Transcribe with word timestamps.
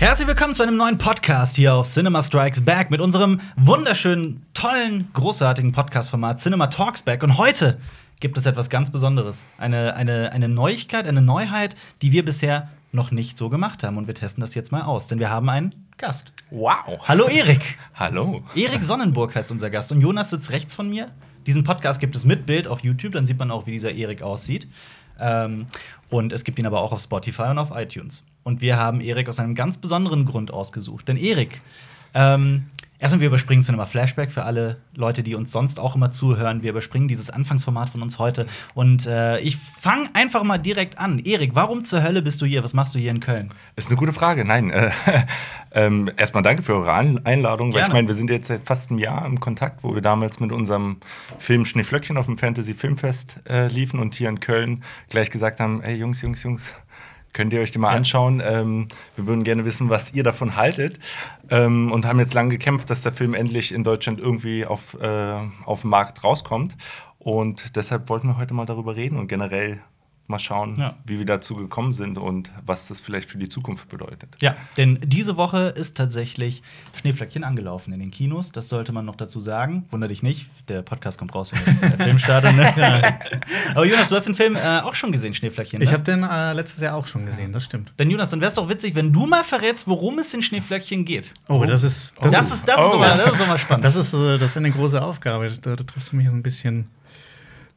Herzlich 0.00 0.28
willkommen 0.28 0.54
zu 0.54 0.62
einem 0.62 0.76
neuen 0.76 0.96
Podcast 0.96 1.56
hier 1.56 1.74
auf 1.74 1.88
Cinema 1.88 2.22
Strikes 2.22 2.64
Back 2.64 2.92
mit 2.92 3.00
unserem 3.00 3.40
wunderschönen, 3.56 4.46
tollen, 4.54 5.08
großartigen 5.12 5.72
Podcast-Format 5.72 6.38
Cinema 6.38 6.68
Talks 6.68 7.02
Back. 7.02 7.24
Und 7.24 7.36
heute 7.36 7.80
gibt 8.20 8.38
es 8.38 8.46
etwas 8.46 8.70
ganz 8.70 8.92
Besonderes. 8.92 9.44
Eine, 9.58 9.96
eine, 9.96 10.30
eine 10.30 10.48
Neuigkeit, 10.48 11.08
eine 11.08 11.20
Neuheit, 11.20 11.74
die 12.00 12.12
wir 12.12 12.24
bisher 12.24 12.70
noch 12.92 13.10
nicht 13.10 13.36
so 13.36 13.48
gemacht 13.48 13.82
haben. 13.82 13.96
Und 13.96 14.06
wir 14.06 14.14
testen 14.14 14.40
das 14.40 14.54
jetzt 14.54 14.70
mal 14.70 14.82
aus, 14.82 15.08
denn 15.08 15.18
wir 15.18 15.30
haben 15.30 15.48
einen 15.48 15.74
Gast. 15.96 16.32
Wow. 16.50 17.00
Hallo 17.02 17.26
Erik. 17.26 17.76
Hallo. 17.96 18.44
Erik 18.54 18.84
Sonnenburg 18.84 19.34
heißt 19.34 19.50
unser 19.50 19.68
Gast. 19.68 19.90
Und 19.90 20.00
Jonas 20.00 20.30
sitzt 20.30 20.52
rechts 20.52 20.76
von 20.76 20.88
mir. 20.88 21.10
Diesen 21.48 21.64
Podcast 21.64 21.98
gibt 21.98 22.14
es 22.14 22.24
mit 22.24 22.46
Bild 22.46 22.68
auf 22.68 22.84
YouTube, 22.84 23.14
dann 23.14 23.26
sieht 23.26 23.38
man 23.40 23.50
auch, 23.50 23.66
wie 23.66 23.72
dieser 23.72 23.90
Erik 23.90 24.22
aussieht. 24.22 24.68
Ähm, 25.18 25.66
und 26.10 26.32
es 26.32 26.44
gibt 26.44 26.58
ihn 26.58 26.66
aber 26.66 26.80
auch 26.80 26.92
auf 26.92 27.00
Spotify 27.00 27.44
und 27.44 27.58
auf 27.58 27.70
iTunes. 27.74 28.26
Und 28.42 28.60
wir 28.60 28.76
haben 28.76 29.00
Erik 29.00 29.28
aus 29.28 29.38
einem 29.38 29.54
ganz 29.54 29.76
besonderen 29.76 30.24
Grund 30.24 30.50
ausgesucht. 30.50 31.08
Denn 31.08 31.16
Erik, 31.16 31.60
ähm, 32.14 32.66
erstmal, 32.98 33.20
wir 33.20 33.28
überspringen 33.28 33.62
Cinema 33.62 33.86
Flashback 33.86 34.30
für 34.30 34.44
alle 34.44 34.78
Leute, 34.94 35.22
die 35.22 35.34
uns 35.34 35.52
sonst 35.52 35.80
auch 35.80 35.94
immer 35.96 36.10
zuhören. 36.10 36.62
Wir 36.62 36.70
überspringen 36.70 37.08
dieses 37.08 37.30
Anfangsformat 37.30 37.88
von 37.88 38.02
uns 38.02 38.18
heute. 38.18 38.46
Und 38.74 39.06
äh, 39.06 39.38
ich 39.40 39.56
fange 39.56 40.08
einfach 40.14 40.42
mal 40.42 40.58
direkt 40.58 40.98
an. 40.98 41.18
Erik, 41.20 41.54
warum 41.54 41.84
zur 41.84 42.02
Hölle 42.02 42.22
bist 42.22 42.42
du 42.42 42.46
hier? 42.46 42.64
Was 42.64 42.74
machst 42.74 42.94
du 42.94 42.98
hier 42.98 43.10
in 43.10 43.20
Köln? 43.20 43.50
Ist 43.76 43.88
eine 43.88 43.96
gute 43.96 44.12
Frage. 44.12 44.44
Nein, 44.44 44.70
äh, 44.70 44.90
ähm, 45.72 46.10
erstmal 46.16 46.42
danke 46.42 46.62
für 46.62 46.74
eure 46.74 46.92
Einladung, 46.92 47.68
weil 47.72 47.80
Gerne. 47.80 47.88
ich 47.88 47.92
meine, 47.94 48.08
wir 48.08 48.14
sind 48.14 48.30
jetzt 48.30 48.48
seit 48.48 48.64
fast 48.64 48.90
einem 48.90 48.98
Jahr 48.98 49.24
im 49.26 49.40
Kontakt, 49.40 49.84
wo 49.84 49.94
wir 49.94 50.02
damals 50.02 50.40
mit 50.40 50.52
unserem 50.52 50.98
Film 51.38 51.64
Schneeflöckchen 51.64 52.16
auf 52.16 52.26
dem 52.26 52.38
Fantasy 52.38 52.74
Filmfest 52.74 53.40
äh, 53.48 53.68
liefen 53.68 54.00
und 54.00 54.14
hier 54.14 54.28
in 54.28 54.40
Köln 54.40 54.82
gleich 55.08 55.30
gesagt 55.30 55.60
haben: 55.60 55.80
Hey 55.82 55.96
Jungs, 55.96 56.22
Jungs, 56.22 56.42
Jungs. 56.42 56.74
Könnt 57.32 57.52
ihr 57.52 57.60
euch 57.60 57.70
die 57.70 57.78
mal 57.78 57.90
Ja. 57.90 57.96
anschauen? 57.96 58.42
Ähm, 58.44 58.88
wir 59.16 59.26
würden 59.26 59.44
gerne 59.44 59.64
wissen, 59.64 59.90
was 59.90 60.12
ihr 60.12 60.22
davon 60.22 60.56
haltet. 60.56 60.98
Ähm, 61.50 61.92
und 61.92 62.04
haben 62.06 62.18
jetzt 62.18 62.34
lange 62.34 62.50
gekämpft, 62.50 62.90
dass 62.90 63.02
der 63.02 63.12
Film 63.12 63.34
endlich 63.34 63.72
in 63.72 63.84
Deutschland 63.84 64.18
irgendwie 64.18 64.66
auf, 64.66 64.96
äh, 65.00 65.34
auf 65.64 65.82
den 65.82 65.90
Markt 65.90 66.24
rauskommt. 66.24 66.76
Und 67.18 67.76
deshalb 67.76 68.08
wollten 68.08 68.28
wir 68.28 68.38
heute 68.38 68.54
mal 68.54 68.66
darüber 68.66 68.96
reden 68.96 69.18
und 69.18 69.28
generell 69.28 69.80
mal 70.28 70.38
schauen, 70.38 70.76
Ja. 70.78 70.94
wie 71.06 71.18
wir 71.18 71.24
dazu 71.26 71.56
gekommen 71.56 71.92
sind 71.94 72.18
und 72.18 72.52
was 72.64 72.86
das 72.86 73.00
vielleicht 73.00 73.30
für 73.30 73.38
die 73.38 73.48
Zukunft 73.48 73.88
bedeutet. 73.88 74.36
Ja, 74.42 74.56
denn 74.76 74.98
diese 75.02 75.36
Woche 75.38 75.68
ist 75.74 75.96
tatsächlich 75.96 76.62
Schneeflöckchen 77.00 77.44
angelaufen 77.44 77.94
in 77.94 78.00
den 78.00 78.10
Kinos. 78.10 78.52
Das 78.52 78.68
sollte 78.68 78.92
man 78.92 79.06
noch 79.06 79.16
dazu 79.16 79.40
sagen. 79.40 79.86
Wunder 79.90 80.06
dich 80.06 80.22
nicht, 80.22 80.50
der 80.68 80.82
Podcast 80.82 81.18
kommt 81.18 81.34
raus, 81.34 81.50
wenn 81.52 81.80
der 81.80 81.98
Film 82.06 82.18
startet. 82.18 82.54
Ne? 82.54 83.18
Aber 83.74 83.86
Jonas, 83.86 84.10
du 84.10 84.16
hast 84.16 84.26
den 84.26 84.34
Film 84.34 84.54
äh, 84.56 84.80
auch 84.80 84.94
schon 84.94 85.12
gesehen, 85.12 85.32
Schneeflöckchen. 85.32 85.78
Ne? 85.78 85.84
Ich 85.86 85.92
habe 85.94 86.02
den 86.02 86.22
äh, 86.22 86.52
letztes 86.52 86.82
Jahr 86.82 86.94
auch 86.94 87.06
schon 87.06 87.24
gesehen, 87.24 87.52
das 87.54 87.64
stimmt. 87.64 87.94
Denn 87.98 88.10
Jonas, 88.10 88.28
dann 88.28 88.40
wäre 88.40 88.50
es 88.50 88.54
doch 88.54 88.68
witzig, 88.68 88.94
wenn 88.94 89.12
du 89.12 89.26
mal 89.26 89.44
verrätst, 89.44 89.88
worum 89.88 90.18
es 90.18 90.34
in 90.34 90.42
Schneeflöckchen 90.42 91.06
geht. 91.06 91.32
Oh, 91.48 91.64
das 91.64 91.82
ist 91.82 92.14
Das, 92.20 92.34
ist, 92.52 92.68
das, 92.68 92.76
ist, 92.76 92.92
oh. 92.92 92.96
immer, 92.96 93.08
das 93.08 93.32
ist 93.34 93.40
immer 93.42 93.56
spannend. 93.56 93.84
das 93.84 93.96
ist, 93.96 94.12
äh, 94.12 94.36
das 94.36 94.50
ist 94.50 94.56
eine 94.58 94.70
große 94.70 95.00
Aufgabe. 95.00 95.50
Da, 95.62 95.74
da 95.74 95.82
triffst 95.84 96.12
du 96.12 96.16
mich 96.16 96.28
so 96.28 96.34
ein 96.34 96.42
bisschen. 96.42 96.88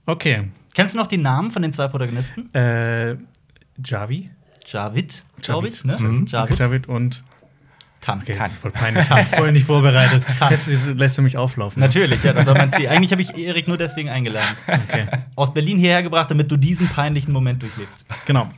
Okay. 0.06 0.50
Kennst 0.74 0.94
du 0.94 0.98
noch 0.98 1.08
die 1.08 1.18
Namen 1.18 1.52
von 1.52 1.62
den 1.62 1.74
zwei 1.74 1.88
Protagonisten? 1.88 2.54
Äh, 2.54 3.18
Javi. 3.84 4.30
Javid, 4.66 5.24
glaube 5.42 5.68
ich. 5.68 5.84
Ne? 5.84 5.98
Mhm. 6.00 6.26
Javid. 6.28 6.60
Javid 6.60 6.88
und. 6.88 7.24
Tan. 8.00 8.22
Okay, 8.22 8.36
das 8.36 8.54
ist 8.54 8.58
voll 8.58 8.72
peinlich. 8.72 9.04
Ich 9.04 9.10
bin 9.10 9.26
voll 9.40 9.52
nicht 9.52 9.66
vorbereitet. 9.68 10.26
Jetzt 10.50 10.68
lässt 10.96 11.20
du 11.20 11.22
mich 11.22 11.38
auflaufen. 11.38 11.80
Natürlich, 11.80 12.24
ja, 12.24 12.34
das 12.34 12.48
war 12.48 12.56
mein 12.56 12.72
Ziel. 12.72 12.88
Eigentlich 12.88 13.12
habe 13.12 13.22
ich 13.22 13.38
Erik 13.38 13.68
nur 13.68 13.78
deswegen 13.78 14.10
eingeladen. 14.10 14.58
Okay. 14.66 15.08
Aus 15.36 15.54
Berlin 15.54 15.78
hierher 15.78 16.02
gebracht, 16.02 16.32
damit 16.32 16.52
du 16.52 16.58
diesen 16.58 16.88
peinlichen 16.88 17.32
Moment 17.32 17.62
durchlebst. 17.62 18.06
Genau. 18.26 18.50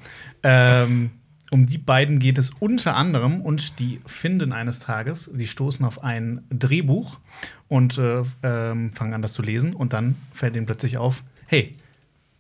Ähm, 0.44 1.12
um 1.52 1.66
die 1.66 1.78
beiden 1.78 2.20
geht 2.20 2.38
es 2.38 2.52
unter 2.52 2.96
anderem 2.96 3.42
und 3.42 3.80
die 3.80 4.00
finden 4.06 4.54
eines 4.54 4.80
Tages, 4.80 5.30
die 5.34 5.46
stoßen 5.46 5.86
auf 5.86 6.04
ein 6.04 6.42
Drehbuch 6.50 7.20
und 7.68 7.98
äh, 7.98 8.24
ähm, 8.44 8.92
fangen 8.94 9.14
an, 9.14 9.22
das 9.22 9.34
zu 9.34 9.42
lesen 9.42 9.76
und 9.76 9.94
dann 9.94 10.16
fällt 10.32 10.56
ihnen 10.56 10.66
plötzlich 10.66 10.98
auf, 10.98 11.24
hey, 11.46 11.76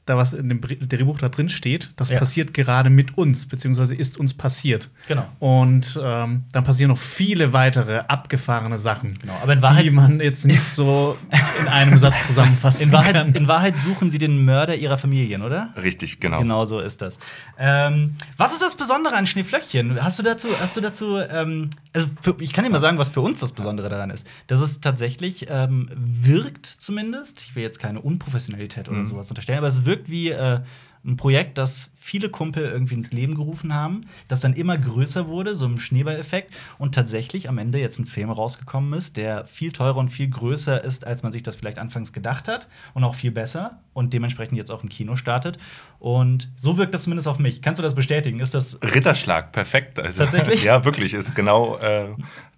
da 0.05 0.17
was 0.17 0.33
in 0.33 0.49
dem 0.49 0.59
Drehbuch 0.61 1.17
da 1.19 1.29
drin 1.29 1.47
steht, 1.49 1.91
das 1.95 2.09
Ja. 2.09 2.19
passiert 2.19 2.53
gerade 2.53 2.89
mit 2.89 3.17
uns, 3.17 3.45
beziehungsweise 3.47 3.95
ist 3.95 4.17
uns 4.17 4.33
passiert. 4.33 4.89
Genau. 5.07 5.25
Und 5.39 5.99
ähm, 6.03 6.43
dann 6.51 6.63
passieren 6.63 6.89
noch 6.89 6.97
viele 6.97 7.53
weitere 7.53 7.99
abgefahrene 7.99 8.77
Sachen, 8.77 9.17
Genau, 9.19 9.33
aber 9.41 9.53
in 9.53 9.61
Wahrheit- 9.61 9.85
die 9.85 9.91
man 9.91 10.19
jetzt 10.19 10.45
nicht 10.45 10.67
so 10.67 11.17
in 11.61 11.67
einem 11.69 11.97
Satz 11.97 12.27
zusammenfassen 12.27 12.83
In 12.83 12.91
Wahrheit, 12.91 13.13
kann. 13.15 13.33
in 13.33 13.47
Wahrheit 13.47 13.79
suchen 13.79 14.11
sie 14.11 14.17
den 14.17 14.43
Mörder 14.43 14.75
ihrer 14.75 14.97
Familien, 14.97 15.41
oder? 15.41 15.73
Richtig, 15.81 16.19
genau. 16.19 16.39
Genau 16.39 16.65
so 16.65 16.79
ist 16.79 17.01
das. 17.01 17.17
Ähm, 17.57 18.15
was 18.37 18.53
ist 18.53 18.61
das 18.61 18.75
Besondere 18.75 19.15
an 19.15 19.25
Schneeflöckchen? 19.27 20.03
Hast 20.03 20.19
du 20.19 20.23
dazu, 20.23 20.49
hast 20.59 20.75
du 20.75 20.81
dazu, 20.81 21.17
ähm, 21.17 21.69
also 21.93 22.07
für, 22.21 22.35
ich 22.39 22.51
kann 22.51 22.63
dir 22.65 22.71
mal 22.71 22.79
sagen, 22.79 22.97
was 22.97 23.09
für 23.09 23.21
uns 23.21 23.39
das 23.39 23.51
Besondere 23.53 23.87
daran 23.87 24.09
ist. 24.09 24.27
Dass 24.47 24.59
es 24.59 24.81
tatsächlich 24.81 25.45
ähm, 25.49 25.89
wirkt, 25.95 26.65
zumindest. 26.65 27.41
Ich 27.47 27.55
will 27.55 27.63
jetzt 27.63 27.79
keine 27.79 28.01
Unprofessionalität 28.01 28.89
oder 28.89 29.05
sowas 29.05 29.29
unterstellen, 29.29 29.59
aber 29.59 29.67
es 29.67 29.85
wirkt 29.85 29.92
wie 30.07 30.29
äh, 30.29 30.59
ein 31.05 31.17
Projekt, 31.17 31.57
das 31.57 31.89
viele 31.99 32.29
Kumpel 32.29 32.63
irgendwie 32.63 32.95
ins 32.95 33.11
Leben 33.11 33.35
gerufen 33.35 33.73
haben, 33.73 34.05
das 34.27 34.39
dann 34.39 34.53
immer 34.53 34.77
größer 34.77 35.27
wurde, 35.27 35.53
so 35.53 35.65
ein 35.65 35.77
Schneeballeffekt, 35.77 36.53
und 36.77 36.95
tatsächlich 36.95 37.49
am 37.49 37.57
Ende 37.57 37.79
jetzt 37.79 37.99
ein 37.99 38.05
Film 38.05 38.29
rausgekommen 38.29 38.93
ist, 38.93 39.17
der 39.17 39.45
viel 39.45 39.71
teurer 39.71 39.97
und 39.97 40.09
viel 40.09 40.29
größer 40.29 40.83
ist, 40.83 41.05
als 41.05 41.23
man 41.23 41.31
sich 41.31 41.43
das 41.43 41.55
vielleicht 41.55 41.79
anfangs 41.79 42.13
gedacht 42.13 42.47
hat 42.47 42.67
und 42.93 43.03
auch 43.03 43.15
viel 43.15 43.31
besser 43.31 43.79
und 43.93 44.13
dementsprechend 44.13 44.57
jetzt 44.57 44.71
auch 44.71 44.83
im 44.83 44.89
Kino 44.89 45.15
startet. 45.15 45.57
Und 45.99 46.51
so 46.55 46.77
wirkt 46.77 46.93
das 46.93 47.03
zumindest 47.03 47.27
auf 47.27 47.39
mich. 47.39 47.61
Kannst 47.61 47.79
du 47.79 47.83
das 47.83 47.95
bestätigen? 47.95 48.39
Ist 48.39 48.53
das 48.53 48.79
Ritterschlag, 48.81 49.51
perfekt. 49.51 49.99
Also, 49.99 50.23
Tatsächlich? 50.23 50.63
ja, 50.63 50.85
wirklich, 50.85 51.13
ist 51.13 51.35
genau, 51.35 51.77
äh, 51.77 52.09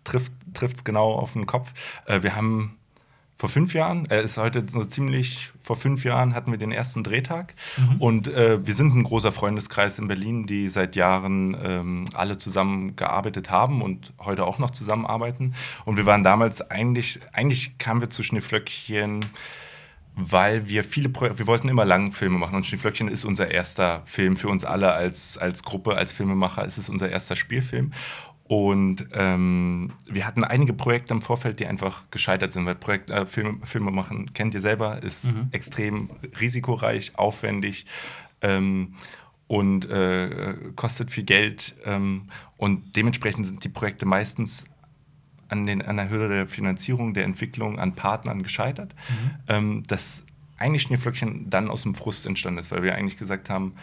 trifft 0.04 0.34
es 0.62 0.84
genau 0.84 1.14
auf 1.14 1.34
den 1.34 1.48
Kopf. 1.48 1.74
Äh, 2.06 2.22
wir 2.22 2.36
haben 2.36 2.78
vor 3.38 3.50
fünf 3.50 3.74
Jahren, 3.74 4.06
er 4.06 4.22
ist 4.22 4.38
heute 4.38 4.66
so 4.68 4.86
ziemlich, 4.86 5.52
vor 5.62 5.76
fünf 5.76 6.06
Jahren 6.06 6.34
hatten 6.34 6.52
wir 6.52 6.58
den 6.58 6.72
ersten 6.72 7.04
Drehtag. 7.04 7.54
Und 8.00 8.30
äh, 8.30 8.66
wir 8.66 8.74
sind 8.74 8.96
ein 8.96 9.04
großer 9.04 9.34
Freundeskreis 9.34 10.00
in 10.00 10.08
Berlin, 10.08 10.48
die 10.48 10.70
seit 10.70 10.96
Jahren 10.96 11.58
ähm, 11.62 12.06
alle 12.14 12.38
zusammen 12.38 12.96
gearbeitet 12.96 13.50
haben 13.50 13.82
und 13.82 14.14
heute 14.20 14.46
auch 14.46 14.58
noch 14.58 14.72
zusammenarbeiten. 14.72 15.54
Und 15.84 15.98
wir 15.98 16.06
waren 16.06 16.24
damals 16.24 16.72
eigentlich, 16.72 17.20
eigentlich 17.34 17.78
kamen 17.78 18.00
wir 18.00 18.10
zu 18.10 18.24
Schneeflöckchen 18.24 19.20
weil 20.16 20.68
wir 20.70 20.84
viele 20.84 21.10
Projekte, 21.10 21.40
wir 21.40 21.48
wollten 21.48 21.68
immer 21.68 21.84
Langfilme 21.84 22.38
machen 22.38 22.56
und 22.56 22.66
Schneeflöckchen 22.66 23.10
ist 23.10 23.26
unser 23.26 23.52
erster 23.52 24.02
Film 24.06 24.38
für 24.38 24.48
uns 24.48 24.64
alle 24.64 24.94
als, 24.94 25.38
als 25.38 25.64
Gruppe, 25.64 25.96
als 25.96 26.14
Filmemacher, 26.14 26.66
es 26.66 26.78
ist 26.78 26.90
unser 26.90 27.10
erster 27.10 27.36
Spielfilm. 27.36 27.92
Und 28.48 29.08
ähm, 29.14 29.94
wir 30.08 30.28
hatten 30.28 30.44
einige 30.44 30.74
Projekte 30.74 31.14
im 31.14 31.22
Vorfeld, 31.22 31.60
die 31.60 31.66
einfach 31.66 32.12
gescheitert 32.12 32.54
sind, 32.54 32.68
weil 32.68 32.76
Projekt, 32.76 33.10
äh, 33.10 33.26
Filme, 33.26 33.66
Filme 33.66 33.90
machen, 33.90 34.34
kennt 34.34 34.54
ihr 34.54 34.62
selber, 34.62 35.02
ist 35.02 35.34
extrem 35.52 36.12
risikoreich, 36.40 37.18
aufwendig 37.18 37.88
ähm, 38.42 38.94
und 39.48 39.90
äh, 39.90 40.56
kostet 40.76 41.10
viel 41.10 41.24
Geld. 41.24 41.76
Ähm, 41.86 42.30
und 42.58 42.96
dementsprechend 42.96 43.48
sind 43.48 43.64
die 43.64 43.70
Projekte 43.70 44.06
meistens 44.06 44.66
an, 45.50 45.66
den, 45.66 45.82
an 45.82 45.98
der 45.98 46.10
Höhe 46.10 46.30
der 46.30 46.46
Finanzierung, 46.46 47.16
der 47.16 47.26
Entwicklung, 47.26 47.80
an 47.80 47.96
Partnern 47.96 48.44
gescheitert. 48.44 48.94
Ähm, 49.48 49.84
dass 49.88 50.24
eigentlich 50.58 50.84
Schneeflöckchen 50.84 51.50
dann 51.50 51.70
aus 51.70 51.82
dem 51.82 51.96
Frust 51.96 52.26
entstanden 52.28 52.60
ist, 52.60 52.72
weil 52.72 52.84
wir 52.84 52.96
eigentlich 52.96 53.18
gesagt 53.18 53.50
haben, 53.50 53.74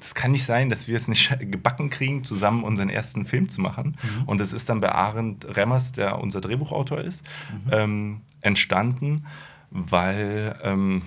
das 0.00 0.14
kann 0.14 0.32
nicht 0.32 0.44
sein, 0.44 0.68
dass 0.70 0.88
wir 0.88 0.96
es 0.96 1.08
nicht 1.08 1.36
gebacken 1.50 1.90
kriegen, 1.90 2.24
zusammen 2.24 2.64
unseren 2.64 2.88
ersten 2.88 3.24
Film 3.24 3.48
zu 3.48 3.60
machen. 3.60 3.96
Und 4.26 4.40
das 4.40 4.52
ist 4.52 4.68
dann 4.68 4.80
bei 4.80 4.92
Arend 4.92 5.56
Remmers, 5.56 5.92
der 5.92 6.18
unser 6.18 6.40
Drehbuchautor 6.40 7.00
ist, 7.00 7.24
ähm, 7.70 8.22
entstanden, 8.40 9.26
weil 9.70 10.58
ähm, 10.62 11.02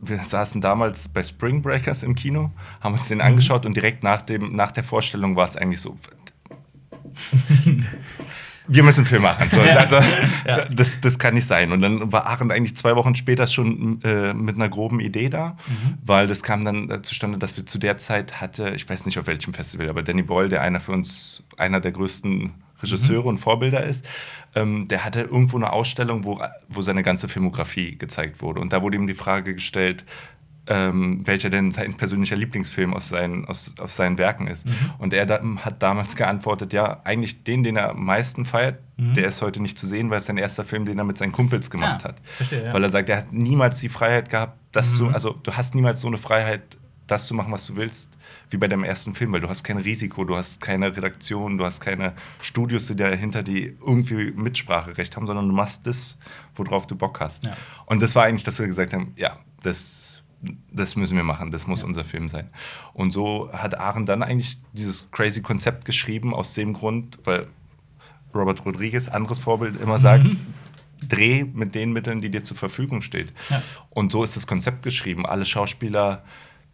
wir 0.00 0.24
saßen 0.24 0.60
damals 0.60 1.08
bei 1.08 1.22
Spring 1.22 1.62
Breakers 1.62 2.02
im 2.02 2.14
Kino, 2.14 2.52
haben 2.80 2.94
uns 2.94 3.08
den 3.08 3.20
angeschaut 3.20 3.66
und 3.66 3.74
direkt 3.74 4.02
nach, 4.04 4.22
dem, 4.22 4.54
nach 4.54 4.70
der 4.70 4.84
Vorstellung 4.84 5.36
war 5.36 5.44
es 5.44 5.56
eigentlich 5.56 5.80
so, 5.80 5.96
wir 8.68 8.82
müssen 8.82 9.00
einen 9.00 9.06
Film 9.06 9.22
machen. 9.22 9.48
So, 9.50 9.60
also, 9.78 9.96
Ja. 10.46 10.66
das, 10.66 11.00
das 11.00 11.18
kann 11.18 11.34
nicht 11.34 11.46
sein. 11.46 11.72
Und 11.72 11.80
dann 11.80 12.12
war 12.12 12.26
Aaron 12.26 12.50
eigentlich 12.50 12.76
zwei 12.76 12.94
Wochen 12.96 13.14
später 13.14 13.46
schon 13.46 14.00
äh, 14.02 14.32
mit 14.34 14.56
einer 14.56 14.68
groben 14.68 15.00
Idee 15.00 15.28
da, 15.30 15.56
weil 16.04 16.26
das 16.26 16.42
kam 16.42 16.64
dann 16.64 16.90
äh, 16.90 17.02
zustande, 17.02 17.38
dass 17.38 17.56
wir 17.56 17.66
zu 17.66 17.78
der 17.78 17.98
Zeit 17.98 18.40
hatte, 18.40 18.70
ich 18.70 18.88
weiß 18.88 19.06
nicht 19.06 19.18
auf 19.18 19.26
welchem 19.26 19.54
Festival, 19.54 19.88
aber 19.88 20.02
Danny 20.02 20.22
Boyle, 20.22 20.48
der 20.48 20.62
einer 20.62 20.80
für 20.80 20.92
uns, 20.92 21.42
einer 21.56 21.80
der 21.80 21.92
größten 21.92 22.52
Regisseure 22.82 23.26
und 23.28 23.38
Vorbilder 23.38 23.82
ist, 23.84 24.06
ähm, 24.54 24.86
der 24.86 25.04
hatte 25.04 25.22
irgendwo 25.22 25.56
eine 25.56 25.72
Ausstellung, 25.72 26.24
wo, 26.24 26.40
wo 26.68 26.82
seine 26.82 27.02
ganze 27.02 27.28
Filmografie 27.28 27.96
gezeigt 27.96 28.40
wurde. 28.40 28.60
Und 28.60 28.72
da 28.72 28.82
wurde 28.82 28.96
ihm 28.96 29.06
die 29.08 29.14
Frage 29.14 29.54
gestellt, 29.54 30.04
ähm, 30.70 31.26
welcher 31.26 31.48
denn 31.50 31.72
sein 31.72 31.94
persönlicher 31.94 32.36
Lieblingsfilm 32.36 32.92
aus 32.94 33.08
seinen, 33.08 33.46
aus, 33.46 33.72
aus 33.80 33.96
seinen 33.96 34.18
Werken 34.18 34.46
ist. 34.46 34.64
Und 34.98 35.12
er 35.14 35.24
da, 35.26 35.40
hat 35.56 35.82
damals 35.82 36.14
geantwortet, 36.14 36.72
ja, 36.74 37.00
eigentlich 37.04 37.42
den, 37.42 37.62
den 37.62 37.76
er 37.76 37.90
am 37.90 38.04
meisten 38.04 38.44
feiert, 38.44 38.78
der 38.98 39.28
ist 39.28 39.40
heute 39.42 39.62
nicht 39.62 39.78
zu 39.78 39.86
sehen, 39.86 40.10
weil 40.10 40.18
es 40.18 40.26
sein 40.26 40.36
erster 40.38 40.64
Film, 40.64 40.84
den 40.84 40.98
er 40.98 41.04
mit 41.04 41.16
seinen 41.16 41.32
Kumpels 41.32 41.70
gemacht 41.70 42.00
Ah, 42.04 42.08
hat. 42.08 42.20
verstehe, 42.36 42.64
ja. 42.66 42.72
Weil 42.74 42.82
er 42.84 42.90
sagt, 42.90 43.08
er 43.08 43.18
hat 43.18 43.32
niemals 43.32 43.78
die 43.78 43.88
Freiheit 43.88 44.28
gehabt, 44.28 44.58
dass 44.72 44.98
du, 44.98 45.08
also 45.08 45.32
du 45.42 45.52
hast 45.52 45.74
niemals 45.74 46.00
so 46.00 46.08
eine 46.08 46.18
Freiheit 46.18 46.76
das 47.06 47.26
zu 47.26 47.32
machen, 47.34 47.50
was 47.52 47.66
du 47.66 47.76
willst, 47.76 48.10
wie 48.50 48.58
bei 48.58 48.68
deinem 48.68 48.84
ersten 48.84 49.14
Film, 49.14 49.32
weil 49.32 49.40
du 49.40 49.48
hast 49.48 49.62
kein 49.64 49.78
Risiko, 49.78 50.24
du 50.24 50.36
hast 50.36 50.60
keine 50.60 50.94
Redaktion, 50.94 51.56
du 51.56 51.64
hast 51.64 51.80
keine 51.80 52.12
Studios, 52.42 52.86
die 52.88 52.96
dahinter, 52.96 53.42
die 53.42 53.74
irgendwie 53.80 54.32
Mitspracherecht 54.32 55.16
haben, 55.16 55.26
sondern 55.26 55.48
du 55.48 55.54
machst 55.54 55.86
das, 55.86 56.18
worauf 56.54 56.86
du 56.86 56.94
Bock 56.96 57.20
hast. 57.20 57.46
Ja. 57.46 57.56
Und 57.86 58.02
das 58.02 58.14
war 58.14 58.24
eigentlich, 58.24 58.44
dass 58.44 58.58
wir 58.58 58.66
gesagt 58.66 58.92
haben, 58.92 59.12
ja, 59.16 59.38
das, 59.62 60.17
das 60.72 60.94
müssen 60.96 61.16
wir 61.16 61.24
machen, 61.24 61.50
das 61.50 61.66
muss 61.66 61.82
unser 61.82 62.04
Film 62.04 62.28
sein. 62.28 62.48
Und 62.92 63.10
so 63.10 63.50
hat 63.52 63.78
Aaron 63.78 64.06
dann 64.06 64.22
eigentlich 64.22 64.58
dieses 64.72 65.10
crazy 65.10 65.42
Konzept 65.42 65.84
geschrieben, 65.84 66.32
aus 66.34 66.54
dem 66.54 66.72
Grund, 66.74 67.18
weil 67.24 67.46
Robert 68.34 68.64
Rodriguez, 68.64 69.08
anderes 69.08 69.38
Vorbild, 69.38 69.80
immer 69.80 69.98
sagt, 69.98 70.26
dreh 71.06 71.44
mit 71.44 71.74
den 71.74 71.92
Mitteln, 71.92 72.20
die 72.20 72.30
dir 72.30 72.42
zur 72.44 72.56
Verfügung 72.56 73.02
steht. 73.02 73.32
Ja. 73.50 73.62
Und 73.90 74.12
so 74.12 74.22
ist 74.22 74.36
das 74.36 74.46
Konzept 74.46 74.82
geschrieben. 74.82 75.26
Alle 75.26 75.44
Schauspieler, 75.44 76.22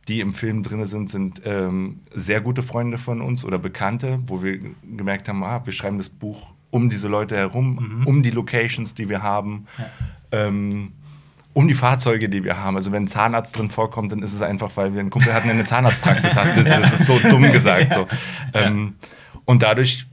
die 0.08 0.20
im 0.20 0.34
Film 0.34 0.62
drin 0.62 0.84
sind, 0.86 1.08
sind 1.08 1.42
ähm, 1.44 2.00
sehr 2.14 2.40
gute 2.40 2.62
Freunde 2.62 2.98
von 2.98 3.20
uns 3.22 3.44
oder 3.44 3.58
Bekannte, 3.58 4.18
wo 4.26 4.42
wir 4.42 4.58
gemerkt 4.82 5.28
haben, 5.28 5.42
ah, 5.44 5.64
wir 5.64 5.72
schreiben 5.72 5.98
das 5.98 6.08
Buch 6.10 6.48
um 6.70 6.90
diese 6.90 7.08
Leute 7.08 7.36
herum, 7.36 8.02
um 8.04 8.22
die 8.22 8.30
Locations, 8.32 8.94
die 8.94 9.08
wir 9.08 9.22
haben, 9.22 9.66
Ja. 9.78 9.86
ähm, 10.32 10.92
um 11.54 11.68
die 11.68 11.74
Fahrzeuge, 11.74 12.28
die 12.28 12.44
wir 12.44 12.58
haben. 12.58 12.76
Also 12.76 12.92
wenn 12.92 13.04
ein 13.04 13.08
Zahnarzt 13.08 13.56
drin 13.56 13.70
vorkommt, 13.70 14.12
dann 14.12 14.22
ist 14.22 14.34
es 14.34 14.42
einfach, 14.42 14.72
weil 14.76 14.92
wir 14.92 15.00
einen 15.00 15.10
Kumpel 15.10 15.32
hatten, 15.32 15.46
der 15.46 15.54
eine 15.54 15.64
Zahnarztpraxis 15.64 16.36
hat. 16.36 16.56
Das, 16.56 16.64
das 16.64 17.00
ist 17.00 17.06
so 17.06 17.18
dumm 17.30 17.50
gesagt. 17.52 17.94
So. 17.94 18.06
Ähm, 18.52 18.96
und 19.44 19.62
dadurch 19.62 20.06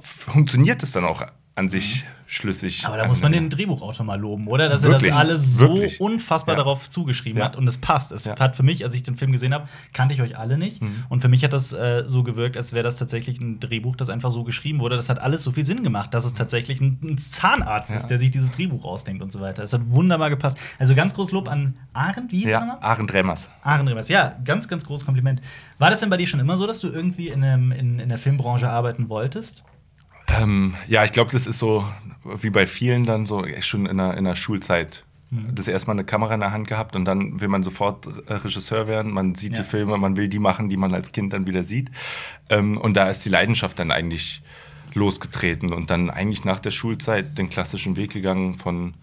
funktioniert 0.00 0.82
es 0.82 0.92
dann 0.92 1.04
auch 1.04 1.22
an 1.54 1.68
sich 1.68 2.04
schlüssig. 2.26 2.84
Aber 2.86 2.96
da 2.96 3.06
muss 3.06 3.22
man 3.22 3.32
den 3.32 3.50
Drehbuchautor 3.50 4.04
mal 4.04 4.18
loben, 4.18 4.46
oder? 4.48 4.68
Dass 4.68 4.84
er 4.84 4.90
Wirklich, 4.92 5.10
das 5.10 5.18
alles 5.18 5.56
so 5.58 5.74
wirklich. 5.74 6.00
unfassbar 6.00 6.54
Ja. 6.54 6.62
darauf 6.62 6.88
zugeschrieben 6.88 7.38
Ja. 7.38 7.44
hat 7.46 7.56
und 7.56 7.66
es 7.68 7.78
passt. 7.78 8.12
Es 8.12 8.24
Ja. 8.24 8.38
hat 8.38 8.56
für 8.56 8.62
mich, 8.62 8.84
als 8.84 8.94
ich 8.94 9.02
den 9.02 9.16
Film 9.16 9.32
gesehen 9.32 9.52
habe, 9.54 9.68
kannte 9.92 10.14
ich 10.14 10.22
euch 10.22 10.36
alle 10.38 10.56
nicht. 10.58 10.82
Mhm. 10.82 11.04
Und 11.08 11.20
für 11.20 11.28
mich 11.28 11.44
hat 11.44 11.52
das 11.52 11.72
äh, 11.72 12.04
so 12.06 12.22
gewirkt, 12.22 12.56
als 12.56 12.72
wäre 12.72 12.82
das 12.82 12.96
tatsächlich 12.96 13.40
ein 13.40 13.60
Drehbuch, 13.60 13.96
das 13.96 14.08
einfach 14.10 14.30
so 14.30 14.44
geschrieben 14.44 14.80
wurde. 14.80 14.96
Das 14.96 15.08
hat 15.08 15.18
alles 15.18 15.42
so 15.42 15.52
viel 15.52 15.64
Sinn 15.66 15.82
gemacht, 15.82 16.14
dass 16.14 16.24
es 16.24 16.34
tatsächlich 16.34 16.80
ein, 16.80 16.98
ein 17.02 17.18
Zahnarzt 17.18 17.90
ist, 17.90 18.06
der 18.06 18.18
sich 18.18 18.30
dieses 18.30 18.50
Drehbuch 18.52 18.84
ausdenkt 18.84 19.22
und 19.22 19.30
so 19.32 19.40
weiter. 19.40 19.62
Es 19.62 19.72
hat 19.72 19.82
wunderbar 19.90 20.30
gepasst. 20.30 20.58
Also 20.78 20.94
ganz 20.94 21.14
groß 21.14 21.32
Lob 21.32 21.48
an 21.48 21.76
Arend, 21.92 22.32
wie 22.32 22.38
hieß 22.40 22.46
er 22.46 22.52
Ja, 22.52 22.60
nochmal? 22.60 22.78
Aaron 22.80 23.06
Dremers. 23.06 23.50
Aaron 23.62 23.88
Remers, 23.88 24.08
ja, 24.08 24.34
ganz, 24.44 24.68
ganz 24.68 24.84
großes 24.86 25.04
Kompliment. 25.04 25.40
War 25.78 25.90
das 25.90 26.00
denn 26.00 26.10
bei 26.10 26.16
dir 26.16 26.26
schon 26.26 26.40
immer 26.40 26.56
so, 26.56 26.66
dass 26.66 26.80
du 26.80 26.88
irgendwie 26.88 27.28
in, 27.28 27.44
einem, 27.44 27.72
in, 27.72 27.98
in 27.98 28.08
der 28.08 28.18
Filmbranche 28.18 28.68
arbeiten 28.68 29.08
wolltest? 29.08 29.62
Ähm, 30.28 30.74
ja, 30.88 31.04
ich 31.04 31.12
glaube, 31.12 31.30
das 31.32 31.46
ist 31.46 31.58
so 31.58 31.86
wie 32.24 32.50
bei 32.50 32.66
vielen 32.66 33.04
dann 33.04 33.26
so 33.26 33.44
schon 33.60 33.86
in 33.86 33.98
der, 33.98 34.16
in 34.16 34.24
der 34.24 34.34
Schulzeit. 34.34 35.04
Mhm. 35.30 35.54
Das 35.54 35.68
erstmal 35.68 35.94
eine 35.96 36.04
Kamera 36.04 36.34
in 36.34 36.40
der 36.40 36.52
Hand 36.52 36.68
gehabt 36.68 36.96
und 36.96 37.04
dann 37.04 37.40
will 37.40 37.48
man 37.48 37.62
sofort 37.62 38.06
äh, 38.26 38.32
Regisseur 38.34 38.86
werden. 38.86 39.12
Man 39.12 39.34
sieht 39.34 39.52
Ja. 39.52 39.58
die 39.58 39.64
Filme, 39.64 39.98
man 39.98 40.16
will 40.16 40.28
die 40.28 40.38
machen, 40.38 40.68
die 40.68 40.76
man 40.76 40.94
als 40.94 41.12
Kind 41.12 41.32
dann 41.32 41.46
wieder 41.46 41.64
sieht. 41.64 41.90
Ähm, 42.48 42.78
und 42.78 42.96
da 42.96 43.08
ist 43.08 43.24
die 43.24 43.28
Leidenschaft 43.28 43.78
dann 43.78 43.90
eigentlich 43.90 44.42
losgetreten 44.94 45.72
und 45.72 45.90
dann 45.90 46.08
eigentlich 46.08 46.44
nach 46.44 46.60
der 46.60 46.70
Schulzeit 46.70 47.36
den 47.36 47.50
klassischen 47.50 47.96
Weg 47.96 48.12
gegangen 48.12 48.54
von 48.58 48.94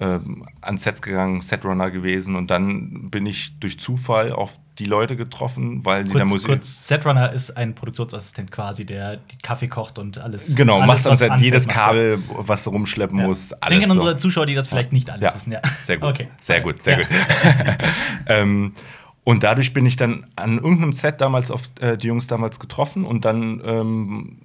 ähm, 0.00 0.44
ans 0.60 0.82
Sets 0.82 1.02
gegangen, 1.02 1.40
Setrunner 1.40 1.90
gewesen 1.90 2.36
und 2.36 2.50
dann 2.50 3.10
bin 3.10 3.26
ich 3.26 3.58
durch 3.60 3.78
Zufall 3.78 4.32
auf 4.32 4.58
die 4.78 4.86
Leute 4.86 5.14
getroffen, 5.16 5.84
weil 5.84 6.02
die 6.02 6.10
da 6.12 6.18
Kurz, 6.20 6.30
Musik. 6.32 6.48
kurz, 6.48 6.88
Setrunner 6.88 7.32
ist 7.32 7.56
ein 7.56 7.76
Produktionsassistent 7.76 8.50
quasi, 8.50 8.84
der 8.84 9.18
die 9.18 9.38
Kaffee 9.40 9.68
kocht 9.68 9.98
und 10.00 10.18
alles. 10.18 10.56
Genau, 10.56 10.76
alles, 10.78 10.86
machst 10.88 11.06
am 11.06 11.14
Set 11.16 11.32
jedes. 11.38 11.68
Kabel, 11.68 12.18
was 12.28 12.64
du 12.64 12.70
rumschleppen 12.70 13.18
Ja. 13.20 13.26
musst. 13.26 13.52
Ich 13.52 13.62
Alles 13.62 13.68
denke 13.78 13.84
an 13.84 13.90
so. 13.90 13.94
unsere 14.06 14.16
Zuschauer, 14.16 14.46
die 14.46 14.54
das 14.56 14.66
vielleicht 14.66 14.92
nicht 14.92 15.08
alles 15.10 15.32
wissen. 15.32 15.52
Ja. 15.52 15.60
Sehr 15.84 15.98
gut. 15.98 16.08
Okay. 16.10 16.28
Sehr 16.40 16.60
gut, 16.60 16.82
sehr 16.82 17.00
Ja. 17.00 17.06
gut. 17.06 17.16
ähm, 18.26 18.72
und 19.22 19.42
dadurch 19.42 19.72
bin 19.72 19.86
ich 19.86 19.96
dann 19.96 20.26
an 20.36 20.56
irgendeinem 20.56 20.92
Set 20.92 21.20
damals 21.20 21.50
auf 21.50 21.62
äh, 21.80 21.96
die 21.96 22.08
Jungs 22.08 22.26
damals 22.26 22.58
getroffen 22.58 23.04
und 23.04 23.24
dann 23.24 23.62
ähm, 23.64 24.38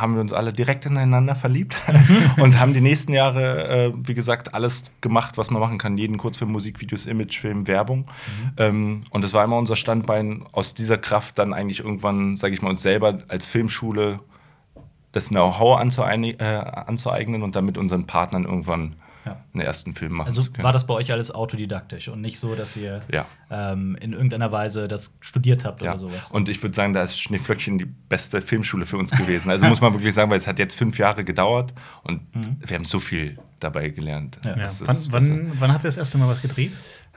haben 0.00 0.14
wir 0.14 0.20
uns 0.20 0.32
alle 0.32 0.52
direkt 0.52 0.86
ineinander 0.86 1.34
verliebt 1.34 1.76
und 2.38 2.58
haben 2.58 2.74
die 2.74 2.80
nächsten 2.80 3.12
Jahre, 3.12 3.68
äh, 3.68 3.92
wie 3.96 4.14
gesagt, 4.14 4.54
alles 4.54 4.92
gemacht, 5.00 5.38
was 5.38 5.50
man 5.50 5.60
machen 5.60 5.78
kann. 5.78 5.98
Jeden 5.98 6.18
Kurzfilm, 6.18 6.52
Musikvideos, 6.52 7.06
Imagefilm, 7.06 7.66
Werbung. 7.66 8.04
Ähm, 8.56 9.02
und 9.10 9.24
das 9.24 9.32
war 9.32 9.44
immer 9.44 9.58
unser 9.58 9.76
Standbein, 9.76 10.44
aus 10.52 10.74
dieser 10.74 10.98
Kraft 10.98 11.38
dann 11.38 11.52
eigentlich 11.52 11.80
irgendwann, 11.80 12.36
sage 12.36 12.54
ich 12.54 12.62
mal, 12.62 12.70
uns 12.70 12.82
selber 12.82 13.18
als 13.28 13.46
Filmschule 13.46 14.20
das 15.12 15.28
Know-how 15.28 15.78
anzueignen, 15.78 16.38
äh, 16.40 16.44
anzueignen 16.44 17.42
und 17.42 17.56
dann 17.56 17.64
mit 17.64 17.78
unseren 17.78 18.06
Partnern 18.06 18.44
irgendwann 18.44 18.96
Ja. 19.24 19.42
einen 19.52 19.62
ersten 19.62 19.94
Film 19.94 20.12
machen 20.12 20.26
Also 20.26 20.42
zu 20.42 20.52
können. 20.52 20.64
war 20.64 20.72
das 20.72 20.86
bei 20.86 20.94
euch 20.94 21.10
alles 21.12 21.30
autodidaktisch 21.30 22.08
und 22.08 22.20
nicht 22.20 22.38
so, 22.38 22.54
dass 22.54 22.76
ihr 22.76 23.02
Ja. 23.10 23.26
ähm, 23.50 23.96
in 24.00 24.12
irgendeiner 24.12 24.52
Weise 24.52 24.86
das 24.88 25.16
studiert 25.20 25.64
habt 25.64 25.82
Ja. 25.82 25.92
oder 25.92 25.98
sowas. 26.00 26.30
Und 26.30 26.48
ich 26.48 26.62
würde 26.62 26.74
sagen, 26.74 26.92
da 26.92 27.02
ist 27.04 27.18
Schneeflöckchen 27.20 27.78
die 27.78 27.86
beste 27.86 28.40
Filmschule 28.42 28.84
für 28.86 28.96
uns 28.98 29.10
gewesen. 29.10 29.50
Also 29.50 29.66
muss 29.66 29.80
man 29.80 29.92
wirklich 29.94 30.12
sagen, 30.14 30.30
weil 30.30 30.38
es 30.38 30.46
hat 30.46 30.58
jetzt 30.58 30.76
fünf 30.76 30.98
Jahre 30.98 31.24
gedauert 31.24 31.72
und 32.02 32.20
wir 32.34 32.76
haben 32.76 32.84
so 32.84 33.00
viel 33.00 33.38
dabei 33.60 33.88
gelernt. 33.90 34.38
Ja. 34.44 34.50
Ja. 34.50 34.56
Das 34.56 34.80
ist 34.80 34.86
Wann, 35.12 35.28
wann, 35.28 35.52
wann 35.60 35.72
habt 35.72 35.84
ihr 35.84 35.88
das 35.88 35.96
erste 35.96 36.18
Mal 36.18 36.28
was 36.28 36.42
gedreht? 36.42 36.72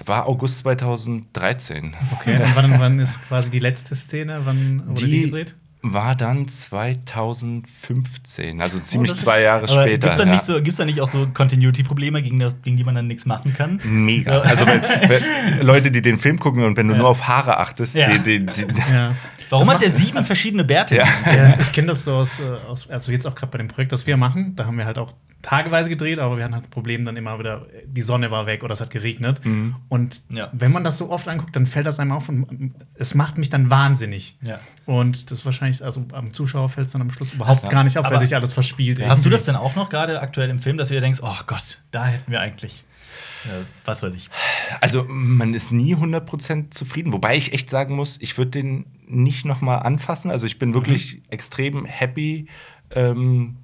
War 0.05 0.27
August 0.27 0.59
2013. 0.59 1.95
Okay. 2.13 2.41
Und 2.43 2.55
wann, 2.55 2.79
wann 2.79 2.99
ist 2.99 3.21
quasi 3.27 3.49
die 3.49 3.59
letzte 3.59 3.95
Szene? 3.95 4.41
Wann 4.43 4.83
wurde 4.87 5.05
die, 5.05 5.11
Die 5.11 5.21
gedreht? 5.23 5.55
War 5.81 6.15
dann 6.15 6.47
2015, 6.47 8.61
also 8.61 8.79
ziemlich 8.79 9.11
Oh, 9.11 9.15
zwei 9.15 9.37
ist- 9.37 9.43
Jahre 9.43 9.63
aber 9.69 9.83
später. 9.83 10.07
Gibt's 10.07 10.17
da, 10.17 10.25
ja. 10.25 10.33
nicht 10.33 10.45
so, 10.45 10.55
gibt's 10.61 10.77
da 10.77 10.85
nicht 10.85 11.01
auch 11.01 11.07
so 11.07 11.27
Continuity-Probleme, 11.33 12.21
gegen, 12.23 12.39
gegen 12.63 12.77
die 12.77 12.83
man 12.83 12.95
dann 12.95 13.07
nichts 13.07 13.25
machen 13.25 13.53
kann? 13.55 13.79
Mega. 13.83 14.39
Also 14.39 14.65
wenn, 14.65 14.81
wenn 14.81 15.65
Leute, 15.65 15.91
die 15.91 16.01
den 16.01 16.17
Film 16.17 16.39
gucken 16.39 16.63
und 16.63 16.77
wenn 16.77 16.87
du 16.87 16.93
Ja. 16.93 16.99
nur 16.99 17.09
auf 17.09 17.27
Haare 17.27 17.57
achtest, 17.57 17.95
Ja. 17.95 18.09
die, 18.09 18.19
die, 18.19 18.45
die, 18.45 18.65
Ja. 18.91 19.15
Warum 19.49 19.65
Das 19.65 19.75
hat 19.75 19.81
der 19.81 19.91
sieben 19.91 20.25
verschiedene 20.25 20.65
Bärte? 20.65 20.97
Ja. 20.97 21.05
Ja, 21.25 21.57
ich 21.61 21.71
kenne 21.71 21.87
das 21.87 22.03
so 22.03 22.15
aus, 22.15 22.39
äh, 22.41 22.43
aus, 22.67 22.89
also 22.89 23.13
jetzt 23.13 23.25
auch 23.25 23.33
gerade 23.33 23.49
bei 23.51 23.57
dem 23.59 23.69
Projekt, 23.69 23.93
das 23.93 24.05
wir 24.05 24.17
machen. 24.17 24.57
Da 24.57 24.65
haben 24.65 24.77
wir 24.77 24.83
halt 24.85 24.97
auch 24.97 25.13
tageweise 25.47 25.89
gedreht, 25.89 26.19
aber 26.19 26.35
wir 26.37 26.43
hatten 26.43 26.53
halt 26.55 26.65
das 26.65 26.69
Problem 26.71 27.05
dann 27.05 27.15
immer 27.15 27.39
wieder, 27.39 27.65
die 27.85 28.01
Sonne 28.01 28.31
war 28.31 28.45
weg 28.47 28.63
oder 28.63 28.73
es 28.73 28.81
hat 28.81 28.89
geregnet. 28.89 29.39
Und 29.87 30.21
Ja. 30.29 30.49
wenn 30.51 30.71
man 30.73 30.83
das 30.83 30.97
so 30.97 31.09
oft 31.09 31.27
anguckt, 31.27 31.55
dann 31.55 31.65
fällt 31.65 31.85
das 31.85 31.99
einem 31.99 32.11
auf 32.11 32.27
und 32.27 32.73
es 32.95 33.15
macht 33.15 33.37
mich 33.37 33.49
dann 33.49 33.69
wahnsinnig. 33.69 34.37
Ja. 34.41 34.59
Und 34.85 35.31
das 35.31 35.39
ist 35.39 35.45
wahrscheinlich, 35.45 35.81
also 35.83 36.05
am 36.11 36.33
Zuschauer 36.33 36.67
fällt 36.67 36.87
es 36.87 36.93
dann 36.93 37.01
am 37.01 37.11
Schluss 37.11 37.31
überhaupt 37.33 37.63
Hast- 37.63 37.69
gar 37.71 37.83
nicht 37.85 37.97
auf, 37.97 38.09
weil 38.09 38.19
sich 38.19 38.35
alles 38.35 38.51
verspielt. 38.51 38.99
Hast 38.99 39.23
du 39.23 39.29
irgendwie. 39.29 39.37
das 39.37 39.45
denn 39.45 39.55
auch 39.55 39.75
noch 39.75 39.89
gerade 39.89 40.19
aktuell 40.21 40.49
im 40.49 40.59
Film, 40.59 40.77
dass 40.77 40.89
du 40.89 40.95
dir 40.95 41.01
denkst, 41.01 41.19
oh 41.23 41.35
Gott, 41.47 41.81
da 41.91 42.05
hätten 42.07 42.29
wir 42.29 42.41
eigentlich, 42.41 42.83
äh, 43.45 43.63
was 43.85 44.03
weiß 44.03 44.15
ich. 44.15 44.29
Also 44.81 45.05
man 45.07 45.53
ist 45.53 45.71
nie 45.71 45.95
100% 45.95 46.73
zufrieden. 46.73 47.13
Wobei 47.13 47.37
ich 47.37 47.53
echt 47.53 47.69
sagen 47.69 47.95
muss, 47.95 48.19
ich 48.21 48.37
würde 48.37 48.51
den 48.51 48.85
nicht 49.07 49.45
noch 49.45 49.61
mal 49.61 49.77
anfassen. 49.77 50.29
Also 50.29 50.45
ich 50.45 50.57
bin 50.57 50.73
wirklich 50.73 51.21
extrem 51.29 51.85
happy, 51.85 52.47
ähm, 52.91 53.55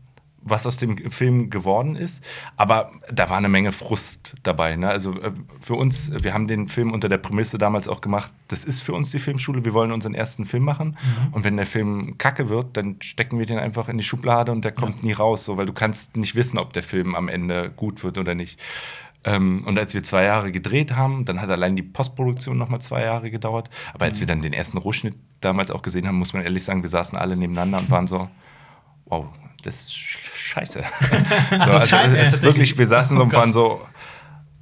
was 0.43 0.67
aus 0.67 0.77
dem 0.77 1.11
Film 1.11 1.49
geworden 1.49 1.95
ist. 1.95 2.23
Aber 2.57 2.91
da 3.11 3.29
war 3.29 3.37
eine 3.37 3.49
Menge 3.49 3.71
Frust 3.71 4.35
dabei. 4.43 4.75
Ne? 4.75 4.89
Also 4.89 5.13
äh, 5.21 5.31
für 5.61 5.75
uns, 5.75 6.11
wir 6.21 6.33
haben 6.33 6.47
den 6.47 6.67
Film 6.67 6.91
unter 6.91 7.09
der 7.09 7.17
Prämisse 7.17 7.57
damals 7.57 7.87
auch 7.87 8.01
gemacht, 8.01 8.31
das 8.47 8.63
ist 8.63 8.81
für 8.81 8.93
uns 8.93 9.11
die 9.11 9.19
Filmschule, 9.19 9.65
wir 9.65 9.73
wollen 9.73 9.91
unseren 9.91 10.13
ersten 10.13 10.45
Film 10.45 10.63
machen. 10.63 10.97
Und 11.31 11.43
wenn 11.43 11.57
der 11.57 11.65
Film 11.65 12.17
kacke 12.17 12.49
wird, 12.49 12.77
dann 12.77 12.97
stecken 13.01 13.39
wir 13.39 13.45
den 13.45 13.57
einfach 13.57 13.89
in 13.89 13.97
die 13.97 14.03
Schublade 14.03 14.51
und 14.51 14.63
der 14.63 14.71
kommt 14.71 15.03
nie 15.03 15.13
raus. 15.13 15.45
So, 15.45 15.57
weil 15.57 15.65
du 15.65 15.73
kannst 15.73 16.15
nicht 16.17 16.35
wissen, 16.35 16.59
ob 16.59 16.73
der 16.73 16.83
Film 16.83 17.15
am 17.15 17.27
Ende 17.27 17.71
gut 17.75 18.03
wird 18.03 18.17
oder 18.17 18.35
nicht. 18.35 18.59
Ähm, 19.23 19.63
und 19.65 19.79
als 19.79 19.93
wir 19.93 20.03
zwei 20.03 20.23
Jahre 20.23 20.51
gedreht 20.51 20.95
haben, 20.95 21.25
dann 21.25 21.41
hat 21.41 21.49
allein 21.49 21.75
die 21.75 21.81
Postproduktion 21.81 22.57
noch 22.57 22.69
mal 22.69 22.79
zwei 22.79 23.03
Jahre 23.03 23.31
gedauert. 23.31 23.69
Aber 23.93 24.05
als 24.05 24.19
wir 24.19 24.27
dann 24.27 24.41
den 24.41 24.53
ersten 24.53 24.77
Rohschnitt 24.77 25.15
damals 25.41 25.71
auch 25.71 25.81
gesehen 25.81 26.07
haben, 26.07 26.17
muss 26.17 26.33
man 26.33 26.43
ehrlich 26.43 26.63
sagen, 26.63 26.83
wir 26.83 26.89
saßen 26.89 27.17
alle 27.17 27.37
nebeneinander 27.37 27.79
und 27.79 27.89
waren 27.89 28.07
so, 28.07 28.29
wow, 29.05 29.27
das 29.63 29.75
ist 29.75 29.91
sch- 29.91 30.35
scheiße. 30.35 30.83
so, 31.49 31.55
also, 31.55 31.87
scheiße, 31.87 32.19
es 32.19 32.33
ist 32.35 32.43
wirklich, 32.43 32.77
wir 32.77 32.87
saßen 32.87 33.17
Oh 33.17 33.21
und 33.23 33.33
waren 33.33 33.51
so, 33.53 33.81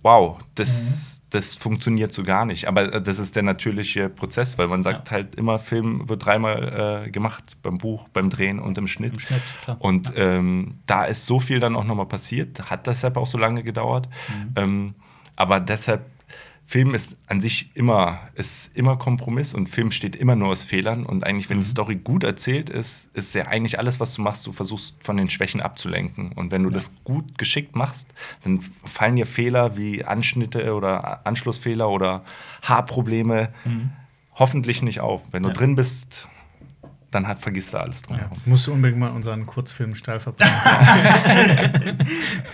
wow, 0.01 0.39
das, 0.55 1.21
das 1.31 1.55
funktioniert 1.55 2.13
so 2.13 2.23
gar 2.23 2.45
nicht. 2.45 2.67
Aber 2.67 2.93
äh, 2.93 3.01
das 3.01 3.19
ist 3.19 3.35
der 3.35 3.43
natürliche 3.43 4.09
Prozess, 4.09 4.57
weil 4.57 4.67
man 4.67 4.83
sagt 4.83 5.11
halt 5.11 5.35
immer, 5.35 5.59
Film 5.59 6.07
wird 6.07 6.25
dreimal 6.25 7.05
äh, 7.07 7.11
gemacht, 7.11 7.43
beim 7.63 7.77
Buch, 7.77 8.07
beim 8.09 8.29
Drehen 8.29 8.59
und 8.59 8.77
im 8.77 8.87
Schnitt. 8.87 9.13
Im 9.13 9.19
Schnitt. 9.19 9.41
Und 9.79 10.13
ähm, 10.15 10.79
da 10.85 11.05
ist 11.05 11.25
so 11.25 11.39
viel 11.39 11.59
dann 11.59 11.75
auch 11.75 11.83
nochmal 11.83 12.07
passiert, 12.07 12.69
hat 12.69 12.87
deshalb 12.87 13.17
auch 13.17 13.27
so 13.27 13.37
lange 13.37 13.63
gedauert. 13.63 14.07
Mhm. 14.29 14.53
Ähm, 14.55 14.95
aber 15.35 15.59
deshalb, 15.59 16.05
Film 16.71 16.93
ist 16.95 17.17
an 17.27 17.41
sich 17.41 17.69
immer, 17.73 18.19
ist 18.35 18.71
immer 18.77 18.95
Kompromiss 18.95 19.53
und 19.53 19.67
Film 19.67 19.91
steht 19.91 20.15
immer 20.15 20.37
nur 20.37 20.47
aus 20.47 20.63
Fehlern. 20.63 21.05
Und 21.05 21.25
eigentlich, 21.25 21.49
wenn 21.49 21.57
die 21.57 21.65
Mhm. 21.65 21.69
Story 21.69 21.95
gut 21.97 22.23
erzählt 22.23 22.69
ist, 22.69 23.09
ist 23.13 23.35
ja 23.35 23.47
eigentlich 23.47 23.77
alles, 23.77 23.99
was 23.99 24.13
du 24.13 24.21
machst, 24.21 24.47
du 24.47 24.53
versuchst 24.53 24.95
von 25.01 25.17
den 25.17 25.29
Schwächen 25.29 25.59
abzulenken. 25.59 26.31
Und 26.31 26.51
wenn 26.51 26.63
du 26.63 26.69
das 26.69 26.93
gut 27.03 27.37
geschickt 27.37 27.75
machst, 27.75 28.07
dann 28.43 28.61
fallen 28.85 29.17
dir 29.17 29.25
Fehler 29.25 29.75
wie 29.75 30.05
Anschnitte 30.05 30.73
oder 30.73 31.27
Anschlussfehler 31.27 31.89
oder 31.89 32.23
Haarprobleme 32.61 33.49
hoffentlich 34.35 34.81
nicht 34.81 35.01
auf. 35.01 35.21
Wenn 35.31 35.43
du 35.43 35.49
Mhm. 35.49 35.53
Ja. 35.55 35.59
drin 35.59 35.75
bist, 35.75 36.27
dann 37.11 37.27
hat, 37.27 37.39
vergisst 37.39 37.73
er 37.73 37.81
alles 37.81 38.01
Ja. 38.01 38.07
drumherum. 38.07 38.37
Musst 38.45 38.67
du 38.67 38.73
unbedingt 38.73 38.99
mal 38.99 39.09
unseren 39.11 39.45
Kurzfilm 39.45 39.95
steil 39.95 40.19
verbrennen. 40.19 40.53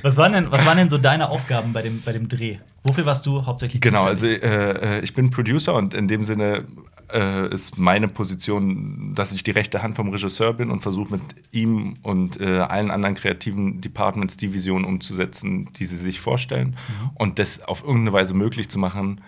Was 0.02 0.18
waren 0.18 0.34
denn, 0.34 0.52
was 0.52 0.66
waren 0.66 0.78
denn 0.78 0.90
so 0.90 0.98
deine 0.98 1.30
Aufgaben 1.30 1.74
bei 1.74 1.82
dem, 1.82 2.02
bei 2.02 2.12
dem 2.12 2.28
Dreh? 2.28 2.58
Wofür 2.84 3.06
warst 3.06 3.26
du 3.26 3.46
hauptsächlich 3.46 3.82
Genau, 3.82 4.04
also 4.04 4.26
zuständig? 4.28 4.50
äh, 4.50 4.98
äh, 4.98 5.02
ich 5.02 5.14
bin 5.14 5.30
Producer 5.30 5.74
und 5.74 5.94
in 5.94 6.08
dem 6.08 6.24
Sinne 6.24 6.66
äh, 7.12 7.48
ist 7.54 7.78
meine 7.78 8.08
Position, 8.08 9.14
dass 9.16 9.32
ich 9.34 9.44
die 9.44 9.52
rechte 9.52 9.82
Hand 9.82 9.96
vom 9.96 10.10
Regisseur 10.10 10.54
bin 10.54 10.70
und 10.72 10.82
versuche 10.82 11.12
mit 11.14 11.22
ihm 11.52 11.96
und 12.04 12.40
äh, 12.40 12.60
allen 12.60 12.92
anderen 12.92 13.16
kreativen 13.16 13.82
Departments 13.82 14.38
die 14.38 14.54
Vision 14.54 14.86
umzusetzen, 14.86 15.70
die 15.80 15.86
sie 15.86 15.98
sich 15.98 16.20
vorstellen 16.20 16.76
und 17.16 17.40
das 17.40 17.62
auf 17.64 17.82
irgendeine 17.84 18.14
Weise 18.14 18.34
möglich 18.34 18.70
zu 18.70 18.80
machen, 18.80 19.22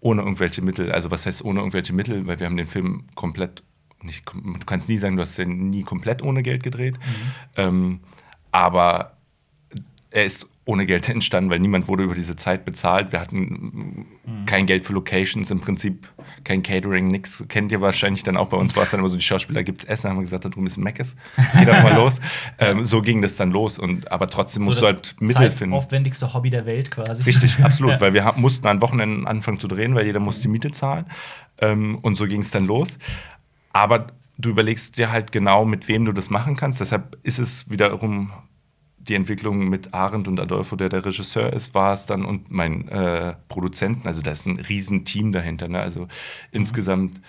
ohne 0.00 0.22
irgendwelche 0.22 0.62
Mittel. 0.62 0.90
Also 0.92 1.10
was 1.10 1.26
heißt 1.26 1.44
ohne 1.44 1.60
irgendwelche 1.60 1.92
Mittel? 1.92 2.26
Weil 2.26 2.38
wir 2.40 2.46
haben 2.46 2.56
den 2.56 2.66
Film 2.66 3.04
komplett, 3.14 3.62
nicht, 4.04 4.24
du 4.32 4.66
kannst 4.66 4.88
nie 4.88 4.96
sagen, 4.96 5.16
du 5.16 5.22
hast 5.22 5.36
den 5.38 5.70
nie 5.70 5.82
komplett 5.82 6.22
ohne 6.22 6.42
Geld 6.42 6.62
gedreht, 6.62 6.98
ähm, 7.56 8.00
aber 8.50 9.16
er 10.10 10.24
ist 10.24 10.46
ohne 10.64 10.86
Geld 10.86 11.08
entstanden, 11.08 11.50
weil 11.50 11.58
niemand 11.58 11.88
wurde 11.88 12.04
über 12.04 12.14
diese 12.14 12.36
Zeit 12.36 12.64
bezahlt. 12.64 13.10
Wir 13.10 13.20
hatten 13.20 14.06
mm, 14.24 14.44
kein 14.46 14.66
Geld 14.66 14.84
für 14.84 14.92
Locations, 14.92 15.50
im 15.50 15.60
Prinzip 15.60 16.06
kein 16.44 16.62
Catering, 16.62 17.08
nix. 17.08 17.42
Kennt 17.48 17.72
ihr 17.72 17.80
wahrscheinlich 17.80 18.22
dann 18.22 18.36
auch. 18.36 18.48
Bei 18.48 18.56
uns 18.56 18.76
war 18.76 18.84
es 18.84 18.92
dann 18.92 19.00
immer 19.00 19.08
so, 19.08 19.16
die 19.16 19.22
Schauspieler 19.22 19.64
gibt 19.64 19.82
es 19.82 19.88
Essen, 19.88 20.10
haben 20.10 20.18
wir 20.18 20.22
gesagt, 20.22 20.44
da 20.44 20.48
drüben 20.50 20.66
ist 20.68 20.76
ein 20.76 20.84
Meckes. 20.84 21.16
Geh 21.58 21.64
doch 21.64 21.82
mal 21.82 21.94
los. 21.96 22.20
Ähm, 22.58 22.84
so 22.84 23.02
ging 23.02 23.22
das 23.22 23.34
dann 23.36 23.50
los. 23.50 23.78
Und, 23.78 24.12
aber 24.12 24.28
trotzdem 24.28 24.62
musst 24.62 24.78
so 24.78 24.86
du 24.86 24.92
das 24.92 24.96
halt 25.12 25.20
Mittel 25.20 25.50
finden. 25.50 25.74
zeitaufwendigste 25.74 26.32
Hobby 26.32 26.50
der 26.50 26.64
Welt 26.64 26.92
quasi. 26.92 27.24
Richtig, 27.24 27.58
absolut, 27.64 27.92
Ja. 27.94 28.00
weil 28.00 28.14
wir 28.14 28.32
mussten 28.36 28.66
an 28.68 28.80
Wochenenden 28.80 29.26
anfangen 29.26 29.58
zu 29.58 29.66
drehen, 29.66 29.96
weil 29.96 30.06
jeder 30.06 30.20
muss 30.20 30.40
die 30.42 30.48
Miete 30.48 30.70
zahlen. 30.70 31.06
Ähm, 31.58 31.98
und 32.02 32.14
so 32.14 32.26
ging 32.26 32.40
es 32.42 32.50
dann 32.50 32.66
los. 32.66 32.98
Aber 33.72 34.08
du 34.38 34.50
überlegst 34.50 34.98
dir 34.98 35.10
halt 35.10 35.32
genau, 35.32 35.64
mit 35.64 35.88
wem 35.88 36.04
du 36.04 36.12
das 36.12 36.30
machen 36.30 36.56
kannst. 36.56 36.80
Deshalb 36.80 37.18
ist 37.22 37.38
es 37.38 37.70
wiederum 37.70 38.32
die 38.98 39.14
Entwicklung 39.14 39.68
mit 39.68 39.94
Arendt 39.94 40.28
und 40.28 40.38
Adolfo, 40.38 40.76
der 40.76 40.88
der 40.88 41.04
Regisseur 41.04 41.52
ist, 41.52 41.74
war 41.74 41.92
es 41.92 42.06
dann 42.06 42.24
und 42.24 42.50
mein 42.50 42.88
äh, 42.88 43.34
Produzenten. 43.48 44.06
Also 44.06 44.22
da 44.22 44.30
ist 44.30 44.46
ein 44.46 44.60
riesen 44.60 45.04
Team 45.04 45.32
dahinter. 45.32 45.68
Ne? 45.68 45.80
Also 45.80 46.06
insgesamt 46.52 47.20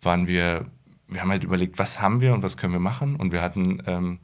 waren 0.00 0.26
wir, 0.26 0.64
wir 1.08 1.20
haben 1.20 1.30
halt 1.30 1.44
überlegt, 1.44 1.78
was 1.78 2.00
haben 2.00 2.22
wir 2.22 2.32
und 2.32 2.42
was 2.42 2.56
können 2.56 2.72
wir 2.72 2.80
machen. 2.80 3.16
Und 3.16 3.32
wir 3.32 3.42
hatten 3.42 3.82
ähm, 3.86 4.18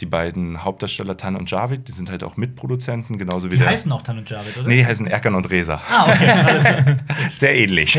die 0.00 0.06
beiden 0.06 0.64
Hauptdarsteller 0.64 1.16
Tan 1.16 1.36
und 1.36 1.50
Javid, 1.50 1.86
die 1.86 1.92
sind 1.92 2.10
halt 2.10 2.24
auch 2.24 2.36
Mitproduzenten, 2.36 3.18
genauso 3.18 3.46
wie 3.46 3.54
Die 3.56 3.60
der. 3.60 3.68
heißen 3.68 3.92
auch 3.92 4.02
Tan 4.02 4.18
und 4.18 4.28
Javid, 4.28 4.56
oder? 4.56 4.66
Nee, 4.66 4.78
die 4.78 4.86
heißen 4.86 5.06
Erkan 5.06 5.34
und 5.34 5.48
Reza. 5.50 5.80
Ah, 5.88 6.10
okay, 6.10 6.28
alles 6.28 6.64
klar. 6.64 6.84
Sehr 7.32 7.54
ähnlich. 7.56 7.98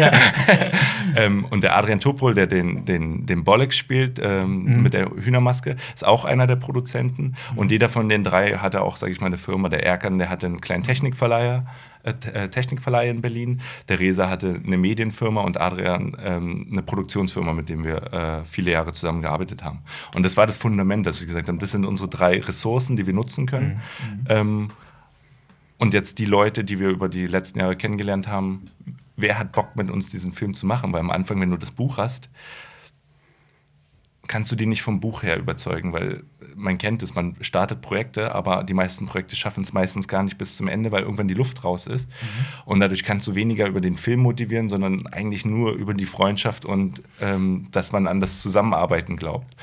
ähm, 1.16 1.46
und 1.46 1.64
der 1.64 1.78
Adrian 1.78 2.00
Topol, 2.00 2.34
der 2.34 2.48
den, 2.48 2.86
den, 2.86 3.26
den 3.26 3.44
Bolek 3.44 3.74
spielt, 3.74 4.20
ähm, 4.22 4.82
mit 4.82 4.94
der 4.94 5.10
Hühnermaske, 5.10 5.76
ist 5.94 6.06
auch 6.06 6.26
einer 6.26 6.48
der 6.48 6.56
Produzenten. 6.58 7.36
Und 7.56 7.72
jeder 7.72 7.90
von 7.90 8.10
den 8.10 8.24
drei 8.24 8.54
hatte 8.58 8.82
auch, 8.82 8.98
sage 8.98 9.12
ich 9.12 9.22
mal, 9.22 9.28
eine 9.28 9.38
Firma. 9.38 9.70
Der 9.70 9.86
Erkan, 9.86 10.18
der 10.18 10.30
hatte 10.30 10.48
einen 10.48 10.62
kleinen 10.62 10.84
Technikverleiher. 10.84 11.66
Äh, 12.04 12.50
Technikverleih 12.50 13.10
in 13.10 13.22
Berlin. 13.22 13.62
Der 13.88 14.00
Reza 14.00 14.30
hatte 14.30 14.60
eine 14.66 14.78
Medienfirma 14.78 15.42
und 15.42 15.60
Adrian 15.60 16.16
ähm, 16.22 16.68
eine 16.72 16.84
Produktionsfirma, 16.84 17.54
mit 17.54 17.70
dem 17.70 17.84
wir 17.84 18.14
äh, 18.14 18.46
viele 18.46 18.72
Jahre 18.72 18.94
zusammengearbeitet 18.94 19.64
haben. 19.64 19.80
Und 20.16 20.24
das 20.24 20.38
war 20.38 20.46
das 20.46 20.58
Fundament, 20.58 21.06
dass 21.06 21.20
wir 21.20 21.28
gesagt 21.28 21.48
haben, 21.48 21.60
das 21.60 21.72
sind 21.72 21.86
unsere 21.86 22.10
drei 22.10 22.40
Ressourcen, 22.42 22.98
die 22.98 23.08
wir 23.08 23.14
nutzen 23.14 23.46
können. 23.46 23.82
Ähm, 24.30 24.70
und 25.78 25.94
jetzt 25.94 26.20
die 26.20 26.26
Leute, 26.26 26.64
die 26.64 26.80
wir 26.80 26.90
über 26.90 27.10
die 27.10 27.28
letzten 27.28 27.60
Jahre 27.60 27.76
kennengelernt 27.76 28.28
haben, 28.28 28.66
wer 29.16 29.38
hat 29.38 29.52
Bock 29.52 29.76
mit 29.76 29.90
uns 29.90 30.10
diesen 30.10 30.32
Film 30.32 30.54
zu 30.54 30.66
machen? 30.66 30.94
Weil 30.94 31.00
am 31.00 31.12
Anfang, 31.12 31.40
wenn 31.42 31.52
du 31.52 31.58
das 31.58 31.72
Buch 31.72 31.98
hast, 31.98 32.30
kannst 34.28 34.52
du 34.52 34.56
die 34.56 34.66
nicht 34.66 34.82
vom 34.82 35.00
Buch 35.00 35.24
her 35.24 35.38
überzeugen, 35.38 35.92
weil 35.92 36.24
man 36.56 36.78
kennt 36.78 37.04
es, 37.04 37.14
man 37.14 37.36
startet 37.42 37.82
Projekte, 37.82 38.34
aber 38.34 38.64
die 38.64 38.74
meisten 38.74 39.06
Projekte 39.06 39.36
schaffen 39.36 39.64
es 39.64 39.74
meistens 39.74 40.08
gar 40.08 40.24
nicht 40.24 40.38
bis 40.38 40.56
zum 40.56 40.68
Ende, 40.68 40.92
weil 40.92 41.04
irgendwann 41.04 41.28
die 41.28 41.34
Luft 41.34 41.64
raus 41.64 41.88
ist. 41.88 42.10
Und 42.66 42.80
dadurch 42.80 43.04
kannst 43.04 43.28
du 43.28 43.36
weniger 43.36 43.68
über 43.68 43.82
den 43.82 43.96
Film 43.96 44.22
motivieren, 44.22 44.70
sondern 44.70 45.08
eigentlich 45.08 45.46
nur 45.46 45.74
über 45.74 45.94
die 45.94 46.06
Freundschaft 46.06 46.66
und 46.66 47.02
ähm, 47.22 47.66
dass 47.72 47.92
man 47.92 48.08
an 48.08 48.22
das 48.22 48.42
Zusammenarbeiten 48.42 49.18
glaubt. 49.18 49.56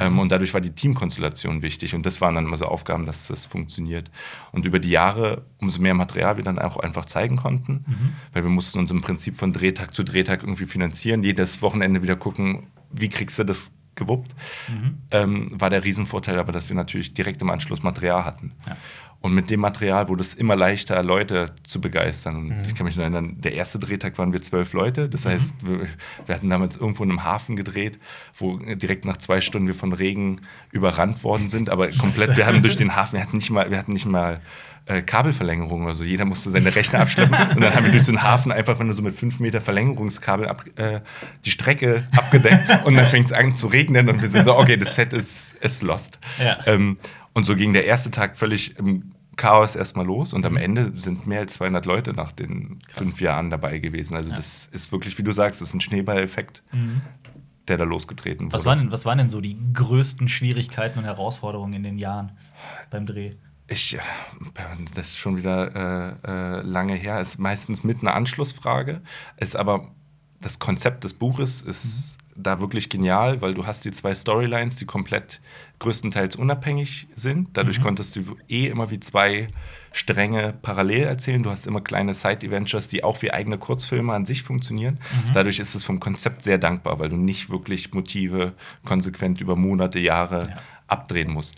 Ähm, 0.00 0.18
und 0.18 0.32
dadurch 0.32 0.54
war 0.54 0.60
die 0.60 0.70
Teamkonstellation 0.70 1.62
wichtig 1.62 1.94
und 1.94 2.06
das 2.06 2.20
waren 2.20 2.34
dann 2.34 2.46
immer 2.46 2.56
so 2.56 2.66
Aufgaben, 2.66 3.06
dass 3.06 3.28
das 3.28 3.46
funktioniert. 3.46 4.10
Und 4.52 4.66
über 4.66 4.78
die 4.78 4.90
Jahre, 4.90 5.44
umso 5.58 5.80
mehr 5.80 5.94
Material 5.94 6.36
wir 6.36 6.44
dann 6.44 6.58
auch 6.58 6.76
einfach 6.76 7.04
zeigen 7.04 7.36
konnten, 7.36 7.84
weil 8.32 8.42
wir 8.42 8.50
mussten 8.50 8.78
uns 8.78 8.90
im 8.90 9.00
Prinzip 9.00 9.36
von 9.36 9.52
Drehtag 9.52 9.94
zu 9.94 10.02
Drehtag 10.02 10.42
irgendwie 10.42 10.66
finanzieren, 10.66 11.22
jedes 11.22 11.62
Wochenende 11.62 12.02
wieder 12.02 12.16
gucken, 12.16 12.68
wie 12.92 13.08
kriegst 13.08 13.38
du 13.38 13.44
das 13.44 13.72
gewuppt, 13.94 14.34
ähm, 15.10 15.48
war 15.52 15.70
der 15.70 15.84
Riesenvorteil 15.84 16.38
aber, 16.38 16.52
dass 16.52 16.68
wir 16.68 16.76
natürlich 16.76 17.14
direkt 17.14 17.42
im 17.42 17.50
Anschluss 17.50 17.82
Material 17.82 18.24
hatten. 18.24 18.52
Ja. 18.68 18.76
Und 19.22 19.34
mit 19.34 19.50
dem 19.50 19.60
Material 19.60 20.08
wurde 20.08 20.22
es 20.22 20.32
immer 20.32 20.56
leichter, 20.56 21.02
Leute 21.02 21.52
zu 21.62 21.78
begeistern. 21.78 22.36
Und 22.36 22.66
Ich 22.66 22.74
kann 22.74 22.86
mich 22.86 22.96
noch 22.96 23.02
erinnern, 23.02 23.36
der 23.38 23.52
erste 23.52 23.78
Drehtag 23.78 24.16
waren 24.16 24.32
wir 24.32 24.40
zwölf 24.40 24.72
Leute. 24.72 25.10
Das 25.10 25.26
heißt, 25.26 25.56
wir, 25.62 25.86
wir 26.24 26.34
hatten 26.34 26.48
damals 26.48 26.76
irgendwo 26.76 27.04
in 27.04 27.10
einem 27.10 27.22
Hafen 27.22 27.54
gedreht, 27.54 27.98
wo 28.34 28.56
direkt 28.56 29.04
nach 29.04 29.18
zwei 29.18 29.42
Stunden 29.42 29.66
wir 29.66 29.74
von 29.74 29.92
Regen 29.92 30.40
überrannt 30.72 31.22
worden 31.22 31.50
sind. 31.50 31.68
Aber 31.68 31.90
komplett, 31.90 32.38
wir 32.38 32.46
haben 32.46 32.62
durch 32.62 32.76
den 32.76 32.96
Hafen, 32.96 33.14
wir 33.16 33.22
hatten 33.22 33.36
nicht 33.36 33.50
mal, 33.50 33.70
wir 33.70 33.76
hatten 33.76 33.92
nicht 33.92 34.06
mal 34.06 34.40
äh, 34.90 35.02
Kabelverlängerung 35.02 35.84
oder 35.84 35.94
so. 35.94 36.02
Jeder 36.02 36.24
musste 36.24 36.50
seine 36.50 36.74
Rechner 36.74 37.00
abschleppen. 37.00 37.36
und 37.54 37.62
dann 37.62 37.74
haben 37.74 37.84
wir 37.84 37.92
durch 37.92 38.06
den 38.06 38.22
Hafen 38.22 38.50
einfach, 38.50 38.78
wenn 38.78 38.88
du 38.88 38.92
so 38.92 39.02
mit 39.02 39.14
fünf 39.14 39.38
Meter 39.38 39.60
Verlängerungskabel 39.60 40.48
ab, 40.48 40.64
äh, 40.76 41.00
die 41.44 41.50
Strecke 41.50 42.04
abgedeckt 42.10 42.68
und 42.84 42.96
dann 42.96 43.06
fängt 43.06 43.26
es 43.26 43.32
an 43.32 43.54
zu 43.54 43.68
regnen 43.68 44.08
und 44.08 44.20
wir 44.20 44.28
sind 44.28 44.44
so, 44.44 44.56
okay, 44.56 44.76
das 44.76 44.96
Set 44.96 45.12
ist, 45.12 45.54
ist 45.60 45.82
lost. 45.82 46.18
Ja. 46.42 46.58
Ähm, 46.66 46.98
und 47.34 47.44
so 47.46 47.54
ging 47.54 47.72
der 47.72 47.84
erste 47.84 48.10
Tag 48.10 48.36
völlig 48.36 48.76
im 48.78 49.12
Chaos 49.36 49.76
erstmal 49.76 50.04
los 50.04 50.32
und 50.32 50.44
am 50.44 50.56
Ende 50.56 50.92
sind 50.96 51.26
mehr 51.26 51.40
als 51.40 51.54
200 51.54 51.86
Leute 51.86 52.12
nach 52.12 52.32
den 52.32 52.80
fünf 52.90 53.20
Jahren 53.20 53.48
dabei 53.48 53.78
gewesen. 53.78 54.16
Also 54.16 54.30
das 54.30 54.68
ist 54.72 54.90
wirklich, 54.90 55.16
wie 55.18 55.22
du 55.22 55.32
sagst, 55.32 55.60
das 55.60 55.68
ist 55.68 55.74
ein 55.74 55.80
Schneeballeffekt, 55.80 56.62
der 57.68 57.78
da 57.78 57.84
losgetreten 57.84 58.46
wurde. 58.46 58.52
Was 58.52 58.66
waren, 58.66 58.80
denn, 58.80 58.92
was 58.92 59.06
waren 59.06 59.16
denn 59.16 59.30
so 59.30 59.40
die 59.40 59.56
größten 59.72 60.28
Schwierigkeiten 60.28 60.98
und 60.98 61.04
Herausforderungen 61.06 61.72
in 61.72 61.84
den 61.84 61.96
Jahren 61.96 62.32
beim 62.90 63.06
Dreh? 63.06 63.30
Ich, 63.70 63.94
äh, 63.94 64.00
das 64.94 65.08
ist 65.10 65.16
schon 65.18 65.38
wieder 65.38 66.16
äh, 66.24 66.28
äh, 66.28 66.62
lange 66.62 66.94
her, 66.94 67.20
ist 67.20 67.38
meistens 67.38 67.84
mit 67.84 68.02
einer 68.02 68.14
Anschlussfrage, 68.14 69.00
ist 69.38 69.54
aber 69.56 69.88
das 70.40 70.58
Konzept 70.58 71.04
des 71.04 71.14
Buches 71.14 71.62
ist 71.62 72.18
da 72.34 72.60
wirklich 72.60 72.88
genial, 72.88 73.42
weil 73.42 73.52
du 73.54 73.66
hast 73.66 73.84
die 73.84 73.92
zwei 73.92 74.14
Storylines, 74.14 74.76
die 74.76 74.86
komplett 74.86 75.40
größtenteils 75.78 76.36
unabhängig 76.36 77.06
sind. 77.14 77.50
Dadurch 77.52 77.82
konntest 77.82 78.16
du 78.16 78.36
eh 78.48 78.66
immer 78.68 78.90
wie 78.90 78.98
zwei 79.00 79.48
Stränge 79.92 80.54
parallel 80.62 81.02
erzählen. 81.04 81.42
Du 81.42 81.50
hast 81.50 81.66
immer 81.66 81.82
kleine 81.82 82.14
Side-Adventures, 82.14 82.88
die 82.88 83.04
auch 83.04 83.20
wie 83.20 83.30
eigene 83.32 83.58
Kurzfilme 83.58 84.14
an 84.14 84.24
sich 84.24 84.42
funktionieren. 84.42 84.98
Dadurch 85.34 85.58
ist 85.58 85.74
es 85.74 85.84
vom 85.84 86.00
Konzept 86.00 86.42
sehr 86.44 86.56
dankbar, 86.56 86.98
weil 86.98 87.10
du 87.10 87.16
nicht 87.16 87.50
wirklich 87.50 87.92
Motive 87.92 88.54
konsequent 88.86 89.42
über 89.42 89.56
Monate, 89.56 89.98
Jahre 89.98 90.48
Ja. 90.48 90.56
abdrehen 90.86 91.30
musst. 91.30 91.56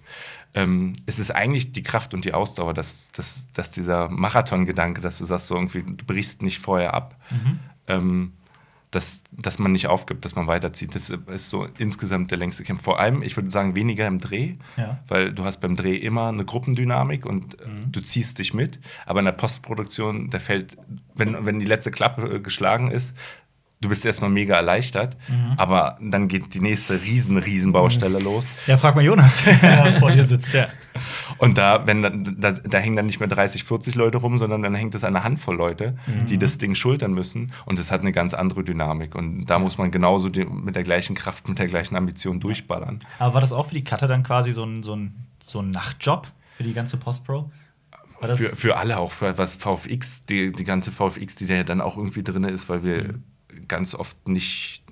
Ähm, 0.54 0.92
es 1.06 1.18
ist 1.18 1.30
eigentlich 1.30 1.72
die 1.72 1.82
Kraft 1.82 2.12
und 2.14 2.24
die 2.24 2.34
Ausdauer, 2.34 2.74
dass, 2.74 3.10
dass, 3.12 3.50
dass 3.54 3.70
dieser 3.70 4.08
Marathon-Gedanke, 4.10 5.00
dass 5.00 5.18
du 5.18 5.24
sagst, 5.24 5.46
so 5.46 5.54
irgendwie, 5.54 5.82
du 5.82 6.04
brichst 6.04 6.42
nicht 6.42 6.58
vorher 6.58 6.92
ab, 6.94 7.16
ähm, 7.86 8.32
dass, 8.90 9.22
dass 9.32 9.58
man 9.58 9.72
nicht 9.72 9.86
aufgibt, 9.86 10.26
dass 10.26 10.34
man 10.34 10.46
weiterzieht. 10.46 10.94
Das 10.94 11.08
ist 11.08 11.48
so 11.48 11.66
insgesamt 11.78 12.30
der 12.30 12.36
längste 12.36 12.62
Kampf. 12.62 12.82
Vor 12.82 13.00
allem, 13.00 13.22
ich 13.22 13.34
würde 13.38 13.50
sagen, 13.50 13.74
weniger 13.74 14.06
im 14.06 14.20
Dreh, 14.20 14.56
Ja. 14.76 14.98
weil 15.08 15.32
du 15.32 15.44
hast 15.44 15.62
beim 15.62 15.76
Dreh 15.76 15.96
immer 15.96 16.28
eine 16.28 16.44
Gruppendynamik 16.44 17.24
und 17.24 17.58
äh, 17.62 17.64
du 17.90 18.00
ziehst 18.02 18.38
dich 18.38 18.52
mit. 18.52 18.78
Aber 19.06 19.20
in 19.20 19.24
der 19.24 19.32
Postproduktion, 19.32 20.28
der 20.28 20.40
fällt, 20.40 20.76
wenn, 21.14 21.46
wenn 21.46 21.58
die 21.58 21.64
letzte 21.64 21.90
Klappe 21.90 22.34
äh, 22.36 22.40
geschlagen 22.40 22.90
ist, 22.90 23.14
du 23.82 23.88
bist 23.90 24.06
erstmal 24.06 24.30
mega 24.30 24.56
erleichtert, 24.56 25.16
aber 25.58 25.98
dann 26.00 26.28
geht 26.28 26.54
die 26.54 26.60
nächste 26.60 27.02
riesen, 27.02 27.36
riesen 27.36 27.72
Baustelle 27.72 28.18
los. 28.20 28.46
Ja, 28.66 28.78
frag 28.78 28.94
mal 28.94 29.04
Jonas, 29.04 29.44
der 29.62 29.96
vor 29.98 30.10
dir 30.10 30.24
sitzt. 30.24 30.54
Ja. 30.54 30.68
Und 31.38 31.58
da, 31.58 31.86
wenn 31.86 32.02
dann- 32.02 32.36
da, 32.40 32.52
da 32.52 32.78
hängen 32.78 32.96
dann 32.96 33.06
nicht 33.06 33.20
mehr 33.20 33.28
30, 33.28 33.64
40 33.64 33.94
Leute 33.96 34.18
rum, 34.18 34.38
sondern 34.38 34.62
dann 34.62 34.74
hängt 34.74 34.94
es 34.94 35.04
an 35.04 35.14
einer 35.14 35.24
Handvoll 35.24 35.56
Leute, 35.56 35.96
die 36.28 36.38
das 36.38 36.56
Ding 36.58 36.74
schultern 36.74 37.12
müssen. 37.12 37.52
Und 37.66 37.78
es 37.78 37.90
hat 37.90 38.00
eine 38.00 38.12
ganz 38.12 38.32
andere 38.32 38.64
Dynamik. 38.64 39.14
Und 39.14 39.46
da 39.46 39.58
muss 39.58 39.76
man 39.78 39.90
genauso 39.90 40.28
die, 40.28 40.44
mit 40.44 40.76
der 40.76 40.84
gleichen 40.84 41.14
Kraft, 41.16 41.48
mit 41.48 41.58
der 41.58 41.66
gleichen 41.66 41.96
Ambition 41.96 42.40
durchballern. 42.40 43.00
Aber 43.18 43.34
war 43.34 43.40
das 43.40 43.52
auch 43.52 43.66
für 43.66 43.74
die 43.74 43.82
Cutter 43.82 44.06
dann 44.08 44.22
quasi 44.22 44.52
so 44.52 44.64
ein, 44.64 44.82
so 44.82 44.94
ein, 44.96 45.26
so 45.44 45.60
ein 45.60 45.70
Nachtjob 45.70 46.28
für 46.56 46.62
die 46.62 46.72
ganze 46.72 46.96
Postpro? 46.96 47.50
Das 48.20 48.38
Für, 48.38 48.54
für 48.54 48.76
alle, 48.76 48.98
auch 48.98 49.10
für 49.10 49.36
was 49.36 49.54
VFX, 49.54 50.26
die, 50.26 50.52
die 50.52 50.62
ganze 50.62 50.92
VFX, 50.92 51.34
die 51.34 51.46
da 51.46 51.54
ja 51.54 51.64
dann 51.64 51.80
auch 51.80 51.96
irgendwie 51.96 52.22
drin 52.22 52.44
ist, 52.44 52.68
weil 52.68 52.84
wir 52.84 53.14
ganz 53.72 53.94
oft 53.94 54.28
nicht 54.28 54.82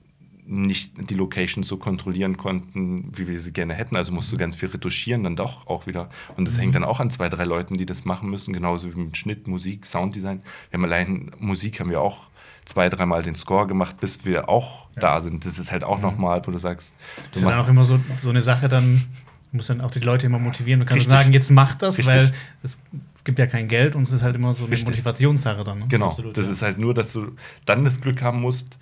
nicht 0.53 1.09
die 1.09 1.15
Locations 1.15 1.69
so 1.69 1.77
kontrollieren 1.77 2.37
konnten, 2.37 3.13
wie 3.17 3.29
wir 3.29 3.41
sie 3.41 3.53
gerne 3.53 3.73
hätten. 3.75 3.95
Also 3.95 4.11
musst 4.11 4.33
du 4.33 4.37
ganz 4.37 4.57
viel 4.57 4.69
retuschieren, 4.71 5.23
dann 5.23 5.37
doch 5.37 5.69
auch 5.69 5.87
wieder. 5.87 6.11
Und 6.37 6.49
das 6.49 6.59
hängt 6.59 6.75
dann 6.75 6.83
auch 6.83 6.99
an 6.99 7.09
zwei, 7.09 7.29
drei 7.29 7.45
Leuten, 7.45 7.77
die 7.77 7.87
das 7.87 8.05
machen 8.05 8.29
müssen, 8.31 8.53
genauso 8.53 8.93
wie 8.93 8.99
mit 8.99 9.17
Schnitt, 9.17 9.47
Musik, 9.47 9.87
Sounddesign. 9.87 10.43
Wir 10.71 10.79
haben 10.79 10.85
allein 10.85 11.31
Musik 11.39 11.79
haben 11.79 11.89
wir 11.91 12.01
auch 12.01 12.27
zwei, 12.65 12.89
dreimal 12.89 13.23
den 13.23 13.37
Score 13.37 13.69
gemacht, 13.69 14.01
bis 14.01 14.25
wir 14.25 14.49
auch 14.49 14.89
Ja. 14.97 15.03
da 15.03 15.21
sind. 15.21 15.47
Das 15.47 15.57
ist 15.61 15.71
halt 15.71 15.85
auch 15.85 16.01
nochmal, 16.01 16.45
wo 16.45 16.51
du 16.51 16.59
sagst, 16.59 16.95
Das 17.17 17.25
du 17.31 17.39
ist 17.41 17.45
dann 17.47 17.61
auch 17.61 17.69
immer 17.69 17.85
so, 17.85 18.01
so 18.21 18.31
eine 18.31 18.43
Sache, 18.43 18.69
dann 18.69 19.05
du 19.53 19.57
musst 19.57 19.71
dann 19.71 19.81
auch 19.81 19.91
die 19.93 20.01
Leute 20.01 20.27
immer 20.27 20.41
motivieren. 20.41 20.81
Du 20.81 20.87
kannst 20.87 21.03
Richtig. 21.07 21.17
sagen, 21.17 21.33
jetzt 21.33 21.51
mach 21.53 21.75
das, 21.77 21.99
Richtig. 21.99 22.13
weil 22.15 22.33
es, 22.65 22.81
es 23.21 23.25
gibt 23.25 23.39
ja 23.39 23.47
kein 23.47 23.69
Geld 23.69 23.95
und 23.97 24.05
es 24.05 24.13
ist 24.13 24.23
halt 24.23 24.35
immer 24.35 24.55
so 24.55 24.63
eine 24.65 24.73
Richtig. 24.73 24.89
Motivationssache 24.89 25.63
dann. 25.63 25.81
Ne? 25.81 25.85
Genau, 25.91 26.09
Absolut, 26.09 26.35
das 26.39 26.47
ja. 26.47 26.53
ist 26.53 26.63
halt 26.63 26.79
nur, 26.79 26.95
dass 26.95 27.13
du 27.13 27.33
dann 27.67 27.85
das 27.85 28.01
Glück 28.01 28.23
haben 28.23 28.41
musst, 28.41 28.79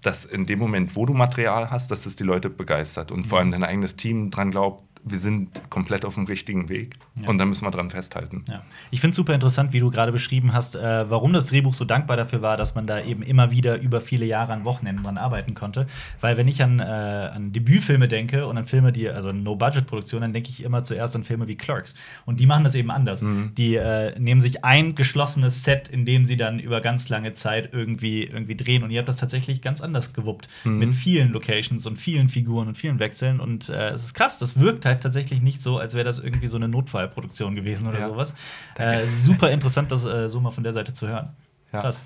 dass 0.00 0.24
in 0.24 0.46
dem 0.46 0.58
Moment, 0.58 0.96
wo 0.96 1.04
du 1.04 1.12
Material 1.12 1.70
hast, 1.70 1.90
dass 1.90 2.06
es 2.06 2.16
die 2.16 2.24
Leute 2.24 2.48
begeistert 2.48 3.12
und 3.12 3.26
Mhm. 3.26 3.28
vor 3.28 3.38
allem 3.40 3.50
dein 3.50 3.62
eigenes 3.62 3.96
Team 3.96 4.30
dran 4.30 4.50
glaubt, 4.50 4.82
wir 5.04 5.18
sind 5.18 5.48
komplett 5.70 6.04
auf 6.04 6.14
dem 6.14 6.24
richtigen 6.24 6.68
Weg 6.68 6.94
Ja. 7.20 7.28
und 7.28 7.38
da 7.38 7.44
müssen 7.44 7.64
wir 7.66 7.70
dran 7.70 7.90
festhalten. 7.90 8.44
Ja. 8.48 8.62
Ich 8.90 9.00
finde 9.00 9.10
es 9.10 9.16
super 9.16 9.34
interessant, 9.34 9.72
wie 9.72 9.80
du 9.80 9.90
gerade 9.90 10.12
beschrieben 10.12 10.52
hast, 10.52 10.76
äh, 10.76 11.10
warum 11.10 11.32
das 11.32 11.48
Drehbuch 11.48 11.74
so 11.74 11.84
dankbar 11.84 12.16
dafür 12.16 12.40
war, 12.42 12.56
dass 12.56 12.74
man 12.74 12.86
da 12.86 13.02
eben 13.02 13.22
immer 13.22 13.50
wieder 13.50 13.78
über 13.80 14.00
viele 14.00 14.24
Jahre 14.24 14.52
an 14.52 14.64
Wochenenden 14.64 15.04
dran 15.04 15.18
arbeiten 15.18 15.54
konnte. 15.54 15.86
Weil 16.20 16.36
wenn 16.36 16.48
ich 16.48 16.62
an, 16.62 16.80
äh, 16.80 16.82
an 16.82 17.52
Debütfilme 17.52 18.08
denke 18.08 18.46
und 18.46 18.56
an 18.56 18.66
Filme, 18.66 18.92
die, 18.92 19.08
also 19.08 19.30
No-Budget-Produktionen, 19.32 20.22
dann 20.22 20.32
denke 20.32 20.48
ich 20.48 20.62
immer 20.64 20.82
zuerst 20.82 21.14
an 21.16 21.24
Filme 21.24 21.48
wie 21.48 21.56
Clerks. 21.56 21.94
Und 22.24 22.40
die 22.40 22.46
machen 22.46 22.64
das 22.64 22.74
eben 22.74 22.90
anders. 22.90 23.24
Die 23.58 23.74
äh, 23.76 24.18
nehmen 24.18 24.40
sich 24.40 24.64
ein 24.64 24.94
geschlossenes 24.94 25.64
Set, 25.64 25.88
in 25.88 26.04
dem 26.06 26.24
sie 26.26 26.36
dann 26.36 26.58
über 26.58 26.80
ganz 26.80 27.08
lange 27.08 27.32
Zeit 27.34 27.70
irgendwie, 27.72 28.24
irgendwie 28.24 28.56
drehen. 28.56 28.82
Und 28.82 28.90
ihr 28.90 28.98
habt 29.00 29.08
das 29.08 29.16
tatsächlich 29.18 29.60
ganz 29.62 29.80
anders 29.80 30.12
gewuppt. 30.14 30.48
Mit 30.64 30.94
vielen 30.94 31.30
Locations 31.32 31.86
und 31.86 31.96
vielen 31.98 32.28
Figuren 32.28 32.68
und 32.68 32.76
vielen 32.78 32.98
Wechseln. 32.98 33.40
Und 33.40 33.68
äh, 33.68 33.88
es 33.90 34.04
ist 34.04 34.14
krass, 34.14 34.38
das 34.38 34.58
wirkt 34.58 34.84
halt 34.86 34.93
tatsächlich 35.02 35.40
nicht 35.42 35.60
so, 35.62 35.78
als 35.78 35.94
wäre 35.94 36.04
das 36.04 36.18
irgendwie 36.18 36.46
so 36.46 36.56
eine 36.56 36.68
Notfallproduktion 36.68 37.54
gewesen 37.54 37.86
oder 37.86 38.00
Ja. 38.00 38.08
sowas. 38.08 38.34
Äh, 38.78 39.06
super 39.06 39.50
interessant, 39.50 39.90
das 39.92 40.04
äh, 40.04 40.28
so 40.28 40.40
mal 40.40 40.50
von 40.50 40.64
der 40.64 40.72
Seite 40.72 40.92
zu 40.92 41.06
hören. 41.08 41.30
Ja. 41.72 41.80
Krass. 41.82 42.02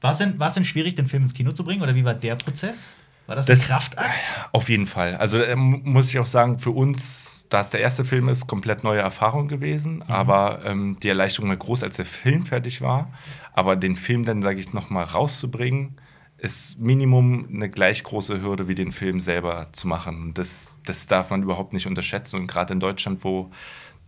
War 0.00 0.12
es 0.12 0.18
denn, 0.18 0.38
war's 0.38 0.54
denn 0.54 0.64
schwierig, 0.64 0.94
den 0.96 1.06
Film 1.06 1.22
ins 1.22 1.34
Kino 1.34 1.52
zu 1.52 1.64
bringen 1.64 1.82
oder 1.82 1.94
wie 1.94 2.04
war 2.04 2.14
der 2.14 2.34
Prozess? 2.36 2.90
War 3.26 3.36
das, 3.36 3.46
Das- 3.46 3.62
ein 3.62 3.68
Kraftakt? 3.68 4.10
Auf 4.52 4.68
jeden 4.68 4.86
Fall. 4.86 5.16
Also 5.16 5.38
äh, 5.38 5.54
mu- 5.54 5.78
muss 5.84 6.08
ich 6.10 6.18
auch 6.18 6.26
sagen, 6.26 6.58
für 6.58 6.70
uns, 6.72 7.46
da 7.50 7.60
es 7.60 7.70
der 7.70 7.80
erste 7.80 8.04
Film 8.04 8.28
ist, 8.28 8.48
komplett 8.48 8.82
neue 8.82 9.00
Erfahrung 9.00 9.46
gewesen. 9.46 9.96
Mhm. 9.96 10.02
Aber 10.08 10.64
ähm, 10.64 10.96
die 11.02 11.08
Erleichterung 11.08 11.48
war 11.48 11.56
groß, 11.56 11.84
als 11.84 11.96
der 11.96 12.04
Film 12.04 12.44
fertig 12.46 12.80
war. 12.82 13.10
Aber 13.54 13.76
den 13.76 13.94
Film 13.94 14.24
dann, 14.24 14.42
sage 14.42 14.58
ich, 14.58 14.72
noch 14.72 14.90
mal 14.90 15.04
rauszubringen, 15.04 15.96
ist 16.42 16.80
Minimum 16.80 17.46
eine 17.52 17.68
gleich 17.68 18.02
große 18.02 18.42
Hürde 18.42 18.66
wie 18.66 18.74
den 18.74 18.90
Film 18.90 19.20
selber 19.20 19.68
zu 19.70 19.86
machen. 19.86 20.20
Und 20.22 20.38
Das, 20.38 20.80
das 20.84 21.06
darf 21.06 21.30
man 21.30 21.44
überhaupt 21.44 21.72
nicht 21.72 21.86
unterschätzen. 21.86 22.34
Und 22.40 22.48
gerade 22.48 22.72
in 22.74 22.80
Deutschland, 22.80 23.22
wo 23.22 23.52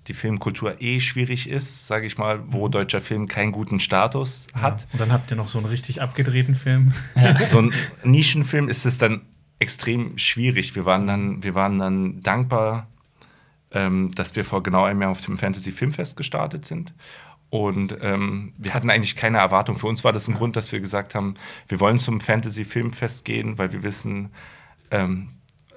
die 0.08 0.14
Filmkultur 0.14 0.82
eh 0.82 0.98
schwierig 0.98 1.48
ist, 1.48 1.86
sage 1.86 2.06
ich 2.06 2.18
mal, 2.18 2.38
Mhm. 2.38 2.42
wo 2.52 2.68
deutscher 2.68 3.00
Film 3.00 3.28
keinen 3.28 3.52
guten 3.52 3.78
Status 3.78 4.48
hat, 4.52 4.86
Und 4.92 5.00
dann 5.00 5.12
habt 5.12 5.30
ihr 5.30 5.36
noch 5.36 5.46
so 5.46 5.58
einen 5.58 5.68
richtig 5.68 6.02
abgedrehten 6.02 6.56
Film. 6.56 6.92
so 7.50 7.60
ein 7.60 7.72
Nischenfilm 8.02 8.68
ist 8.68 8.84
es 8.84 8.98
dann 8.98 9.22
extrem 9.60 10.18
schwierig. 10.18 10.74
Wir 10.74 10.84
waren 10.84 11.06
dann, 11.06 11.42
wir 11.44 11.54
waren 11.54 11.78
dann 11.78 12.20
dankbar, 12.20 12.88
ähm, 13.70 14.10
dass 14.16 14.34
wir 14.34 14.42
vor 14.44 14.62
genau 14.64 14.82
einem 14.82 15.00
Jahr 15.02 15.12
auf 15.12 15.20
dem 15.24 15.38
Fantasy 15.38 15.70
Filmfest 15.70 16.16
gestartet 16.16 16.64
sind. 16.66 16.92
Und 17.54 17.96
ähm, 18.00 18.52
wir 18.58 18.74
hatten 18.74 18.90
eigentlich 18.90 19.14
keine 19.14 19.38
Erwartung. 19.38 19.76
Für 19.76 19.86
uns 19.86 20.02
war 20.02 20.12
das 20.12 20.26
ein 20.26 20.34
Grund, 20.34 20.56
dass 20.56 20.72
wir 20.72 20.80
gesagt 20.80 21.14
haben, 21.14 21.34
wir 21.68 21.78
wollen 21.78 22.00
zum 22.00 22.20
Fantasy 22.20 22.64
Filmfest 22.64 23.24
gehen, 23.24 23.58
weil 23.58 23.72
wir 23.72 23.84
wissen, 23.84 24.30
ähm, 24.90 25.28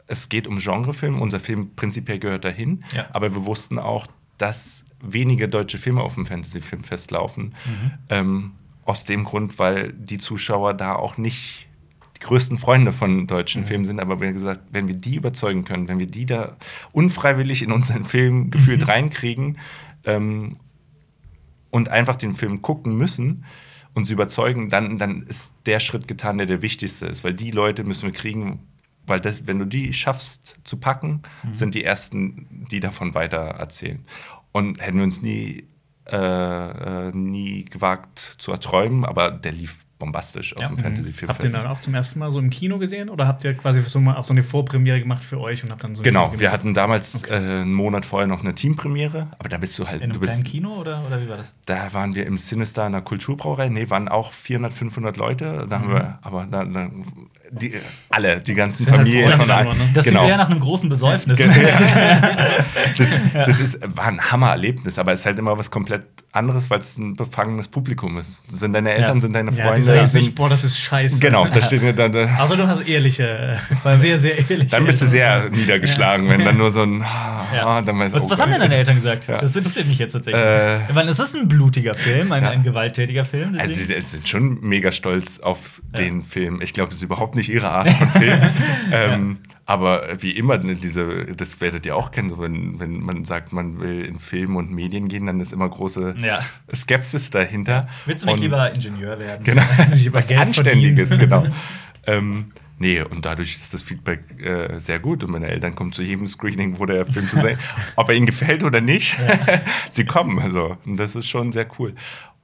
es 0.08 0.28
geht 0.28 0.48
um 0.48 0.58
Genrefilm. 0.58 1.22
Unser 1.22 1.40
Film 1.40 1.76
prinzipiell 1.76 2.18
gehört 2.18 2.46
dahin. 2.46 2.84
Ja. 2.96 3.06
Aber 3.14 3.36
wir 3.36 3.46
wussten 3.46 3.78
auch, 3.78 4.08
dass 4.40 4.86
wenige 5.04 5.48
deutsche 5.48 5.78
Filme 5.78 6.02
auf 6.02 6.16
dem 6.16 6.26
Fantasy 6.26 6.62
Filmfest 6.62 7.12
laufen. 7.12 7.54
Ähm, 8.10 8.54
aus 8.84 9.06
dem 9.06 9.24
Grund, 9.24 9.60
weil 9.60 9.94
die 9.94 10.18
Zuschauer 10.18 10.74
da 10.74 10.96
auch 10.96 11.20
nicht 11.20 11.68
die 12.16 12.22
größten 12.22 12.58
Freunde 12.58 12.92
von 12.92 13.28
deutschen 13.28 13.66
Filmen 13.66 13.86
sind. 13.86 14.00
Aber 14.00 14.20
wir 14.20 14.30
haben 14.30 14.34
gesagt, 14.34 14.62
wenn 14.72 14.88
wir 14.88 14.96
die 14.96 15.18
überzeugen 15.18 15.64
können, 15.64 15.88
wenn 15.88 16.00
wir 16.00 16.08
die 16.08 16.26
da 16.26 16.58
unfreiwillig 16.92 17.62
in 17.62 17.72
unseren 17.72 18.04
Film 18.04 18.50
gefühlt 18.50 18.88
reinkriegen 18.88 19.60
ähm, 20.06 20.58
und 21.78 21.90
einfach 21.90 22.16
den 22.16 22.34
Film 22.34 22.64
gucken 22.64 22.98
müssen 22.98 23.46
und 23.94 24.06
sie 24.06 24.14
überzeugen, 24.14 24.68
dann, 24.70 24.98
dann 24.98 25.22
ist 25.22 25.54
der 25.68 25.80
Schritt 25.80 26.08
getan, 26.08 26.40
der 26.40 26.48
der 26.48 26.64
wichtigste 26.64 27.06
ist. 27.06 27.24
Weil 27.24 27.36
die 27.36 27.52
Leute 27.52 27.84
müssen 27.84 28.08
wir 28.08 28.14
kriegen, 28.14 28.68
weil 29.06 29.20
das, 29.20 29.46
wenn 29.46 29.60
du 29.60 29.66
die 29.66 29.94
schaffst 29.94 30.58
zu 30.64 30.78
packen, 30.78 31.22
sind 31.52 31.76
die 31.76 31.84
ersten, 31.84 32.66
die 32.72 32.80
davon 32.80 33.14
weiter 33.14 33.38
erzählen. 33.38 34.04
Und 34.52 34.82
hätten 34.82 34.98
wir 34.98 35.04
uns 35.04 35.22
nie, 35.22 35.66
äh, 36.08 36.16
äh, 36.18 37.12
nie 37.12 37.66
gewagt 37.66 38.38
zu 38.40 38.52
erträumen, 38.52 39.06
aber 39.06 39.30
der 39.30 39.52
lief 39.52 39.86
bombastisch 40.00 40.56
auf 40.56 40.62
Ja. 40.62 40.68
dem 40.70 40.78
Fantasy-Film. 40.78 41.30
Habt 41.30 41.44
ihr 41.44 41.50
ihn 41.50 41.54
dann 41.54 41.68
auch 41.68 41.80
zum 41.80 41.94
ersten 41.96 42.20
Mal 42.20 42.32
so 42.32 42.40
im 42.40 42.50
Kino 42.50 42.78
gesehen 42.78 43.10
oder 43.10 43.28
habt 43.28 43.44
ihr 43.44 43.54
quasi 43.56 43.82
so 43.82 44.00
mal 44.00 44.16
auch 44.16 44.26
so 44.26 44.34
eine 44.34 44.44
Vorpremiere 44.44 45.00
gemacht 45.00 45.24
für 45.24 45.40
euch 45.40 45.64
und 45.64 45.72
habt 45.72 45.84
dann 45.84 45.96
so 45.96 46.02
ein 46.02 46.04
Genau, 46.04 46.32
wir 46.38 46.52
hatten 46.52 46.74
damals 46.74 47.24
äh, 47.24 47.34
einen 47.34 47.74
Monat 47.74 48.06
vorher 48.06 48.28
noch 48.28 48.42
eine 48.42 48.54
Teampremiere, 48.56 49.28
aber 49.40 49.50
da 49.50 49.58
bist 49.58 49.78
du 49.80 49.88
halt, 49.88 50.02
In 50.02 50.12
einem 50.12 50.22
kleinen 50.22 50.44
Kino 50.44 50.76
oder, 50.76 51.04
oder 51.06 51.22
wie 51.22 51.30
war 51.30 51.38
das? 51.38 51.54
da 51.66 51.94
waren 51.94 52.16
wir 52.16 52.26
im 52.26 52.38
Sinister 52.38 52.86
in 52.86 52.92
der 52.92 53.02
Kulturbrauerei, 53.02 53.70
nee, 53.70 53.90
waren 53.90 54.08
auch 54.08 54.32
400, 54.32 54.74
500 54.74 55.18
Leute, 55.18 55.66
da 55.70 55.80
haben 55.80 55.90
wir, 55.90 56.20
aber 56.22 56.46
da, 56.46 56.64
da, 56.64 56.90
die, 57.52 57.74
alle, 58.10 58.42
die 58.42 58.54
ganzen 58.54 58.86
halt 58.88 58.98
Familien 58.98 59.28
Freunde 59.28 59.46
von 59.46 59.64
nur, 59.66 59.74
ne? 59.74 59.82
allen. 59.82 59.94
Das 59.94 60.06
genau. 60.06 60.28
eher 60.28 60.38
nach 60.38 60.50
einem 60.50 60.60
großen 60.60 60.90
Besäufnis. 60.90 61.40
das, 62.98 63.20
das 63.34 63.60
ist, 63.60 63.80
war 63.82 64.06
ein 64.06 64.22
Hammererlebnis, 64.22 65.00
aber 65.00 65.14
es 65.14 65.22
ist 65.22 65.26
halt 65.26 65.40
immer 65.40 65.58
was 65.58 65.72
komplett 65.72 66.06
anderes, 66.38 66.70
weil 66.70 66.80
es 66.80 66.98
ein 66.98 67.16
befangenes 67.16 67.68
Publikum 67.68 68.18
ist. 68.18 68.42
Das 68.50 68.62
sind 68.62 68.74
deine 68.74 68.92
Eltern, 68.94 69.16
Ja. 69.18 69.22
sind 69.22 69.34
deine 69.34 69.52
Ja, 69.52 69.64
Freunde. 69.64 69.76
dieser 69.82 70.02
ist 70.02 70.14
nicht, 70.14 70.34
boah, 70.36 70.50
das 70.50 70.64
ist 70.64 70.80
scheiße. 70.80 71.20
genau, 71.20 71.48
da 71.48 71.62
steht 71.62 71.82
da, 72.00 72.08
da, 72.08 72.36
Also 72.38 72.56
du 72.56 72.68
hast 72.68 72.88
ehrliche, 72.88 73.58
äh, 73.84 73.94
sehr, 73.96 74.18
sehr 74.18 74.38
ehrliche. 74.38 74.68
dann 74.68 74.86
bist 74.86 75.02
du 75.02 75.06
sehr 75.08 75.50
niedergeschlagen, 75.50 76.30
wenn 76.30 76.46
dann 76.46 76.58
nur 76.58 76.72
so 76.72 76.84
ein, 76.84 77.02
ah, 77.04 77.44
Ja. 77.54 77.82
dann 77.82 78.00
weißt, 78.00 78.16
Was, 78.16 78.24
oh, 78.24 78.30
was 78.30 78.40
haben 78.40 78.52
denn 78.52 78.62
deine 78.62 78.76
Eltern 78.76 78.96
gesagt? 78.96 79.28
Ja. 79.28 79.40
Das 79.42 79.56
interessiert 79.56 79.88
mich 79.88 79.98
jetzt 80.00 80.14
tatsächlich. 80.14 80.42
Äh, 80.42 80.88
ich 80.88 80.94
meine, 80.96 81.10
es 81.12 81.20
ist 81.20 81.36
ein 81.36 81.48
blutiger 81.48 81.94
Film, 81.96 82.32
ein, 82.32 82.44
Ja. 82.44 82.50
ein 82.52 82.64
gewalttätiger 82.64 83.26
Film. 83.26 83.56
Also 83.58 83.68
Deswegen. 83.70 84.02
sie 84.02 84.08
sind 84.10 84.30
schon 84.30 84.60
mega 84.62 84.92
stolz 84.92 85.40
auf 85.40 85.82
Ja. 85.94 86.00
den 86.02 86.22
Film. 86.22 86.62
Ich 86.62 86.74
glaube, 86.74 86.90
das 86.90 86.98
ist 87.00 87.04
überhaupt 87.04 87.36
nicht 87.36 87.50
ihre 87.50 87.70
Art 87.70 87.90
von 87.90 88.10
Film. 88.10 88.40
ähm, 88.92 89.38
aber 89.68 90.22
wie 90.24 90.32
immer, 90.32 90.58
ne, 90.58 90.76
diese, 90.76 91.26
das 91.26 91.60
werdet 91.62 91.86
ihr 91.86 91.96
auch 91.96 92.12
kennen, 92.12 92.30
so 92.30 92.40
wenn, 92.40 92.80
wenn 92.80 93.02
man 93.02 93.26
sagt, 93.26 93.52
man 93.52 93.80
will 93.82 94.06
in 94.06 94.18
Film 94.18 94.56
und 94.56 94.72
Medien 94.72 95.10
gehen, 95.10 95.26
dann 95.26 95.42
ist 95.42 95.52
immer 95.52 95.68
große 95.70 96.16
Ja. 96.24 96.40
Skepsis 96.74 97.30
dahinter. 97.30 97.90
Willst 98.06 98.24
du 98.24 98.28
nicht 98.28 98.36
Und- 98.38 98.42
lieber 98.44 98.74
Ingenieur 98.74 99.20
werden? 99.20 99.44
Genau, 99.44 99.62
was 100.14 100.28
Geld 100.30 100.40
Anständiges, 100.40 101.10
genau. 101.10 101.46
ähm, 102.08 102.46
nee, 102.80 103.02
und 103.02 103.26
dadurch 103.26 103.58
ist 103.58 103.74
das 103.74 103.84
Feedback 103.84 104.22
äh, 104.42 104.80
sehr 104.80 105.00
gut. 105.00 105.24
Und 105.26 105.32
meine 105.32 105.48
Eltern 105.50 105.76
kommen 105.76 105.92
zu 105.92 106.02
jedem 106.02 106.28
Screening, 106.28 106.80
wo 106.80 106.86
der 106.86 107.06
Film 107.06 107.28
zu 107.28 107.38
sehen, 107.38 107.60
ob 107.98 108.08
er 108.08 108.16
ihnen 108.16 108.26
gefällt 108.26 108.64
oder 108.64 108.80
nicht. 108.80 109.18
Sie 109.90 110.06
kommen, 110.06 110.40
also. 110.40 110.78
Und 110.86 110.96
das 110.98 111.18
ist 111.18 111.28
schon 111.28 111.52
sehr 111.52 111.68
cool. 111.78 111.94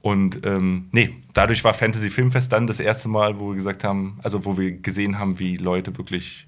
Und 0.02 0.44
ähm, 0.44 0.88
nee, 0.92 1.14
dadurch 1.32 1.64
war 1.64 1.72
Fantasy 1.72 2.10
Filmfest 2.10 2.52
dann 2.52 2.66
das 2.66 2.78
erste 2.80 3.08
Mal, 3.08 3.40
wo 3.40 3.48
wir 3.48 3.54
gesagt 3.54 3.82
haben, 3.82 4.18
also 4.22 4.44
wo 4.44 4.58
wir 4.58 4.72
gesehen 4.72 5.18
haben, 5.18 5.38
wie 5.38 5.56
Leute 5.56 5.96
wirklich 5.96 6.46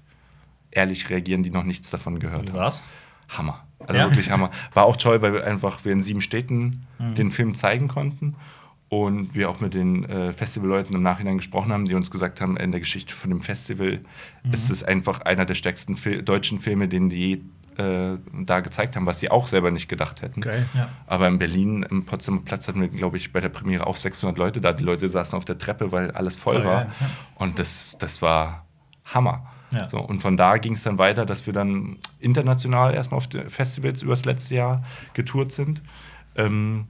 ehrlich 0.71 1.09
reagieren, 1.09 1.43
die 1.43 1.49
noch 1.51 1.63
nichts 1.63 1.89
davon 1.89 2.19
gehört 2.19 2.49
haben. 2.49 2.57
war's? 2.57 2.83
Hammer. 3.29 3.63
Also 3.79 3.93
Ja? 3.99 4.05
wirklich 4.09 4.31
Hammer. 4.31 4.51
War 4.73 4.85
auch 4.85 4.95
toll, 4.97 5.21
weil 5.21 5.33
wir 5.33 5.43
einfach 5.45 5.83
wir 5.85 5.91
in 5.91 6.01
sieben 6.01 6.21
Städten 6.21 6.85
Mhm. 6.99 7.15
den 7.15 7.31
Film 7.31 7.53
zeigen 7.55 7.87
konnten 7.87 8.35
und 8.89 9.35
wir 9.35 9.49
auch 9.49 9.59
mit 9.59 9.73
den 9.73 10.05
äh, 10.05 10.31
Festivalleuten 10.33 10.95
im 10.95 11.03
Nachhinein 11.03 11.37
gesprochen 11.37 11.73
haben, 11.73 11.85
die 11.85 11.93
uns 11.93 12.09
gesagt 12.09 12.39
haben, 12.41 12.55
in 12.57 12.71
der 12.71 12.79
Geschichte 12.79 13.13
von 13.13 13.29
dem 13.29 13.41
Festival 13.41 13.99
Mhm. 14.43 14.53
ist 14.53 14.69
es 14.69 14.81
einfach 14.83 15.21
einer 15.21 15.45
der 15.45 15.55
stärksten 15.55 15.95
Fil 15.95 16.23
deutschen 16.23 16.59
Filme, 16.59 16.87
den 16.87 17.09
die 17.09 17.43
äh, 17.77 18.17
da 18.33 18.61
gezeigt 18.61 18.95
haben, 18.95 19.05
was 19.05 19.19
sie 19.19 19.29
auch 19.29 19.45
selber 19.45 19.69
nicht 19.69 19.87
gedacht 19.87 20.23
hätten. 20.23 20.41
Geil. 20.41 20.67
Ja. 20.73 20.89
Aber 21.05 21.27
in 21.27 21.37
Berlin, 21.37 21.83
im 21.87 22.05
Potsdamer 22.05 22.41
Platz, 22.43 22.67
hatten 22.67 22.81
wir, 22.81 22.87
glaube 22.87 23.17
ich, 23.17 23.31
bei 23.31 23.39
der 23.39 23.49
Premiere 23.49 23.85
auch 23.85 23.97
600 23.97 24.35
Leute 24.39 24.61
da. 24.61 24.73
Die 24.73 24.83
Leute 24.83 25.07
saßen 25.09 25.37
auf 25.37 25.45
der 25.45 25.59
Treppe, 25.59 25.91
weil 25.91 26.09
alles 26.09 26.37
voll, 26.37 26.55
Voll 26.55 26.65
war. 26.65 26.85
ja. 26.85 26.91
Und 27.35 27.59
das, 27.59 27.95
das 27.99 28.23
war 28.23 28.65
Hammer. 29.05 29.45
Ja. 29.73 29.87
So, 29.87 29.99
und 29.99 30.21
von 30.21 30.37
da 30.37 30.57
ging 30.57 30.73
es 30.73 30.83
dann 30.83 30.97
weiter, 30.97 31.25
dass 31.25 31.45
wir 31.45 31.53
dann 31.53 31.97
international 32.19 32.93
erstmal 32.93 33.17
auf 33.17 33.27
Festivals 33.49 34.01
übers 34.01 34.23
letzte 34.25 34.55
Jahr 34.55 34.83
getourt 35.13 35.51
sind. 35.51 35.81
Ähm, 36.35 36.85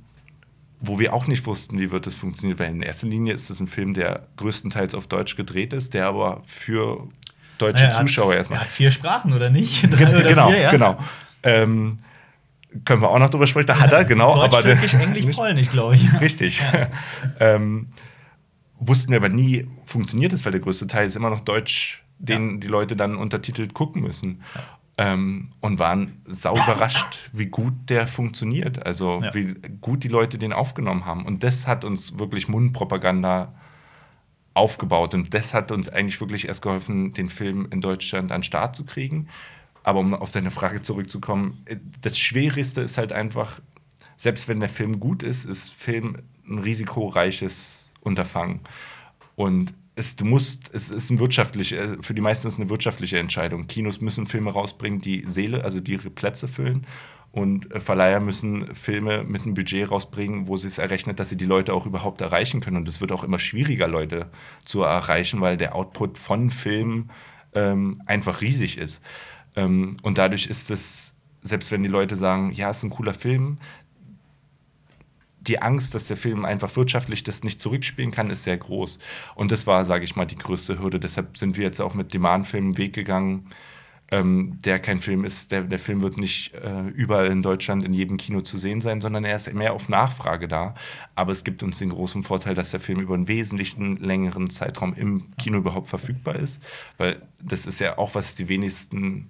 wo 0.79 0.99
wir 0.99 1.11
auch 1.13 1.25
nicht 1.25 1.43
wussten, 1.47 1.79
wie 1.79 1.89
wird 1.89 2.05
das 2.05 2.13
funktionieren, 2.13 2.59
weil 2.59 2.69
in 2.69 2.83
erster 2.83 3.07
Linie 3.07 3.33
ist 3.33 3.49
das 3.49 3.59
ein 3.59 3.65
Film, 3.65 3.95
der 3.95 4.27
größtenteils 4.37 4.93
auf 4.93 5.07
Deutsch 5.07 5.35
gedreht 5.35 5.73
ist, 5.73 5.95
der 5.95 6.05
aber 6.05 6.41
für 6.45 7.07
deutsche 7.57 7.87
hat- 7.87 7.95
Zuschauer 7.95 8.35
erstmal 8.35 8.59
Er 8.59 8.65
hat 8.65 8.71
vier 8.71 8.91
Sprachen, 8.91 9.33
oder 9.33 9.49
nicht? 9.49 9.81
Drei 9.91 10.05
Ge- 10.05 10.15
oder 10.15 10.29
genau, 10.29 10.49
vier, 10.51 10.59
ja? 10.59 10.69
genau. 10.71 10.99
Ähm, 11.41 11.97
können 12.85 13.01
wir 13.01 13.09
auch 13.09 13.17
noch 13.17 13.29
drüber 13.31 13.47
sprechen? 13.47 13.65
Da 13.65 13.79
hat 13.79 13.91
er, 13.91 14.03
genau. 14.05 14.33
Deutsch, 14.33 14.53
aber 14.53 14.61
Türkisch, 14.61 14.93
Englisch, 14.93 15.35
Polnisch, 15.35 15.69
glaube 15.71 15.95
ich. 15.95 16.03
Richtig. 16.21 16.63
ähm, 17.39 17.87
wussten 18.79 19.09
wir 19.09 19.17
aber 19.17 19.29
nie, 19.29 19.67
funktioniert 19.85 20.31
das, 20.33 20.45
weil 20.45 20.51
der 20.51 20.61
größte 20.61 20.85
Teil 20.85 21.07
ist 21.07 21.15
immer 21.15 21.31
noch 21.31 21.39
Deutsch, 21.39 22.03
den 22.19 22.51
Ja. 22.53 22.57
die 22.57 22.67
Leute 22.67 22.95
dann 22.95 23.15
untertitelt 23.15 23.73
gucken 23.73 24.01
müssen. 24.01 24.41
Ähm, 24.99 25.51
und 25.61 25.77
waren 25.77 26.23
sau 26.25 26.55
überrascht, 26.55 27.29
wie 27.31 27.45
gut 27.45 27.73
der 27.87 28.07
funktioniert. 28.07 28.83
Also 28.83 29.21
Ja. 29.23 29.31
wie 29.35 29.53
gut 29.79 30.03
die 30.03 30.07
Leute 30.07 30.39
den 30.39 30.53
aufgenommen 30.53 31.05
haben. 31.05 31.23
Und 31.25 31.43
das 31.43 31.67
hat 31.67 31.85
uns 31.85 32.17
wirklich 32.17 32.47
Mundpropaganda 32.47 33.53
aufgebaut. 34.55 35.13
Und 35.13 35.33
das 35.35 35.53
hat 35.53 35.71
uns 35.71 35.87
eigentlich 35.87 36.19
wirklich 36.19 36.47
erst 36.47 36.63
geholfen, 36.63 37.13
den 37.13 37.29
Film 37.29 37.67
in 37.69 37.79
Deutschland 37.81 38.31
an 38.31 38.39
den 38.39 38.43
Start 38.43 38.75
zu 38.75 38.85
kriegen. 38.85 39.27
Aber 39.83 39.99
um 39.99 40.13
auf 40.15 40.31
deine 40.31 40.49
Frage 40.51 40.81
zurückzukommen, 40.81 41.61
äh, 41.65 41.77
das 42.01 42.17
Schwierigste 42.17 42.81
ist 42.81 42.97
halt 42.97 43.11
einfach, 43.13 43.61
selbst 44.17 44.47
wenn 44.47 44.59
der 44.59 44.69
Film 44.69 44.99
gut 44.99 45.21
ist, 45.21 45.45
ist 45.45 45.71
Film 45.71 46.17
ein 46.49 46.57
risikoreiches 46.59 47.91
Unterfangen. 48.01 48.61
Und 49.35 49.73
es, 49.97 50.15
du 50.15 50.25
musst, 50.25 50.69
es 50.73 50.89
ist 50.89 51.09
ein 51.09 51.19
wirtschaftlich, 51.19 51.73
äh, 51.73 51.97
für 52.01 52.13
die 52.13 52.21
meisten 52.21 52.47
ist 52.47 52.53
es 52.53 52.59
eine 52.59 52.69
wirtschaftliche 52.69 53.17
Entscheidung. 53.17 53.67
Kinos 53.67 53.99
müssen 53.99 54.27
Filme 54.27 54.51
rausbringen, 54.51 55.01
die 55.01 55.23
Seele, 55.27 55.63
also 55.63 55.79
die 55.79 55.93
ihre 55.93 56.11
Plätze 56.11 56.47
füllen. 56.47 56.85
Und 57.31 57.71
äh, 57.71 57.79
Verleiher 57.79 58.19
müssen 58.19 58.73
Filme 58.75 59.23
mit 59.23 59.41
einem 59.41 59.55
Budget 59.55 59.89
rausbringen, 59.89 60.47
wo 60.47 60.55
sie 60.55 60.67
es 60.67 60.77
errechnet, 60.77 61.19
dass 61.19 61.29
sie 61.29 61.37
die 61.37 61.45
Leute 61.45 61.73
auch 61.73 61.87
überhaupt 61.87 62.21
erreichen 62.21 62.61
können. 62.61 62.77
Und 62.77 62.87
es 62.87 63.01
wird 63.01 63.11
auch 63.11 63.23
immer 63.23 63.39
schwieriger, 63.39 63.87
Leute 63.87 64.29
zu 64.63 64.83
erreichen, 64.83 65.41
weil 65.41 65.57
der 65.57 65.75
Output 65.75 66.19
von 66.19 66.51
Filmen 66.51 67.09
ähm, 67.53 68.03
einfach 68.05 68.41
riesig 68.41 68.77
ist. 68.77 69.03
Ähm, 69.55 69.97
und 70.03 70.19
dadurch 70.19 70.45
ist 70.45 70.69
es, 70.69 71.15
selbst 71.41 71.71
wenn 71.71 71.81
die 71.81 71.89
Leute 71.89 72.17
sagen, 72.17 72.51
ja, 72.51 72.69
es 72.69 72.77
ist 72.77 72.83
ein 72.83 72.91
cooler 72.91 73.15
Film, 73.15 73.57
die 75.47 75.61
Angst, 75.61 75.95
dass 75.95 76.07
der 76.07 76.17
Film 76.17 76.45
einfach 76.45 76.75
wirtschaftlich 76.75 77.23
das 77.23 77.43
nicht 77.43 77.59
zurückspielen 77.59 78.11
kann, 78.11 78.29
ist 78.29 78.43
sehr 78.43 78.57
groß. 78.57 78.99
Und 79.35 79.51
das 79.51 79.67
war, 79.67 79.85
sage 79.85 80.03
ich 80.03 80.15
mal, 80.15 80.25
die 80.25 80.37
größte 80.37 80.79
Hürde. 80.79 80.99
Deshalb 80.99 81.37
sind 81.37 81.57
wir 81.57 81.63
jetzt 81.63 81.81
auch 81.81 81.93
mit 81.93 82.13
Demand-Film 82.13 82.65
einen 82.65 82.77
Weg 82.77 82.93
gegangen, 82.93 83.47
ähm, 84.09 84.57
der 84.63 84.79
kein 84.79 84.99
Film 84.99 85.25
ist. 85.25 85.51
Der, 85.51 85.63
der 85.63 85.79
Film 85.79 86.01
wird 86.01 86.17
nicht 86.17 86.53
äh, 86.53 86.87
überall 86.89 87.27
in 87.27 87.41
Deutschland 87.41 87.83
in 87.83 87.93
jedem 87.93 88.17
Kino 88.17 88.41
zu 88.41 88.57
sehen 88.57 88.81
sein, 88.81 89.01
sondern 89.01 89.25
er 89.25 89.35
ist 89.35 89.51
mehr 89.53 89.73
auf 89.73 89.89
Nachfrage 89.89 90.47
da. 90.47 90.75
Aber 91.15 91.31
es 91.31 91.43
gibt 91.43 91.63
uns 91.63 91.79
den 91.79 91.89
großen 91.89 92.23
Vorteil, 92.23 92.55
dass 92.55 92.71
der 92.71 92.79
Film 92.79 92.99
über 92.99 93.15
einen 93.15 93.27
wesentlichen 93.27 93.97
längeren 93.97 94.49
Zeitraum 94.49 94.93
im 94.93 95.35
Kino 95.37 95.57
überhaupt 95.57 95.87
verfügbar 95.87 96.35
ist. 96.35 96.61
Weil 96.97 97.21
das 97.41 97.65
ist 97.65 97.79
ja 97.79 97.97
auch, 97.97 98.15
was 98.15 98.35
die 98.35 98.49
wenigsten 98.49 99.29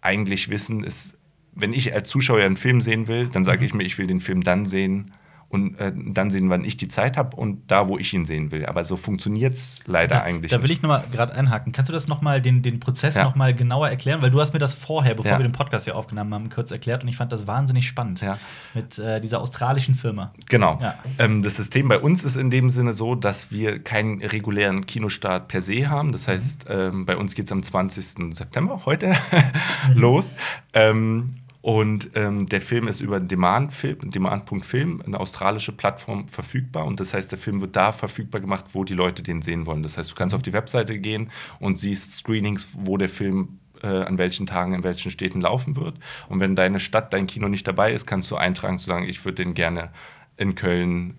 eigentlich 0.00 0.48
wissen, 0.48 0.82
ist, 0.82 1.16
wenn 1.52 1.72
ich 1.72 1.92
als 1.92 2.08
Zuschauer 2.08 2.40
einen 2.40 2.56
Film 2.56 2.80
sehen 2.80 3.06
will, 3.08 3.26
dann 3.26 3.44
sage 3.44 3.64
ich 3.64 3.74
mir, 3.74 3.82
ich 3.82 3.98
will 3.98 4.06
den 4.06 4.20
Film 4.20 4.42
dann 4.42 4.64
sehen 4.64 5.12
und 5.50 5.78
äh, 5.80 5.92
dann 5.94 6.30
sehen, 6.30 6.48
wann 6.48 6.64
ich 6.64 6.76
die 6.76 6.88
Zeit 6.88 7.16
habe 7.16 7.36
und 7.36 7.70
da, 7.70 7.88
wo 7.88 7.98
ich 7.98 8.14
ihn 8.14 8.24
sehen 8.24 8.50
will. 8.52 8.64
Aber 8.66 8.84
so 8.84 8.96
funktioniert 8.96 9.54
es 9.54 9.80
leider 9.84 10.14
Da, 10.16 10.22
eigentlich 10.22 10.50
da 10.52 10.58
will 10.58 10.62
nicht. 10.68 10.78
ich 10.78 10.82
noch 10.82 10.88
mal 10.88 11.04
gerade 11.10 11.34
einhaken. 11.34 11.72
Kannst 11.72 11.88
du 11.88 11.92
das 11.92 12.06
noch 12.08 12.22
mal, 12.22 12.40
den, 12.40 12.62
den 12.62 12.78
Prozess 12.80 13.16
Ja. 13.16 13.24
noch 13.24 13.34
mal 13.34 13.52
genauer 13.52 13.88
erklären? 13.90 14.22
Weil 14.22 14.30
du 14.30 14.40
hast 14.40 14.52
mir 14.52 14.60
das 14.60 14.72
vorher, 14.74 15.14
bevor 15.14 15.32
Ja. 15.32 15.38
wir 15.38 15.42
den 15.42 15.52
Podcast 15.52 15.86
hier 15.86 15.96
aufgenommen 15.96 16.32
haben, 16.32 16.50
kurz 16.50 16.70
erklärt 16.70 17.02
und 17.02 17.08
ich 17.08 17.16
fand 17.16 17.32
das 17.32 17.46
wahnsinnig 17.48 17.86
spannend. 17.88 18.20
Ja. 18.20 18.38
Mit 18.74 18.98
äh, 19.00 19.20
dieser 19.20 19.40
australischen 19.40 19.96
Firma. 19.96 20.32
Genau. 20.48 20.78
Ja. 20.80 20.94
Ähm, 21.18 21.42
das 21.42 21.56
System 21.56 21.88
bei 21.88 21.98
uns 21.98 22.22
ist 22.22 22.36
in 22.36 22.50
dem 22.50 22.70
Sinne 22.70 22.92
so, 22.92 23.16
dass 23.16 23.50
wir 23.50 23.80
keinen 23.82 24.22
regulären 24.22 24.86
Kinostart 24.86 25.48
per 25.48 25.62
se 25.62 25.90
haben. 25.90 26.12
Das 26.12 26.28
heißt, 26.28 26.66
ähm, 26.68 27.06
bei 27.06 27.16
uns 27.16 27.34
geht 27.34 27.46
es 27.46 27.52
am 27.52 27.62
20. 27.64 28.34
September, 28.36 28.82
heute, 28.86 29.14
los. 29.94 30.32
Ähm, 30.74 31.30
und 31.62 32.10
ähm, 32.14 32.46
der 32.46 32.62
Film 32.62 32.88
ist 32.88 33.00
über 33.00 33.20
Demand.film, 33.20 34.10
Demand.film, 34.10 35.02
eine 35.04 35.20
australische 35.20 35.72
Plattform, 35.72 36.26
verfügbar. 36.28 36.86
Und 36.86 37.00
das 37.00 37.12
heißt, 37.12 37.30
der 37.30 37.38
Film 37.38 37.60
wird 37.60 37.76
da 37.76 37.92
verfügbar 37.92 38.40
gemacht, 38.40 38.66
wo 38.72 38.84
die 38.84 38.94
Leute 38.94 39.22
den 39.22 39.42
sehen 39.42 39.66
wollen. 39.66 39.82
Das 39.82 39.98
heißt, 39.98 40.10
du 40.10 40.14
kannst 40.14 40.34
auf 40.34 40.42
die 40.42 40.54
Webseite 40.54 40.98
gehen 40.98 41.30
und 41.58 41.78
siehst 41.78 42.12
Screenings, 42.12 42.70
wo 42.78 42.96
der 42.96 43.10
Film 43.10 43.58
äh, 43.82 43.88
an 43.88 44.16
welchen 44.16 44.46
Tagen 44.46 44.72
in 44.72 44.82
welchen 44.84 45.10
Städten 45.10 45.42
laufen 45.42 45.76
wird. 45.76 45.98
Und 46.28 46.40
wenn 46.40 46.56
deine 46.56 46.80
Stadt, 46.80 47.12
dein 47.12 47.26
Kino 47.26 47.48
nicht 47.48 47.66
dabei 47.66 47.92
ist, 47.92 48.06
kannst 48.06 48.30
du 48.30 48.36
eintragen 48.36 48.78
zu 48.78 48.86
sagen, 48.86 49.06
ich 49.06 49.22
würde 49.24 49.42
den 49.44 49.52
gerne 49.54 49.90
in 50.38 50.54
Köln 50.54 51.16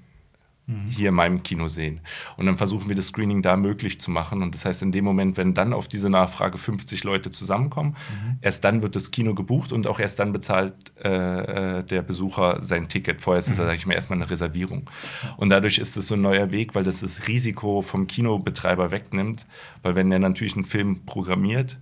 hier 0.89 1.09
in 1.09 1.15
meinem 1.15 1.43
Kino 1.43 1.67
sehen. 1.67 2.01
Und 2.37 2.45
dann 2.45 2.57
versuchen 2.57 2.87
wir 2.87 2.95
das 2.95 3.07
Screening 3.07 3.41
da 3.41 3.57
möglich 3.57 3.99
zu 3.99 4.11
machen. 4.11 4.41
Und 4.41 4.55
das 4.55 4.65
heißt, 4.65 4.81
in 4.81 4.91
dem 4.91 5.03
Moment, 5.03 5.37
wenn 5.37 5.53
dann 5.53 5.73
auf 5.73 5.87
diese 5.87 6.09
Nachfrage 6.09 6.57
50 6.57 7.03
Leute 7.03 7.31
zusammenkommen, 7.31 7.97
erst 8.41 8.63
dann 8.63 8.81
wird 8.81 8.95
das 8.95 9.11
Kino 9.11 9.33
gebucht 9.33 9.71
und 9.71 9.87
auch 9.87 9.99
erst 9.99 10.19
dann 10.19 10.31
bezahlt 10.31 10.73
äh, 11.03 11.79
äh, 11.79 11.83
der 11.83 12.01
Besucher 12.01 12.59
sein 12.61 12.87
Ticket. 12.87 13.21
Vorher 13.21 13.39
ist 13.39 13.49
es, 13.49 13.57
sage 13.57 13.75
ich 13.75 13.85
mal, 13.85 13.95
erstmal 13.95 14.19
eine 14.19 14.29
Reservierung. 14.29 14.89
Und 15.37 15.49
dadurch 15.49 15.77
ist 15.77 15.97
es 15.97 16.07
so 16.07 16.15
ein 16.15 16.21
neuer 16.21 16.51
Weg, 16.51 16.73
weil 16.75 16.83
das 16.83 17.01
das 17.01 17.27
Risiko 17.27 17.81
vom 17.81 18.07
Kinobetreiber 18.07 18.91
wegnimmt. 18.91 19.45
Weil 19.81 19.95
wenn 19.95 20.11
er 20.11 20.19
natürlich 20.19 20.55
einen 20.55 20.65
Film 20.65 21.05
programmiert, 21.05 21.79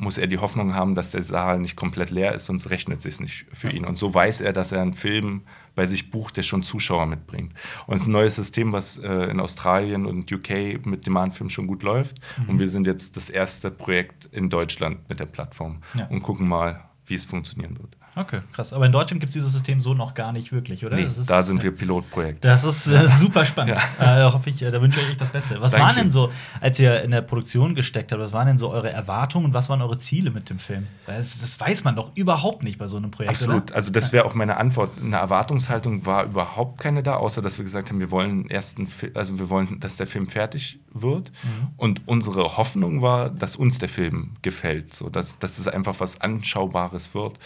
muss 0.00 0.18
er 0.18 0.26
die 0.26 0.38
Hoffnung 0.38 0.74
haben, 0.74 0.94
dass 0.94 1.10
der 1.10 1.22
Saal 1.22 1.58
nicht 1.60 1.76
komplett 1.76 2.10
leer 2.10 2.34
ist, 2.34 2.46
sonst 2.46 2.70
rechnet 2.70 3.04
es 3.04 3.20
nicht 3.20 3.46
für 3.52 3.70
ihn. 3.70 3.84
Und 3.84 3.98
so 3.98 4.12
weiß 4.12 4.40
er, 4.40 4.52
dass 4.52 4.72
er 4.72 4.80
einen 4.82 4.94
Film 4.94 5.42
bei 5.74 5.86
sich 5.86 6.10
bucht, 6.10 6.36
der 6.36 6.42
schon 6.42 6.62
Zuschauer 6.62 7.06
mitbringt. 7.06 7.52
Und 7.86 7.94
es 7.96 8.02
ist 8.02 8.08
ein 8.08 8.12
neues 8.12 8.34
System, 8.36 8.72
was 8.72 8.98
äh, 8.98 9.08
in 9.30 9.38
Australien 9.40 10.06
und 10.06 10.30
UK 10.32 10.84
mit 10.86 11.06
Demand-Film 11.06 11.50
schon 11.50 11.66
gut 11.66 11.82
läuft. 11.82 12.18
Und 12.48 12.58
wir 12.58 12.66
sind 12.66 12.86
jetzt 12.86 13.16
das 13.16 13.30
erste 13.30 13.70
Projekt 13.70 14.26
in 14.32 14.50
Deutschland 14.50 15.08
mit 15.08 15.20
der 15.20 15.26
Plattform 15.26 15.82
Ja. 15.94 16.06
und 16.08 16.22
gucken 16.22 16.48
mal, 16.48 16.84
wie 17.06 17.14
es 17.14 17.24
funktionieren 17.24 17.78
wird. 17.78 17.96
Okay, 18.16 18.40
krass. 18.52 18.72
Aber 18.72 18.86
in 18.86 18.92
Deutschland 18.92 19.20
gibt 19.20 19.28
es 19.28 19.34
dieses 19.34 19.52
System 19.52 19.80
so 19.80 19.94
noch 19.94 20.14
gar 20.14 20.32
nicht 20.32 20.50
wirklich, 20.52 20.84
oder? 20.84 20.96
Nee, 20.96 21.04
ist- 21.04 21.30
da 21.30 21.42
sind 21.42 21.62
wir 21.62 21.70
Pilotprojekt. 21.70 22.44
Das 22.44 22.64
ist 22.64 22.86
äh, 22.88 23.06
super 23.08 23.44
spannend. 23.44 23.78
Äh, 24.00 24.24
hoffe 24.24 24.50
ich, 24.50 24.62
äh, 24.62 24.70
da 24.70 24.80
wünsche 24.80 25.00
ich 25.00 25.08
euch 25.10 25.16
das 25.16 25.28
Beste. 25.28 25.60
Was 25.60 25.72
waren 25.74 25.80
Dankeschön. 25.80 26.02
denn 26.04 26.10
so, 26.10 26.30
als 26.60 26.78
ihr 26.80 27.02
in 27.02 27.10
der 27.10 27.20
Produktion 27.20 27.74
gesteckt 27.74 28.12
habt, 28.12 28.20
was 28.20 28.32
waren 28.32 28.46
denn 28.46 28.58
so 28.58 28.70
eure 28.70 28.90
Erwartungen 28.92 29.46
und 29.46 29.54
was 29.54 29.68
waren 29.68 29.80
eure 29.82 29.98
Ziele 29.98 30.30
mit 30.30 30.48
dem 30.50 30.58
Film? 30.58 30.86
Das, 31.06 31.38
das 31.40 31.58
weiß 31.60 31.84
man 31.84 31.96
doch 31.96 32.10
überhaupt 32.14 32.64
nicht 32.64 32.78
bei 32.78 32.86
so 32.88 32.96
einem 32.96 33.10
Projekt, 33.10 33.34
Absolut. 33.34 33.64
oder? 33.70 33.74
Also 33.76 33.90
das 33.92 34.12
wäre 34.12 34.24
auch 34.24 34.34
meine 34.34 34.56
Antwort. 34.56 34.90
Eine 35.02 35.16
Erwartungshaltung 35.18 36.06
war 36.06 36.24
überhaupt 36.24 36.80
keine 36.80 37.02
da, 37.02 37.16
außer 37.16 37.42
dass 37.42 37.58
wir 37.58 37.64
gesagt 37.64 37.90
haben, 37.90 38.00
wir 38.00 38.10
wollen 38.10 38.48
ersten, 38.50 38.88
also 39.14 39.38
wir 39.38 39.50
wollen, 39.50 39.80
dass 39.80 39.96
der 39.98 40.06
Film 40.06 40.26
fertig 40.28 40.80
wird. 40.92 41.32
Und 41.76 42.02
unsere 42.06 42.56
Hoffnung 42.56 43.02
war, 43.02 43.30
dass 43.30 43.56
uns 43.56 43.78
der 43.78 43.88
Film 43.88 44.32
gefällt, 44.42 44.94
so 44.94 45.08
dass, 45.08 45.38
dass 45.38 45.58
es 45.58 45.68
einfach 45.68 46.00
was 46.00 46.20
Anschaubares 46.20 47.14
wird. 47.14 47.38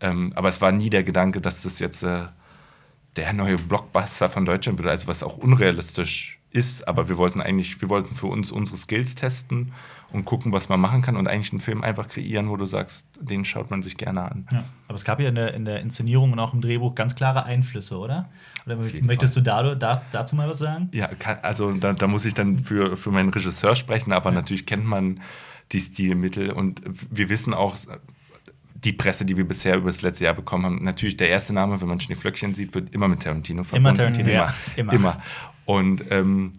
Ähm, 0.00 0.32
aber 0.34 0.48
es 0.48 0.60
war 0.60 0.72
nie 0.72 0.90
der 0.90 1.04
Gedanke, 1.04 1.40
dass 1.40 1.62
das 1.62 1.78
jetzt 1.78 2.02
äh, 2.02 2.26
der 3.16 3.32
neue 3.32 3.58
Blockbuster 3.58 4.30
von 4.30 4.44
Deutschland 4.44 4.78
wird, 4.78 4.88
also 4.88 5.06
was 5.06 5.22
auch 5.22 5.36
unrealistisch 5.36 6.38
ist. 6.50 6.86
Aber 6.86 7.08
wir 7.08 7.18
wollten 7.18 7.40
eigentlich, 7.40 7.80
wir 7.80 7.88
wollten 7.88 8.14
für 8.14 8.26
uns 8.26 8.50
unsere 8.50 8.76
Skills 8.76 9.14
testen 9.14 9.72
und 10.10 10.24
gucken, 10.24 10.52
was 10.52 10.68
man 10.68 10.80
machen 10.80 11.02
kann 11.02 11.16
und 11.16 11.28
eigentlich 11.28 11.52
einen 11.52 11.60
Film 11.60 11.82
einfach 11.82 12.08
kreieren, 12.08 12.48
wo 12.48 12.56
du 12.56 12.64
sagst, 12.64 13.06
den 13.20 13.44
schaut 13.44 13.70
man 13.70 13.82
sich 13.82 13.96
gerne 13.96 14.22
an. 14.22 14.46
Ja. 14.50 14.64
Aber 14.86 14.94
es 14.94 15.04
gab 15.04 15.20
ja 15.20 15.28
in 15.28 15.34
der, 15.34 15.52
in 15.52 15.64
der 15.66 15.80
Inszenierung 15.80 16.32
und 16.32 16.38
auch 16.38 16.54
im 16.54 16.62
Drehbuch 16.62 16.94
ganz 16.94 17.14
klare 17.14 17.44
Einflüsse, 17.44 17.98
oder? 17.98 18.28
Oder 18.64 18.78
möchtest 19.02 19.36
du 19.36 19.42
da, 19.42 19.74
da, 19.74 20.02
dazu 20.10 20.34
mal 20.34 20.48
was 20.48 20.58
sagen? 20.58 20.88
Ja, 20.92 21.08
kann, 21.08 21.38
also 21.42 21.72
da, 21.72 21.92
da 21.92 22.06
muss 22.06 22.24
ich 22.24 22.32
dann 22.32 22.58
für, 22.60 22.96
für 22.96 23.10
meinen 23.10 23.28
Regisseur 23.28 23.74
sprechen, 23.74 24.12
aber 24.12 24.30
natürlich 24.30 24.64
kennt 24.64 24.86
man 24.86 25.20
die 25.72 25.80
Stilmittel 25.80 26.50
und 26.52 26.80
wir 27.10 27.28
wissen 27.28 27.52
auch, 27.52 27.76
die 28.84 28.92
Presse, 28.92 29.24
die 29.24 29.36
wir 29.36 29.46
bisher 29.46 29.76
über 29.76 29.90
das 29.90 30.02
letzte 30.02 30.24
Jahr 30.24 30.34
bekommen 30.34 30.64
haben, 30.64 30.84
natürlich 30.84 31.16
der 31.16 31.28
erste 31.28 31.52
Name, 31.52 31.80
wenn 31.80 31.88
man 31.88 32.00
Schneeflöckchen 32.00 32.54
sieht, 32.54 32.74
wird 32.74 32.94
immer 32.94 33.08
mit 33.08 33.22
Tarantino 33.22 33.64
verbunden. 33.64 33.96
Tarantino, 33.96 34.28
ja, 34.28 34.54
immer. 34.76 34.92
immer. 34.92 35.10
immer. 35.14 35.22
Und 35.66 36.04
ähm, 36.10 36.52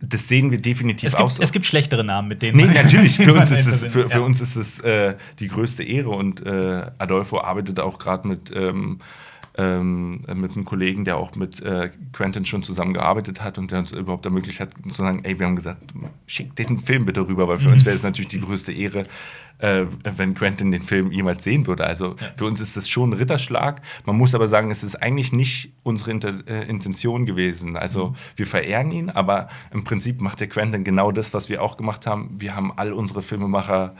das 0.00 0.28
sehen 0.28 0.50
wir 0.50 0.60
definitiv 0.60 1.08
Es 1.08 1.14
auch 1.16 1.24
gibt, 1.26 1.32
so. 1.32 1.42
es 1.42 1.52
gibt 1.52 1.66
schlechtere 1.66 2.04
Namen, 2.04 2.28
mit 2.28 2.40
denen 2.42 2.56
Nee, 2.56 2.64
man- 2.66 2.74
natürlich. 2.74 3.16
Für 3.16 3.34
uns 3.34 3.50
ist 3.50 3.66
es, 3.66 3.80
für, 3.80 4.08
für 4.08 4.18
Ja. 4.18 4.20
uns 4.20 4.40
ist 4.40 4.56
es 4.56 4.78
äh, 4.80 5.16
die 5.40 5.48
größte 5.48 5.82
Ehre 5.82 6.10
und 6.10 6.44
äh, 6.46 6.86
Adolfo 6.98 7.40
arbeitet 7.40 7.80
auch 7.80 7.98
gerade 7.98 8.28
mit, 8.28 8.52
ähm, 8.54 9.00
ähm, 9.58 10.24
mit 10.34 10.52
einem 10.52 10.64
Kollegen, 10.64 11.04
der 11.04 11.16
auch 11.16 11.34
mit 11.34 11.60
äh, 11.60 11.90
Quentin 12.12 12.46
schon 12.46 12.62
zusammengearbeitet 12.62 13.42
hat 13.42 13.58
und 13.58 13.70
der 13.72 13.80
uns 13.80 13.92
überhaupt 13.92 14.24
ermöglicht 14.24 14.60
hat, 14.60 14.70
zu 14.88 14.94
sagen, 14.94 15.20
ey, 15.24 15.38
wir 15.38 15.46
haben 15.46 15.56
gesagt, 15.56 15.82
schick 16.26 16.54
den 16.56 16.78
Film 16.78 17.04
bitte 17.04 17.26
rüber, 17.26 17.48
weil 17.48 17.58
für 17.58 17.70
uns 17.70 17.84
wäre 17.84 17.96
es 17.96 18.04
natürlich 18.04 18.28
die 18.28 18.40
größte 18.40 18.72
Ehre, 18.72 19.04
äh, 19.58 19.86
wenn 20.16 20.34
Quentin 20.34 20.70
den 20.70 20.82
Film 20.82 21.10
jemals 21.10 21.42
sehen 21.42 21.66
würde. 21.66 21.84
Also 21.84 22.10
Ja. 22.20 22.28
für 22.36 22.44
uns 22.44 22.60
ist 22.60 22.76
das 22.76 22.88
schon 22.88 23.10
ein 23.10 23.14
Ritterschlag. 23.14 23.82
Man 24.06 24.16
muss 24.16 24.32
aber 24.32 24.46
sagen, 24.46 24.70
es 24.70 24.84
ist 24.84 24.94
eigentlich 24.94 25.32
nicht 25.32 25.72
unsere 25.82 26.12
Inter 26.12 26.34
äh, 26.46 26.68
Intention 26.68 27.26
gewesen. 27.26 27.76
Also 27.76 28.14
wir 28.36 28.46
verehren 28.46 28.92
ihn, 28.92 29.10
aber 29.10 29.48
im 29.72 29.82
Prinzip 29.82 30.20
macht 30.20 30.38
der 30.38 30.48
Quentin 30.48 30.84
genau 30.84 31.10
das, 31.10 31.34
was 31.34 31.48
wir 31.48 31.60
auch 31.64 31.76
gemacht 31.76 32.06
haben. 32.06 32.36
Wir 32.38 32.54
haben 32.54 32.72
all 32.76 32.92
unsere 32.92 33.20
Filmemacher 33.22 33.96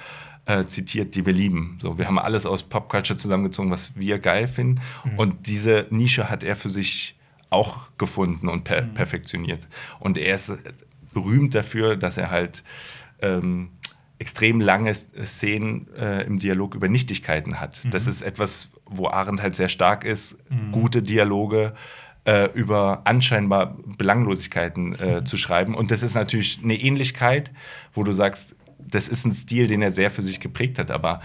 äh, 0.49 0.65
zitiert, 0.65 1.15
die 1.15 1.25
wir 1.27 1.33
lieben. 1.35 1.79
So, 1.81 1.99
wir 1.99 2.07
haben 2.09 2.19
alles 2.19 2.47
aus 2.47 2.63
Popculture 2.63 3.19
zusammengezogen, 3.19 3.71
was 3.71 3.97
wir 3.97 4.19
geil 4.19 4.49
finden. 4.49 4.81
Und 5.17 5.47
diese 5.47 5.87
Nische 5.91 6.29
hat 6.29 6.43
er 6.43 6.57
für 6.57 6.71
sich 6.71 7.15
auch 7.51 7.87
gefunden 7.99 8.49
und 8.49 8.65
per 8.65 8.83
perfektioniert. 8.83 9.69
Und 10.01 10.17
er 10.19 10.35
ist 10.35 10.49
äh, 10.49 10.57
berühmt 11.13 11.55
dafür, 11.55 11.97
dass 11.97 12.17
er 12.17 12.31
halt 12.31 12.65
ähm, 13.21 13.71
extrem 14.19 14.61
lange 14.61 14.91
S- 14.91 15.11
Szenen 15.25 15.87
äh, 15.95 16.23
im 16.25 16.39
Dialog 16.39 16.75
über 16.75 16.89
Nichtigkeiten 16.89 17.61
hat. 17.61 17.81
Das 17.93 18.07
ist 18.07 18.23
etwas, 18.23 18.73
wo 18.87 19.07
Arendt 19.09 19.43
halt 19.43 19.55
sehr 19.55 19.69
stark 19.69 20.05
ist. 20.05 20.37
Gute 20.73 21.03
Dialoge 21.03 21.75
äh, 22.25 22.51
über 22.53 23.03
anscheinbar 23.05 23.77
Belanglosigkeiten 23.97 24.95
äh, 25.01 25.25
zu 25.25 25.37
schreiben. 25.37 25.75
Und 25.75 25.91
das 25.91 26.03
ist 26.03 26.15
natürlich 26.15 26.61
eine 26.63 26.75
Ähnlichkeit, 26.75 27.51
wo 27.93 28.03
du 28.03 28.13
sagst, 28.13 28.57
das 28.79 29.09
ist 29.09 29.25
ein 29.25 29.33
Stil, 29.33 29.67
den 29.67 29.83
er 29.83 29.91
sehr 29.91 30.11
für 30.11 30.23
sich 30.23 30.41
geprägt 30.41 30.79
hat, 30.79 30.91
aber 30.91 31.21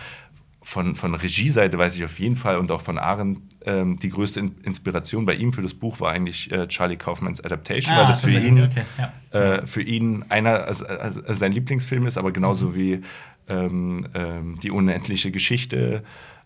von, 0.62 0.96
von 0.96 1.14
Regieseite 1.14 1.78
weiß 1.78 1.96
ich 1.96 2.06
auf 2.06 2.20
jeden 2.20 2.38
Fall 2.38 2.58
und 2.58 2.72
auch 2.72 2.82
von 2.82 2.98
Aaron, 2.98 3.42
ähm, 3.66 3.98
die 3.98 4.10
größte 4.10 4.40
In 4.40 4.56
Inspiration 4.64 5.26
bei 5.26 5.34
ihm 5.36 5.52
für 5.52 5.62
das 5.62 5.74
Buch 5.74 6.00
war 6.00 6.12
eigentlich 6.12 6.52
äh, 6.52 6.68
Charlie 6.68 6.96
Kaufmans 6.96 7.42
Adaptation, 7.44 7.94
Ah, 7.94 8.00
weil 8.00 8.08
das 8.08 8.22
für 8.22 8.30
ihn, 8.32 8.64
okay, 8.64 8.84
ja. 8.98 9.38
äh, 9.38 9.68
für 9.68 9.82
ihn 9.82 10.24
einer 10.30 10.64
also, 10.64 10.86
also 10.86 11.22
sein 11.34 11.52
Lieblingsfilm 11.52 12.08
ist, 12.08 12.18
aber 12.18 12.32
genauso 12.32 12.68
Mhm. 12.70 12.76
wie 12.76 13.02
ähm, 13.50 14.08
ähm, 14.14 14.60
die 14.64 14.72
unendliche 14.72 15.32
Geschichte. 15.32 16.04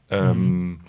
Ähm, 0.10 0.80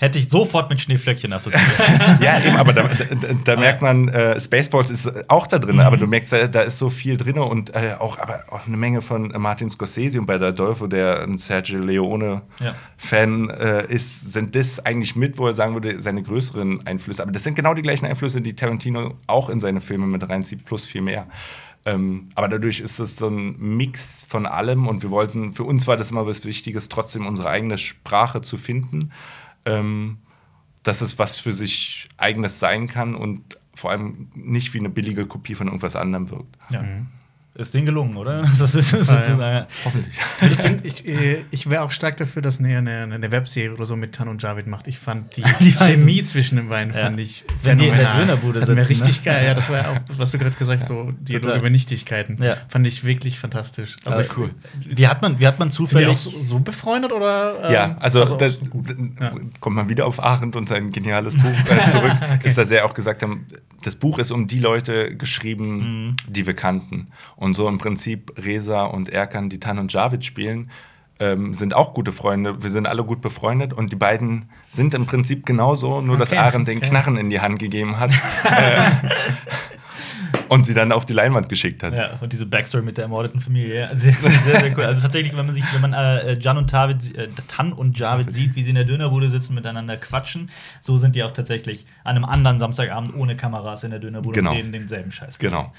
Hätte 0.00 0.18
ich 0.18 0.30
sofort 0.30 0.70
mit 0.70 0.80
Schneeflöckchen 0.80 1.30
assoziiert. 1.30 1.62
Ja, 2.22 2.40
eben, 2.40 2.56
aber 2.56 2.72
da, 2.72 2.84
da, 2.88 3.28
da 3.44 3.56
merkt 3.56 3.82
man, 3.82 4.08
äh, 4.08 4.40
Spaceballs 4.40 4.88
ist 4.88 5.28
auch 5.28 5.46
da 5.46 5.58
drin, 5.58 5.78
aber 5.78 5.98
du 5.98 6.06
merkst, 6.06 6.32
da, 6.32 6.46
da 6.46 6.62
ist 6.62 6.78
so 6.78 6.88
viel 6.88 7.18
drin 7.18 7.36
und 7.36 7.74
äh, 7.74 7.96
auch, 7.98 8.18
aber 8.18 8.44
auch 8.50 8.66
eine 8.66 8.78
Menge 8.78 9.02
von 9.02 9.28
Martin 9.36 9.68
Scorsese 9.68 10.18
und 10.18 10.24
bei 10.24 10.38
der 10.38 10.48
Adolfo, 10.48 10.86
der 10.86 11.20
ein 11.20 11.36
Sergio 11.36 11.80
Leone-Fan 11.80 13.50
äh, 13.50 13.92
ist, 13.92 14.32
sind 14.32 14.54
das 14.54 14.84
eigentlich 14.86 15.16
mit, 15.16 15.36
wo 15.36 15.46
er 15.46 15.52
sagen 15.52 15.74
würde, 15.74 16.00
seine 16.00 16.22
größeren 16.22 16.86
Einflüsse. 16.86 17.22
Aber 17.22 17.32
das 17.32 17.44
sind 17.44 17.54
genau 17.54 17.74
die 17.74 17.82
gleichen 17.82 18.06
Einflüsse, 18.06 18.40
die 18.40 18.56
Tarantino 18.56 19.18
auch 19.26 19.50
in 19.50 19.60
seine 19.60 19.82
Filme 19.82 20.06
mit 20.06 20.26
reinzieht, 20.26 20.64
plus 20.64 20.86
viel 20.86 21.02
mehr. 21.02 21.26
Ähm, 21.84 22.30
aber 22.34 22.48
dadurch 22.48 22.80
ist 22.80 22.98
es 23.00 23.16
so 23.16 23.28
ein 23.28 23.58
Mix 23.58 24.24
von 24.26 24.46
allem 24.46 24.88
und 24.88 25.02
wir 25.02 25.10
wollten, 25.10 25.52
für 25.52 25.64
uns 25.64 25.86
war 25.86 25.98
das 25.98 26.10
immer 26.10 26.26
was 26.26 26.46
Wichtiges, 26.46 26.88
trotzdem 26.88 27.26
unsere 27.26 27.50
eigene 27.50 27.76
Sprache 27.76 28.40
zu 28.40 28.56
finden. 28.56 29.12
Ähm, 29.64 30.18
dass 30.82 31.02
es 31.02 31.18
was 31.18 31.38
für 31.38 31.52
sich 31.52 32.08
eigenes 32.16 32.58
sein 32.58 32.88
kann 32.88 33.14
und 33.14 33.58
vor 33.74 33.90
allem 33.90 34.30
nicht 34.34 34.72
wie 34.72 34.78
eine 34.78 34.88
billige 34.88 35.26
Kopie 35.26 35.54
von 35.54 35.66
irgendwas 35.66 35.96
anderem 35.96 36.30
wirkt. 36.30 36.56
ja. 36.82 36.82
Ist 37.54 37.74
denen 37.74 37.84
gelungen, 37.86 38.16
oder? 38.16 38.42
Das 38.58 38.74
ist 38.74 38.90
sozusagen. 38.90 39.66
Hoffentlich. 39.84 40.14
Deswegen, 40.40 40.80
ich, 40.84 41.06
äh, 41.06 41.44
ich 41.50 41.68
wäre 41.68 41.82
auch 41.82 41.90
stark 41.90 42.16
dafür, 42.16 42.42
dass 42.42 42.58
eine, 42.60 42.78
eine, 42.78 43.02
eine 43.12 43.30
Webserie 43.32 43.72
oder 43.72 43.84
so 43.86 43.96
mit 43.96 44.14
Tan 44.14 44.28
und 44.28 44.40
Javid 44.42 44.66
macht. 44.68 44.86
Ich 44.86 44.98
fand 44.98 45.36
die, 45.36 45.42
Die 45.60 45.72
Chemie 45.72 46.22
zwischen 46.22 46.56
den 46.56 46.68
beiden 46.68 46.94
Ja. 46.94 47.00
fand 47.00 47.18
ich 47.20 47.44
Wenn 47.62 47.78
die 47.78 47.88
in 47.88 47.96
der. 47.96 48.14
Dönerbude 48.14 48.60
mir 48.60 48.66
sitzen, 48.66 48.78
richtig 48.78 49.18
ne? 49.18 49.22
geil. 49.24 49.46
Ja, 49.46 49.54
das 49.54 49.68
war 49.68 49.78
ja 49.78 49.90
auch, 49.90 49.96
was 50.16 50.30
du 50.30 50.38
gerade 50.38 50.56
gesagt 50.56 50.80
hast, 50.80 50.88
so 50.88 51.10
Dialog 51.20 51.56
über 51.56 51.70
Nichtigkeiten. 51.70 52.40
Ja. 52.42 52.56
Fand 52.68 52.86
ich 52.86 53.04
wirklich 53.04 53.38
fantastisch. 53.38 53.96
Also 54.04 54.20
Also 54.20 54.34
cool. 54.36 54.50
Wie 54.86 55.08
hat 55.08 55.20
man, 55.20 55.40
wie 55.40 55.46
hat 55.46 55.58
man 55.58 55.70
Sind 55.70 55.86
die 55.86 55.90
zufällig. 55.90 56.08
auch 56.08 56.16
so, 56.16 56.30
so 56.40 56.60
befreundet 56.60 57.12
oder? 57.12 57.64
ähm, 57.64 57.72
Ja, 57.74 57.96
also, 57.98 58.22
auch 58.22 58.36
das, 58.38 58.60
Ja. 59.20 59.32
kommt 59.58 59.76
man 59.76 59.88
wieder 59.88 60.06
auf 60.06 60.22
Arendt 60.22 60.54
und 60.56 60.68
sein 60.68 60.92
geniales 60.92 61.34
Buch 61.34 61.44
äh, 61.68 61.90
zurück, 61.90 62.12
ist 62.44 62.56
da 62.58 62.64
sehr 62.64 62.84
auch 62.84 62.94
gesagt 62.94 63.22
haben, 63.22 63.46
das 63.82 63.96
Buch 63.96 64.18
ist 64.18 64.30
um 64.30 64.46
die 64.46 64.60
Leute 64.60 65.16
geschrieben, 65.16 66.06
Mhm. 66.10 66.16
die 66.28 66.46
wir 66.46 66.54
kannten. 66.54 67.08
Und 67.40 67.54
so 67.54 67.66
im 67.66 67.78
Prinzip 67.78 68.32
Reza 68.36 68.84
und 68.84 69.08
Erkan, 69.08 69.48
die 69.50 69.58
Tan 69.58 69.78
und 69.80 69.92
Javid 69.92 70.24
spielen, 70.24 70.70
ähm, 71.18 71.52
sind 71.54 71.74
auch 71.74 71.92
gute 71.94 72.12
Freunde. 72.12 72.62
Wir 72.62 72.70
sind 72.70 72.86
alle 72.86 73.02
gut 73.02 73.20
befreundet 73.20 73.72
und 73.72 73.90
die 73.92 73.96
beiden 73.96 74.48
sind 74.68 74.94
im 74.94 75.06
Prinzip 75.06 75.44
genauso, 75.46 76.00
nur 76.00 76.16
dass 76.16 76.30
Okay, 76.32 76.38
Arendt 76.40 76.68
den 76.68 76.78
okay. 76.78 76.88
Knarren 76.88 77.16
in 77.16 77.30
die 77.30 77.40
Hand 77.40 77.58
gegeben 77.58 77.98
hat 77.98 78.12
äh, 78.44 78.80
und 80.48 80.66
sie 80.66 80.74
dann 80.74 80.92
auf 80.92 81.04
die 81.06 81.12
Leinwand 81.12 81.48
geschickt 81.48 81.82
hat. 81.82 81.94
Ja, 81.94 82.18
und 82.20 82.32
diese 82.32 82.44
Backstory 82.46 82.82
mit 82.82 82.96
der 82.96 83.04
ermordeten 83.04 83.40
Familie. 83.40 83.80
Ja, 83.80 83.96
sehr, 83.96 84.14
sehr, 84.14 84.60
sehr 84.60 84.76
cool. 84.78 84.84
Also 84.84 85.00
tatsächlich, 85.00 85.36
wenn 85.36 85.46
man 85.46 85.54
sich, 85.54 85.64
wenn 85.72 85.80
man 85.80 85.92
äh, 85.92 86.38
Jan 86.38 86.56
und 86.58 86.72
David, 86.72 87.16
äh, 87.16 87.28
Tan 87.48 87.72
und 87.72 87.98
Javid 87.98 88.32
sieht, 88.32 88.54
wie 88.56 88.62
sie 88.62 88.70
in 88.70 88.76
der 88.76 88.84
Dönerbude 88.84 89.30
sitzen, 89.30 89.54
miteinander 89.54 89.96
quatschen, 89.96 90.50
so 90.80 90.96
sind 90.96 91.14
die 91.14 91.22
auch 91.22 91.32
tatsächlich 91.32 91.86
an 92.04 92.16
einem 92.16 92.24
anderen 92.24 92.58
Samstagabend 92.58 93.14
ohne 93.14 93.36
Kameras 93.36 93.84
in 93.84 93.90
der 93.90 94.00
Dönerbude 94.00 94.38
Genau. 94.40 94.50
und 94.50 94.56
reden 94.56 94.72
denselben 94.72 95.12
Scheiß. 95.12 95.38
Genau. 95.38 95.72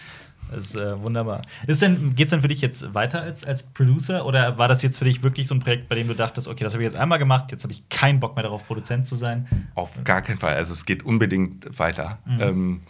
Das 0.52 0.66
ist 0.66 0.76
äh, 0.76 1.02
wunderbar. 1.02 1.42
Ist 1.66 1.82
denn, 1.82 2.16
geht's 2.16 2.32
denn 2.32 2.42
für 2.42 2.48
dich 2.48 2.62
jetzt 2.62 2.94
weiter 2.94 3.22
als, 3.22 3.46
als 3.46 3.64
Producer 3.64 4.26
oder 4.26 4.58
war 4.58 4.68
das 4.68 4.82
jetzt 4.84 4.98
für 4.98 5.06
dich 5.06 5.24
wirklich 5.24 5.48
so 5.48 5.56
ein 5.56 5.60
Projekt, 5.60 5.90
bei 5.90 5.96
dem 5.96 6.08
du 6.08 6.14
dachtest, 6.14 6.48
okay, 6.48 6.64
das 6.64 6.74
habe 6.74 6.84
ich 6.84 6.92
jetzt 6.92 7.00
einmal 7.00 7.20
gemacht, 7.20 7.52
jetzt 7.52 7.64
habe 7.64 7.74
ich 7.74 7.88
keinen 7.90 8.20
Bock 8.20 8.36
mehr 8.36 8.44
darauf, 8.44 8.68
Produzent 8.68 9.08
zu 9.08 9.16
sein? 9.16 9.48
Auf 9.76 9.92
gar 10.04 10.22
keinen 10.22 10.40
Fall. 10.40 10.56
Also 10.56 10.74
es 10.74 10.86
geht 10.86 11.04
unbedingt 11.04 11.80
weiter. 11.80 12.20
Mhm. 12.26 12.42
Ähm, 12.42 12.82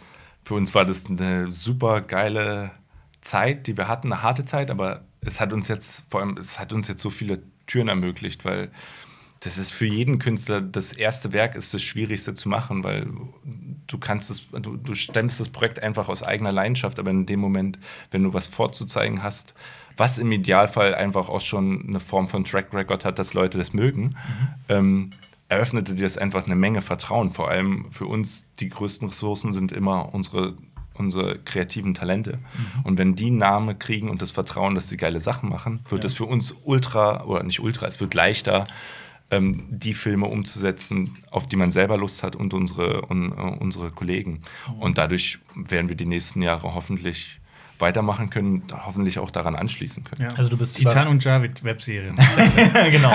für 0.44 0.54
uns 0.54 0.74
war 0.74 0.84
das 0.84 1.06
eine 1.06 1.48
super 1.50 2.00
geile 2.00 2.72
Zeit, 3.20 3.66
die 3.68 3.76
wir 3.76 3.88
hatten, 3.88 4.12
eine 4.12 4.22
harte 4.22 4.44
Zeit, 4.44 4.70
aber 4.70 5.02
es 5.20 5.40
hat 5.40 5.52
uns 5.52 5.68
jetzt, 5.68 6.04
vor 6.10 6.20
allem, 6.20 6.36
es 6.36 6.58
hat 6.58 6.72
uns 6.72 6.88
jetzt 6.88 7.00
so 7.00 7.10
viele 7.10 7.40
Türen 7.66 7.88
ermöglicht, 7.88 8.44
weil 8.44 8.70
das 9.44 9.58
ist 9.58 9.72
für 9.72 9.86
jeden 9.86 10.18
Künstler 10.18 10.60
das 10.60 10.92
erste 10.92 11.32
Werk 11.32 11.56
ist 11.56 11.74
das 11.74 11.82
Schwierigste 11.82 12.34
zu 12.34 12.48
machen, 12.48 12.84
weil 12.84 13.08
du 13.88 13.98
kannst 13.98 14.30
es, 14.30 14.48
du, 14.50 14.76
du 14.76 14.94
stemmst 14.94 15.40
das 15.40 15.48
Projekt 15.48 15.82
einfach 15.82 16.08
aus 16.08 16.22
eigener 16.22 16.52
Leidenschaft, 16.52 16.98
aber 16.98 17.10
in 17.10 17.26
dem 17.26 17.40
Moment, 17.40 17.78
wenn 18.12 18.22
du 18.22 18.32
was 18.32 18.46
vorzuzeigen 18.46 19.22
hast, 19.22 19.54
was 19.96 20.18
im 20.18 20.30
Idealfall 20.30 20.94
einfach 20.94 21.28
auch 21.28 21.40
schon 21.40 21.88
eine 21.88 22.00
Form 22.00 22.28
von 22.28 22.44
Track 22.44 22.72
Record 22.72 23.04
hat, 23.04 23.18
dass 23.18 23.34
Leute 23.34 23.58
das 23.58 23.72
mögen, 23.72 24.16
ähm, 24.68 25.10
eröffnete 25.48 25.94
dir 25.94 26.04
das 26.04 26.16
einfach 26.16 26.46
eine 26.46 26.56
Menge 26.56 26.80
Vertrauen. 26.80 27.32
Vor 27.32 27.50
allem 27.50 27.90
für 27.90 28.06
uns 28.06 28.48
die 28.60 28.68
größten 28.68 29.08
Ressourcen 29.08 29.52
sind 29.52 29.72
immer 29.72 30.14
unsere, 30.14 30.54
unsere 30.94 31.38
kreativen 31.40 31.94
Talente. 31.94 32.38
Und 32.84 32.96
wenn 32.96 33.16
die 33.16 33.26
einen 33.26 33.38
Namen 33.38 33.78
kriegen 33.78 34.08
und 34.08 34.22
das 34.22 34.30
Vertrauen, 34.30 34.74
dass 34.74 34.88
sie 34.88 34.96
geile 34.96 35.20
Sachen 35.20 35.50
machen, 35.50 35.80
wird 35.90 36.04
es 36.04 36.14
für 36.14 36.24
uns 36.24 36.54
ultra, 36.64 37.24
oder 37.24 37.42
nicht 37.42 37.60
ultra, 37.60 37.86
es 37.86 38.00
wird 38.00 38.14
leichter, 38.14 38.64
ähm, 39.32 39.64
die 39.68 39.94
Filme 39.94 40.26
umzusetzen, 40.26 41.14
auf 41.30 41.48
die 41.48 41.56
man 41.56 41.72
selber 41.72 41.96
Lust 41.96 42.22
hat 42.22 42.36
und 42.36 42.54
unsere, 42.54 43.02
und, 43.02 43.32
äh, 43.32 43.56
unsere 43.58 43.90
Kollegen. 43.90 44.42
Und 44.78 44.98
dadurch 44.98 45.40
werden 45.56 45.88
wir 45.88 45.96
die 45.96 46.06
nächsten 46.06 46.42
Jahre 46.42 46.74
hoffentlich 46.74 47.40
weitermachen 47.82 48.30
können, 48.30 48.62
hoffentlich 48.86 49.18
auch 49.18 49.30
daran 49.30 49.54
anschließen 49.54 50.04
können. 50.04 50.30
Ja. 50.30 50.36
Also 50.38 50.48
du 50.48 50.56
bist 50.56 50.78
Titan 50.78 51.08
und 51.08 51.22
Javid 51.22 51.62
Webserien. 51.62 52.16
genau. 52.90 53.12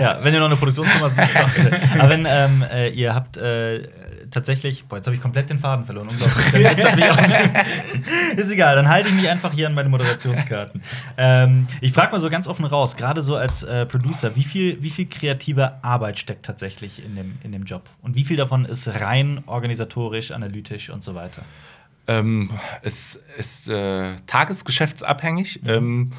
Ja, 0.00 0.22
wenn 0.22 0.32
ihr 0.32 0.38
noch 0.38 0.46
eine 0.46 0.54
Produktionsfirma 0.54 1.08
bitte. 1.56 1.80
Aber 1.98 2.10
wenn 2.10 2.26
ähm, 2.28 2.64
äh, 2.70 2.90
ihr 2.90 3.14
habt 3.14 3.36
äh, 3.36 3.88
tatsächlich, 4.30 4.84
boah, 4.84 4.96
jetzt 4.96 5.06
habe 5.06 5.16
ich 5.16 5.22
komplett 5.22 5.50
den 5.50 5.58
Faden 5.58 5.84
verloren. 5.84 6.08
Ist 8.36 8.52
egal, 8.52 8.76
dann 8.76 8.88
halte 8.88 9.08
ich 9.08 9.14
mich 9.14 9.28
einfach 9.28 9.52
hier 9.52 9.66
an 9.66 9.74
meine 9.74 9.88
Moderationskarten. 9.88 10.82
Ähm, 11.16 11.66
ich 11.80 11.92
frage 11.92 12.12
mal 12.12 12.20
so 12.20 12.30
ganz 12.30 12.46
offen 12.46 12.64
raus, 12.64 12.96
gerade 12.96 13.22
so 13.22 13.36
als 13.36 13.64
äh, 13.64 13.86
Producer, 13.86 14.36
wie 14.36 14.44
viel, 14.44 14.82
wie 14.82 14.90
viel 14.90 15.06
kreative 15.06 15.82
Arbeit 15.82 16.18
steckt 16.18 16.46
tatsächlich 16.46 17.04
in 17.04 17.16
dem, 17.16 17.38
in 17.42 17.52
dem 17.52 17.64
Job? 17.64 17.88
Und 18.02 18.14
wie 18.14 18.24
viel 18.24 18.36
davon 18.36 18.64
ist 18.64 18.88
rein 18.88 19.42
organisatorisch, 19.46 20.30
analytisch 20.30 20.90
und 20.90 21.02
so 21.02 21.14
weiter? 21.14 21.42
Ähm, 22.10 22.50
es 22.82 23.20
ist 23.38 23.68
äh, 23.68 24.16
tagesgeschäftsabhängig. 24.26 25.62
Mhm. 25.62 25.68
Ähm, 25.68 26.10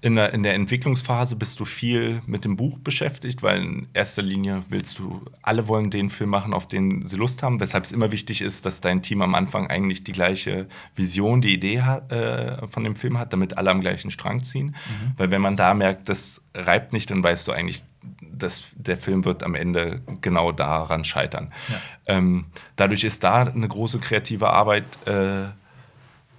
in, 0.00 0.14
der, 0.14 0.32
in 0.32 0.42
der 0.42 0.54
Entwicklungsphase 0.54 1.36
bist 1.36 1.58
du 1.58 1.64
viel 1.64 2.22
mit 2.26 2.44
dem 2.44 2.56
Buch 2.56 2.78
beschäftigt, 2.78 3.42
weil 3.42 3.62
in 3.62 3.88
erster 3.92 4.22
Linie 4.22 4.62
willst 4.68 4.98
du, 4.98 5.22
alle 5.42 5.68
wollen 5.68 5.90
den 5.90 6.10
Film 6.10 6.30
machen, 6.30 6.54
auf 6.54 6.66
den 6.66 7.06
sie 7.08 7.16
Lust 7.16 7.42
haben, 7.42 7.60
weshalb 7.60 7.84
es 7.84 7.92
immer 7.92 8.12
wichtig 8.12 8.40
ist, 8.40 8.64
dass 8.66 8.80
dein 8.80 9.02
Team 9.02 9.20
am 9.20 9.34
Anfang 9.34 9.66
eigentlich 9.66 10.04
die 10.04 10.12
gleiche 10.12 10.68
Vision, 10.94 11.40
die 11.40 11.52
Idee 11.52 11.82
hat, 11.82 12.12
äh, 12.12 12.66
von 12.68 12.84
dem 12.84 12.94
Film 12.94 13.18
hat, 13.18 13.32
damit 13.32 13.58
alle 13.58 13.70
am 13.70 13.80
gleichen 13.80 14.10
Strang 14.10 14.42
ziehen. 14.42 14.68
Mhm. 14.68 15.12
Weil 15.16 15.30
wenn 15.30 15.42
man 15.42 15.56
da 15.56 15.74
merkt, 15.74 16.08
das 16.08 16.40
reibt 16.54 16.92
nicht, 16.92 17.10
dann 17.10 17.22
weißt 17.22 17.48
du 17.48 17.52
eigentlich, 17.52 17.82
dass 18.20 18.70
der 18.74 18.96
Film 18.96 19.24
wird 19.24 19.42
am 19.42 19.54
Ende 19.54 20.02
genau 20.20 20.52
daran 20.52 21.04
scheitern. 21.04 21.52
Ja. 21.68 21.76
Ähm, 22.06 22.46
dadurch 22.76 23.04
ist 23.04 23.24
da 23.24 23.42
eine 23.42 23.68
große 23.68 23.98
kreative 23.98 24.50
Arbeit 24.50 24.84
äh, 25.06 25.46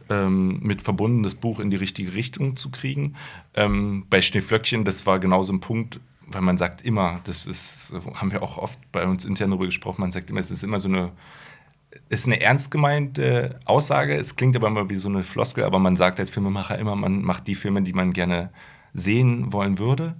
ähm, 0.10 0.60
mit 0.62 0.82
verbunden, 0.82 1.24
das 1.24 1.36
Buch 1.36 1.60
in 1.60 1.70
die 1.70 1.78
richtige 1.78 2.14
Richtung 2.14 2.56
zu 2.56 2.70
kriegen. 2.70 3.16
Ähm, 3.54 4.06
bei 4.10 4.22
Schneeflöckchen, 4.22 4.86
das 4.86 5.06
war 5.06 5.20
genauso 5.20 5.54
ein 5.54 5.60
Punkt, 5.60 6.00
weil 6.28 6.42
man 6.42 6.58
sagt 6.58 6.82
immer, 6.84 7.22
das 7.24 7.46
ist, 7.46 7.94
haben 8.16 8.32
wir 8.32 8.44
auch 8.44 8.58
oft 8.58 8.80
bei 8.92 9.06
uns 9.06 9.26
intern 9.26 9.50
darüber 9.50 9.66
gesprochen, 9.66 10.02
man 10.02 10.12
sagt 10.12 10.30
immer, 10.30 10.40
es 10.40 10.52
ist 10.52 10.64
immer 10.64 10.80
so 10.80 10.88
eine, 10.88 11.12
ist 12.10 12.26
eine 12.26 12.42
ernst 12.42 12.70
gemeinte 12.70 13.60
Aussage, 13.66 14.16
es 14.16 14.36
klingt 14.36 14.56
aber 14.56 14.68
immer 14.68 14.90
wie 14.90 14.96
so 14.96 15.10
eine 15.10 15.24
Floskel, 15.24 15.64
aber 15.64 15.80
man 15.80 15.96
sagt 15.96 16.20
als 16.20 16.30
Filmemacher 16.30 16.78
immer, 16.78 16.96
man 16.96 17.22
macht 17.22 17.48
die 17.48 17.56
Filme, 17.56 17.82
die 17.82 17.94
man 17.94 18.14
gerne 18.14 18.50
sehen 18.94 19.54
wollen 19.54 19.78
würde. 19.78 20.16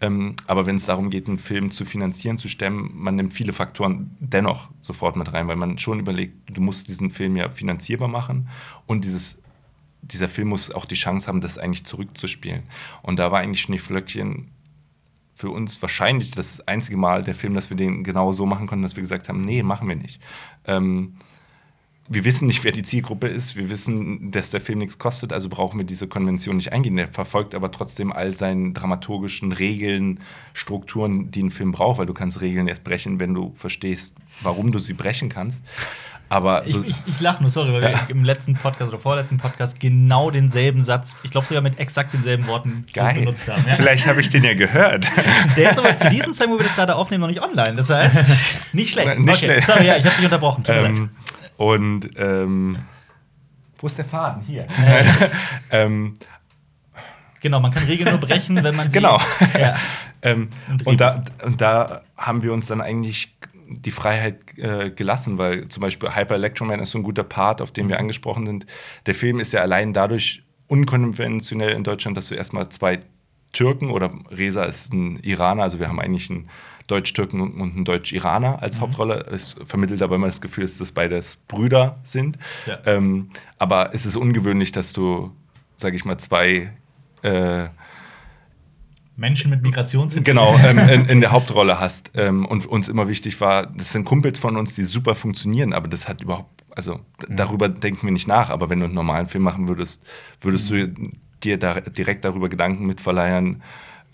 Ähm, 0.00 0.36
aber 0.46 0.66
wenn 0.66 0.76
es 0.76 0.86
darum 0.86 1.10
geht, 1.10 1.28
einen 1.28 1.38
Film 1.38 1.70
zu 1.70 1.84
finanzieren, 1.84 2.38
zu 2.38 2.48
stemmen, 2.48 2.92
man 2.94 3.16
nimmt 3.16 3.32
viele 3.32 3.52
Faktoren 3.52 4.16
dennoch 4.20 4.70
sofort 4.80 5.16
mit 5.16 5.32
rein, 5.32 5.48
weil 5.48 5.56
man 5.56 5.78
schon 5.78 5.98
überlegt, 5.98 6.56
du 6.56 6.60
musst 6.60 6.88
diesen 6.88 7.10
Film 7.10 7.36
ja 7.36 7.50
finanzierbar 7.50 8.08
machen 8.08 8.48
und 8.86 9.04
dieses, 9.04 9.40
dieser 10.02 10.28
Film 10.28 10.48
muss 10.48 10.70
auch 10.70 10.84
die 10.84 10.94
Chance 10.94 11.26
haben, 11.26 11.40
das 11.40 11.58
eigentlich 11.58 11.84
zurückzuspielen. 11.84 12.62
Und 13.02 13.18
da 13.18 13.32
war 13.32 13.40
eigentlich 13.40 13.62
Schneeflöckchen 13.62 14.50
für 15.34 15.50
uns 15.50 15.80
wahrscheinlich 15.82 16.30
das 16.30 16.66
einzige 16.68 16.96
Mal 16.96 17.24
der 17.24 17.34
Film, 17.34 17.54
dass 17.54 17.70
wir 17.70 17.76
den 17.76 18.04
genau 18.04 18.32
so 18.32 18.46
machen 18.46 18.66
konnten, 18.66 18.82
dass 18.82 18.96
wir 18.96 19.00
gesagt 19.00 19.28
haben, 19.28 19.40
nee, 19.40 19.62
machen 19.62 19.88
wir 19.88 19.96
nicht. 19.96 20.20
Ähm, 20.64 21.16
wir 22.12 22.24
wissen 22.24 22.46
nicht, 22.46 22.64
wer 22.64 22.72
die 22.72 22.82
Zielgruppe 22.82 23.28
ist. 23.28 23.56
Wir 23.56 23.70
wissen, 23.70 24.30
dass 24.30 24.50
der 24.50 24.60
Film 24.60 24.78
nichts 24.80 24.98
kostet, 24.98 25.32
also 25.32 25.48
brauchen 25.48 25.78
wir 25.78 25.86
diese 25.86 26.06
Konvention 26.08 26.56
nicht 26.56 26.72
eingehen. 26.72 26.96
Der 26.96 27.08
verfolgt 27.08 27.54
aber 27.54 27.70
trotzdem 27.70 28.12
all 28.12 28.36
seinen 28.36 28.74
dramaturgischen 28.74 29.52
Regeln, 29.52 30.20
Strukturen, 30.52 31.30
die 31.30 31.42
ein 31.42 31.50
Film 31.50 31.72
braucht, 31.72 31.98
weil 31.98 32.06
du 32.06 32.14
kannst 32.14 32.40
Regeln 32.40 32.68
erst 32.68 32.84
brechen, 32.84 33.20
wenn 33.20 33.34
du 33.34 33.52
verstehst, 33.56 34.14
warum 34.42 34.72
du 34.72 34.78
sie 34.78 34.94
brechen 34.94 35.28
kannst. 35.28 35.58
Aber 36.28 36.64
Ich, 36.64 36.72
so, 36.72 36.82
ich, 36.82 36.94
ich 37.04 37.20
lache 37.20 37.42
nur, 37.42 37.50
sorry, 37.50 37.74
weil 37.74 37.82
wir 37.82 38.00
im 38.08 38.24
letzten 38.24 38.54
Podcast 38.54 38.90
oder 38.90 38.98
vorletzten 39.00 39.36
Podcast 39.36 39.78
genau 39.78 40.30
denselben 40.30 40.82
Satz, 40.82 41.14
ich 41.22 41.30
glaube 41.30 41.46
sogar 41.46 41.62
mit 41.62 41.78
exakt 41.78 42.14
denselben 42.14 42.46
Worten 42.46 42.86
geil. 42.94 43.18
benutzt 43.18 43.48
haben. 43.48 43.62
Ja. 43.68 43.76
Vielleicht 43.76 44.06
habe 44.06 44.22
ich 44.22 44.30
den 44.30 44.42
ja 44.42 44.54
gehört. 44.54 45.06
Der 45.58 45.72
ist 45.72 45.78
aber 45.78 45.94
zu 45.94 46.08
diesem 46.08 46.32
Zeitpunkt, 46.32 46.58
wo 46.58 46.64
wir 46.64 46.68
das 46.68 46.74
gerade 46.74 46.94
aufnehmen, 46.96 47.20
noch 47.20 47.28
nicht 47.28 47.42
online. 47.42 47.74
Das 47.74 47.90
heißt, 47.90 48.34
nicht 48.72 48.92
schlecht. 48.92 49.18
Nicht 49.18 49.28
okay, 49.28 49.44
schlecht. 49.44 49.66
sorry, 49.66 49.86
ja, 49.86 49.98
ich 49.98 50.06
habe 50.06 50.16
dich 50.16 50.24
unterbrochen. 50.24 50.64
Tut 50.64 50.74
ähm, 50.74 51.10
und 51.62 52.10
ähm, 52.16 52.78
wo 53.78 53.86
ist 53.86 53.98
der 53.98 54.04
Faden? 54.04 54.42
Hier. 54.42 54.66
ähm, 55.70 56.14
Genau, 57.42 57.58
man 57.58 57.72
kann 57.72 57.82
Regeln 57.82 58.08
nur 58.08 58.20
brechen, 58.20 58.62
wenn 58.62 58.76
man 58.76 58.88
sie. 58.88 58.98
Genau. 58.98 59.20
Ja. 59.58 59.76
Ähm, 60.24 60.50
Und 60.84 61.00
da, 61.00 61.24
und 61.44 61.60
da 61.60 62.02
haben 62.16 62.44
wir 62.44 62.52
uns 62.52 62.68
dann 62.68 62.80
eigentlich 62.80 63.34
die 63.66 63.90
Freiheit 63.90 64.56
äh, 64.56 64.90
gelassen, 64.90 65.36
weil 65.36 65.66
zum 65.66 65.80
Beispiel 65.80 66.14
Hyper 66.14 66.36
Electroman 66.36 66.78
ist 66.78 66.92
so 66.92 66.98
ein 66.98 67.02
guter 67.02 67.24
Part, 67.24 67.60
auf 67.60 67.72
den 67.72 67.88
wir 67.88 67.98
angesprochen 67.98 68.46
sind. 68.46 68.66
Der 69.06 69.16
Film 69.16 69.40
ist 69.40 69.52
ja 69.52 69.62
allein 69.62 69.92
dadurch 69.92 70.44
unkonventionell 70.68 71.70
in 71.70 71.82
Deutschland, 71.82 72.16
dass 72.16 72.28
du 72.28 72.36
erstmal 72.36 72.68
zwei 72.68 73.00
Türken 73.52 73.90
oder 73.90 74.12
Reza 74.30 74.62
ist 74.62 74.92
ein 74.92 75.18
Iraner, 75.24 75.64
also 75.64 75.80
wir 75.80 75.88
haben 75.88 75.98
eigentlich 75.98 76.30
einen 76.30 76.48
Deutsch-Türken 76.92 77.40
und 77.40 77.58
einen 77.74 77.84
Deutsch-Iraner 77.84 78.60
als 78.62 78.80
Hauptrolle. 78.80 79.26
Es 79.30 79.56
vermittelt 79.66 80.02
aber 80.02 80.16
immer 80.16 80.26
das 80.26 80.40
Gefühl, 80.40 80.64
dass 80.64 80.78
das 80.78 80.92
beides 80.92 81.36
Brüder 81.48 81.98
sind. 82.04 82.38
Ja. 82.66 82.78
Ähm, 82.86 83.30
aber 83.58 83.94
es 83.94 84.04
ist 84.06 84.16
ungewöhnlich, 84.16 84.72
dass 84.72 84.92
du, 84.92 85.32
sage 85.76 85.96
ich 85.96 86.04
mal, 86.04 86.18
zwei 86.18 86.72
äh, 87.22 87.68
Menschen 89.16 89.50
mit 89.50 89.62
Migrationshintergrund. 89.62 90.24
genau, 90.26 90.58
ähm, 90.68 90.78
in, 90.88 91.06
in 91.06 91.20
der 91.20 91.32
Hauptrolle 91.32 91.78
hast. 91.80 92.10
Ähm, 92.14 92.46
und 92.46 92.66
uns 92.66 92.88
immer 92.88 93.08
wichtig 93.08 93.40
war, 93.40 93.66
das 93.66 93.92
sind 93.92 94.04
Kumpels 94.04 94.38
von 94.38 94.56
uns, 94.56 94.74
die 94.74 94.84
super 94.84 95.14
funktionieren, 95.14 95.72
aber 95.72 95.88
das 95.88 96.08
hat 96.08 96.22
überhaupt, 96.22 96.62
also 96.70 97.00
d- 97.22 97.26
darüber 97.30 97.68
denken 97.68 98.06
wir 98.06 98.12
nicht 98.12 98.28
nach. 98.28 98.50
Aber 98.50 98.70
wenn 98.70 98.80
du 98.80 98.86
einen 98.86 98.94
normalen 98.94 99.26
Film 99.28 99.44
machen 99.44 99.68
würdest, 99.68 100.04
würdest 100.40 100.70
du 100.70 100.92
dir 101.42 101.58
da 101.58 101.80
direkt 101.80 102.24
darüber 102.24 102.48
Gedanken 102.48 102.86
mit 102.86 103.00
Verleihern 103.00 103.62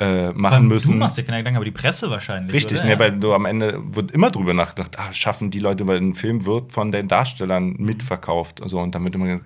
äh, 0.00 0.30
machen 0.32 0.68
müssen. 0.68 0.92
Du 0.92 0.98
machst 0.98 1.18
dir 1.18 1.24
keine 1.24 1.38
Gedanken, 1.38 1.56
aber 1.56 1.64
die 1.64 1.70
Presse 1.70 2.10
wahrscheinlich. 2.10 2.54
Richtig, 2.54 2.78
oder? 2.78 2.88
ne, 2.88 2.98
weil 2.98 3.18
du 3.18 3.32
am 3.34 3.46
Ende 3.46 3.80
wird 3.94 4.12
immer 4.12 4.30
drüber 4.30 4.54
nachgedacht, 4.54 4.98
ah, 4.98 5.12
schaffen 5.12 5.50
die 5.50 5.58
Leute, 5.58 5.86
weil 5.86 5.98
ein 5.98 6.14
Film 6.14 6.46
wird 6.46 6.72
von 6.72 6.92
den 6.92 7.08
Darstellern 7.08 7.74
mitverkauft. 7.78 8.62
Also, 8.62 8.78
und 8.78 8.94
dann 8.94 9.04
wird 9.04 9.16
immer 9.16 9.40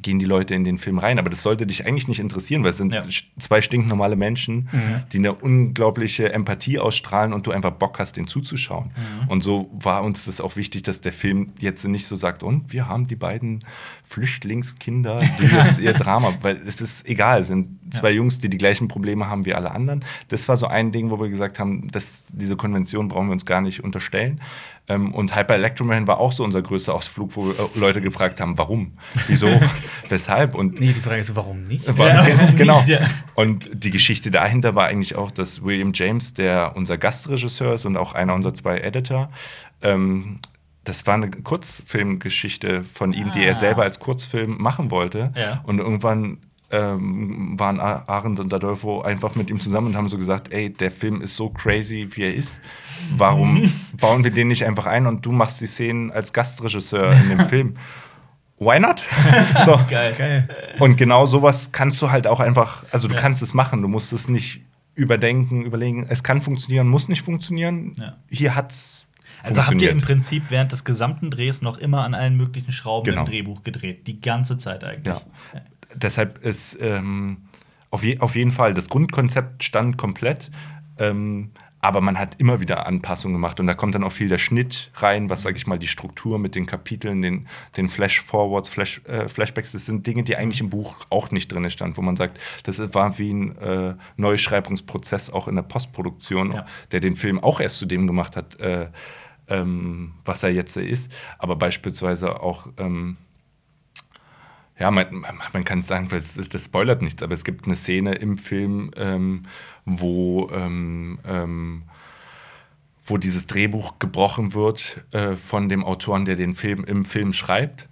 gehen 0.00 0.18
die 0.18 0.24
Leute 0.26 0.54
in 0.54 0.64
den 0.64 0.78
Film 0.78 0.98
rein. 0.98 1.18
Aber 1.18 1.30
das 1.30 1.42
sollte 1.42 1.66
dich 1.66 1.86
eigentlich 1.86 2.08
nicht 2.08 2.20
interessieren, 2.20 2.62
weil 2.64 2.70
es 2.70 2.76
sind 2.76 2.92
Ja. 2.92 3.04
zwei 3.38 3.60
stinknormale 3.60 4.16
Menschen, 4.16 4.68
die 5.12 5.18
eine 5.18 5.34
unglaubliche 5.34 6.32
Empathie 6.32 6.78
ausstrahlen 6.78 7.32
und 7.32 7.46
du 7.46 7.50
einfach 7.50 7.72
Bock 7.72 7.98
hast, 7.98 8.16
den 8.16 8.26
zuzuschauen. 8.26 8.90
Und 9.28 9.42
so 9.42 9.70
war 9.72 10.02
uns 10.04 10.24
das 10.26 10.40
auch 10.40 10.56
wichtig, 10.56 10.82
dass 10.84 11.00
der 11.00 11.12
Film 11.12 11.52
jetzt 11.58 11.84
nicht 11.84 12.06
so 12.06 12.16
sagt, 12.16 12.42
und 12.42 12.72
wir 12.72 12.86
haben 12.88 13.06
die 13.08 13.16
beiden 13.16 13.64
Flüchtlingskinder, 14.04 15.20
die 15.40 15.46
jetzt 15.54 15.78
ihr 15.78 15.92
Drama, 15.92 16.34
weil 16.42 16.60
es 16.66 16.80
ist 16.80 17.06
egal, 17.08 17.40
es 17.42 17.46
sind 17.48 17.78
zwei 17.90 18.10
Jungs, 18.12 18.38
die 18.40 18.48
die 18.48 18.58
gleichen 18.58 18.88
Probleme 18.88 19.28
haben 19.28 19.44
wie 19.46 19.54
alle 19.54 19.70
anderen. 19.70 20.04
Das 20.28 20.48
war 20.48 20.56
so 20.56 20.66
ein 20.66 20.92
Ding, 20.92 21.10
wo 21.10 21.18
wir 21.20 21.28
gesagt 21.28 21.58
haben, 21.58 21.88
dass 21.90 22.26
diese 22.32 22.56
Konvention 22.56 23.08
brauchen 23.08 23.28
wir 23.28 23.32
uns 23.32 23.46
gar 23.46 23.60
nicht 23.60 23.82
unterstellen. 23.84 24.40
Ähm, 24.90 25.12
und 25.14 25.36
Hyper 25.36 25.54
Electroman 25.54 26.06
war 26.06 26.18
auch 26.18 26.32
so 26.32 26.42
unser 26.44 26.62
größter 26.62 26.94
Ausflug, 26.94 27.36
wo 27.36 27.46
wir, 27.46 27.52
äh, 27.52 27.78
Leute 27.78 28.00
gefragt 28.00 28.40
haben, 28.40 28.56
warum, 28.56 28.92
wieso, 29.26 29.48
weshalb. 30.08 30.54
Und 30.54 30.80
Nee, 30.80 30.92
die 30.94 31.00
Frage 31.00 31.20
ist, 31.20 31.36
warum 31.36 31.64
nicht? 31.64 31.86
war, 31.98 32.08
Ja, 32.08 32.26
warum 32.38 32.56
genau. 32.56 32.78
nicht, 32.78 32.88
ja. 32.88 33.00
Und 33.34 33.68
die 33.72 33.90
Geschichte 33.90 34.30
dahinter 34.30 34.74
war 34.74 34.86
eigentlich 34.86 35.14
auch, 35.16 35.30
dass 35.30 35.62
William 35.62 35.92
James, 35.94 36.32
der 36.34 36.72
unser 36.74 36.96
Gastregisseur 36.98 37.74
ist 37.74 37.84
und 37.84 37.96
auch 37.98 38.14
einer 38.14 38.34
unserer 38.34 38.54
zwei 38.54 38.78
Editor, 38.78 39.30
ähm, 39.82 40.38
das 40.84 41.06
war 41.06 41.14
eine 41.14 41.30
Kurzfilmgeschichte 41.30 42.82
von 42.94 43.12
ihm, 43.12 43.30
die 43.32 43.42
er 43.44 43.52
Ah. 43.52 43.56
selber 43.56 43.82
als 43.82 43.98
Kurzfilm 44.00 44.56
machen 44.58 44.90
wollte. 44.90 45.32
Ja. 45.36 45.60
Und 45.64 45.78
irgendwann 45.78 46.38
ähm, 46.70 47.58
waren 47.58 47.80
Arendt 47.80 48.40
und 48.40 48.52
Adolfo 48.52 49.00
einfach 49.02 49.34
mit 49.34 49.48
ihm 49.50 49.58
zusammen 49.58 49.88
und 49.88 49.96
haben 49.96 50.08
so 50.08 50.18
gesagt, 50.18 50.52
ey, 50.52 50.70
der 50.70 50.90
Film 50.90 51.22
ist 51.22 51.34
so 51.34 51.48
crazy, 51.48 52.08
wie 52.12 52.22
er 52.24 52.34
ist. 52.34 52.60
Warum 53.16 53.72
bauen 54.00 54.22
wir 54.24 54.30
den 54.30 54.48
nicht 54.48 54.64
einfach 54.66 54.86
ein 54.86 55.06
und 55.06 55.24
du 55.24 55.32
machst 55.32 55.60
die 55.60 55.66
Szenen 55.66 56.10
als 56.10 56.32
Gastregisseur 56.32 57.10
in 57.10 57.28
dem 57.30 57.40
Film? 57.48 57.76
Why 58.58 58.80
not? 58.80 59.04
so. 59.64 59.78
Geil. 59.88 60.14
Geil. 60.18 60.48
Und 60.78 60.96
genau 60.96 61.26
sowas 61.26 61.70
kannst 61.72 62.02
du 62.02 62.10
halt 62.10 62.26
auch 62.26 62.40
einfach, 62.40 62.84
also 62.90 63.06
du 63.08 63.14
Ja. 63.14 63.20
kannst 63.20 63.40
es 63.40 63.54
machen, 63.54 63.80
du 63.82 63.88
musst 63.88 64.12
es 64.12 64.28
nicht 64.28 64.62
überdenken, 64.94 65.62
überlegen. 65.64 66.06
Es 66.08 66.22
kann 66.24 66.40
funktionieren, 66.40 66.88
muss 66.88 67.08
nicht 67.08 67.22
funktionieren. 67.22 67.94
Ja. 68.00 68.16
Hier 68.28 68.56
hat's 68.56 69.06
Also 69.44 69.64
habt 69.64 69.80
ihr 69.80 69.90
im. 69.92 70.00
Prinzip 70.00 70.50
während 70.50 70.72
des 70.72 70.84
gesamten 70.84 71.30
Drehs 71.30 71.62
noch 71.62 71.78
immer 71.78 72.02
an 72.02 72.14
allen 72.14 72.36
möglichen 72.36 72.72
Schrauben 72.72 73.04
Genau. 73.08 73.20
im 73.20 73.26
Drehbuch 73.26 73.62
gedreht. 73.62 74.08
Die 74.08 74.20
ganze 74.20 74.58
Zeit 74.58 74.82
eigentlich. 74.82 75.06
Ja. 75.14 75.22
Deshalb 75.94 76.44
ist 76.44 76.76
ähm, 76.80 77.38
auf, 77.90 78.04
je, 78.04 78.18
auf 78.20 78.36
jeden 78.36 78.50
Fall, 78.50 78.74
das 78.74 78.88
Grundkonzept 78.88 79.64
stand 79.64 79.96
komplett, 79.96 80.50
ähm, 80.98 81.50
aber 81.80 82.00
man 82.00 82.18
hat 82.18 82.34
immer 82.38 82.60
wieder 82.60 82.86
Anpassungen 82.86 83.34
gemacht 83.34 83.60
und 83.60 83.68
da 83.68 83.74
kommt 83.74 83.94
dann 83.94 84.02
auch 84.02 84.10
viel 84.10 84.26
der 84.28 84.38
Schnitt 84.38 84.90
rein, 84.94 85.30
was, 85.30 85.42
sage 85.42 85.56
ich 85.56 85.66
mal, 85.68 85.78
die 85.78 85.86
Struktur 85.86 86.38
mit 86.40 86.56
den 86.56 86.66
Kapiteln, 86.66 87.22
den, 87.22 87.46
den 87.76 87.88
Flash-Forwards, 87.88 88.68
Flash, 88.68 89.00
äh, 89.04 89.28
Flashbacks, 89.28 89.70
das 89.72 89.86
sind 89.86 90.04
Dinge, 90.04 90.24
die 90.24 90.34
eigentlich 90.36 90.60
im 90.60 90.70
Buch 90.70 90.96
auch 91.08 91.30
nicht 91.30 91.52
drin 91.52 91.70
stand, 91.70 91.96
wo 91.96 92.02
man 92.02 92.16
sagt, 92.16 92.40
das 92.64 92.80
war 92.94 93.16
wie 93.18 93.32
ein 93.32 93.56
äh, 93.58 93.94
Neuschreibungsprozess 94.16 95.30
auch 95.30 95.46
in 95.46 95.54
der 95.54 95.62
Postproduktion, 95.62 96.52
Ja. 96.52 96.66
der 96.90 97.00
den 97.00 97.14
Film 97.14 97.38
auch 97.42 97.60
erst 97.60 97.78
zu 97.78 97.86
dem 97.86 98.06
gemacht 98.08 98.36
hat, 98.36 98.58
äh, 98.60 98.88
ähm, 99.46 100.14
was 100.24 100.42
er 100.42 100.50
jetzt 100.50 100.76
ist, 100.76 101.12
aber 101.38 101.56
beispielsweise 101.56 102.40
auch 102.40 102.66
ähm, 102.78 103.16
ja, 104.78 104.90
man, 104.90 105.26
man 105.52 105.64
kann 105.64 105.80
es 105.80 105.88
sagen, 105.88 106.10
weil 106.10 106.20
es, 106.20 106.34
das 106.34 106.64
spoilert 106.64 107.02
nichts, 107.02 107.22
aber 107.22 107.34
es 107.34 107.44
gibt 107.44 107.66
eine 107.66 107.76
Szene 107.76 108.14
im 108.14 108.38
Film, 108.38 108.92
ähm, 108.96 109.42
wo, 109.84 110.50
ähm, 110.52 111.18
ähm, 111.24 111.82
wo 113.04 113.16
dieses 113.16 113.46
Drehbuch 113.46 113.98
gebrochen 113.98 114.54
wird 114.54 115.04
äh, 115.10 115.36
von 115.36 115.68
dem 115.68 115.84
Autoren, 115.84 116.24
der 116.24 116.36
den 116.36 116.54
Film 116.54 116.84
im 116.84 117.04
Film 117.04 117.32
schreibt. 117.32 117.88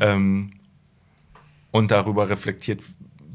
Ähm, 0.00 0.50
und 1.70 1.90
darüber 1.90 2.30
reflektiert, 2.30 2.82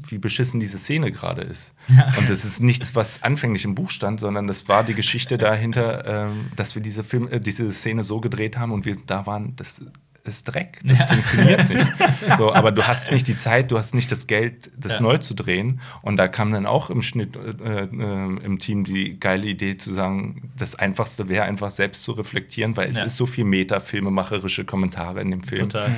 wie 0.08 0.18
beschissen 0.18 0.60
diese 0.60 0.78
Szene 0.78 1.12
gerade 1.12 1.42
ist. 1.42 1.74
Und 2.18 2.30
das 2.30 2.44
ist 2.44 2.60
nichts, 2.60 2.94
was 2.94 3.22
anfänglich 3.22 3.64
im 3.64 3.74
Buch 3.74 3.90
stand, 3.90 4.20
sondern 4.20 4.46
das 4.46 4.68
war 4.68 4.82
die 4.82 4.94
Geschichte 4.94 5.38
dahinter, 5.38 6.06
ähm, 6.06 6.50
dass 6.56 6.74
wir 6.74 6.82
diese, 6.82 7.04
Film, 7.04 7.28
äh, 7.28 7.40
diese 7.40 7.70
Szene 7.70 8.02
so 8.02 8.20
gedreht 8.20 8.58
haben 8.58 8.72
und 8.72 8.86
wir 8.86 8.96
da 9.06 9.26
waren, 9.26 9.56
das 9.56 9.82
ist 10.24 10.44
Dreck, 10.44 10.80
das 10.84 11.02
funktioniert 11.04 11.68
nicht. 11.68 11.86
So, 12.36 12.52
aber 12.54 12.70
du 12.72 12.82
hast 12.86 13.10
nicht 13.10 13.26
die 13.28 13.36
Zeit, 13.36 13.70
du 13.70 13.78
hast 13.78 13.94
nicht 13.94 14.12
das 14.12 14.26
Geld, 14.26 14.70
das 14.76 14.96
Ja. 14.96 15.00
neu 15.02 15.18
zu 15.18 15.34
drehen. 15.34 15.80
Und 16.02 16.16
da 16.16 16.28
kam 16.28 16.52
dann 16.52 16.66
auch 16.66 16.90
im 16.90 17.00
Schnitt, 17.02 17.36
äh, 17.36 17.84
äh, 17.84 17.88
im 17.88 18.58
Team 18.58 18.84
die 18.84 19.18
geile 19.18 19.46
Idee 19.46 19.76
zu 19.78 19.92
sagen, 19.94 20.52
das 20.56 20.74
Einfachste 20.74 21.28
wäre 21.28 21.44
einfach 21.44 21.70
selbst 21.70 22.02
zu 22.02 22.12
reflektieren, 22.12 22.76
weil 22.76 22.90
es 22.90 22.98
Ja. 22.98 23.04
ist 23.04 23.16
so 23.16 23.26
viel 23.26 23.44
Meta-filmemacherische 23.44 24.64
Kommentare 24.64 25.20
in 25.22 25.30
dem 25.30 25.42
Film 25.42 25.70
Total. 25.70 25.90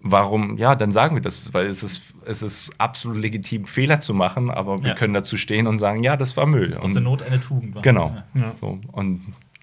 warum, 0.00 0.56
ja, 0.58 0.74
dann 0.74 0.92
sagen 0.92 1.16
wir 1.16 1.22
das, 1.22 1.52
weil 1.54 1.66
es 1.66 1.82
ist, 1.82 2.14
es 2.24 2.42
ist 2.42 2.72
absolut 2.78 3.18
legitim, 3.18 3.64
Fehler 3.66 4.00
zu 4.00 4.14
machen, 4.14 4.50
aber 4.50 4.82
wir 4.82 4.90
Ja. 4.90 4.94
können 4.94 5.14
dazu 5.14 5.36
stehen 5.36 5.66
und 5.66 5.78
sagen, 5.78 6.02
ja, 6.02 6.16
das 6.16 6.36
war 6.36 6.46
Müll. 6.46 6.76
Aus 6.76 6.92
der 6.92 7.02
Not 7.02 7.22
eine 7.22 7.40
Tugend. 7.40 7.74
war. 7.74 7.82
Genau. 7.82 8.16
So, 8.60 8.78
und 8.92 9.22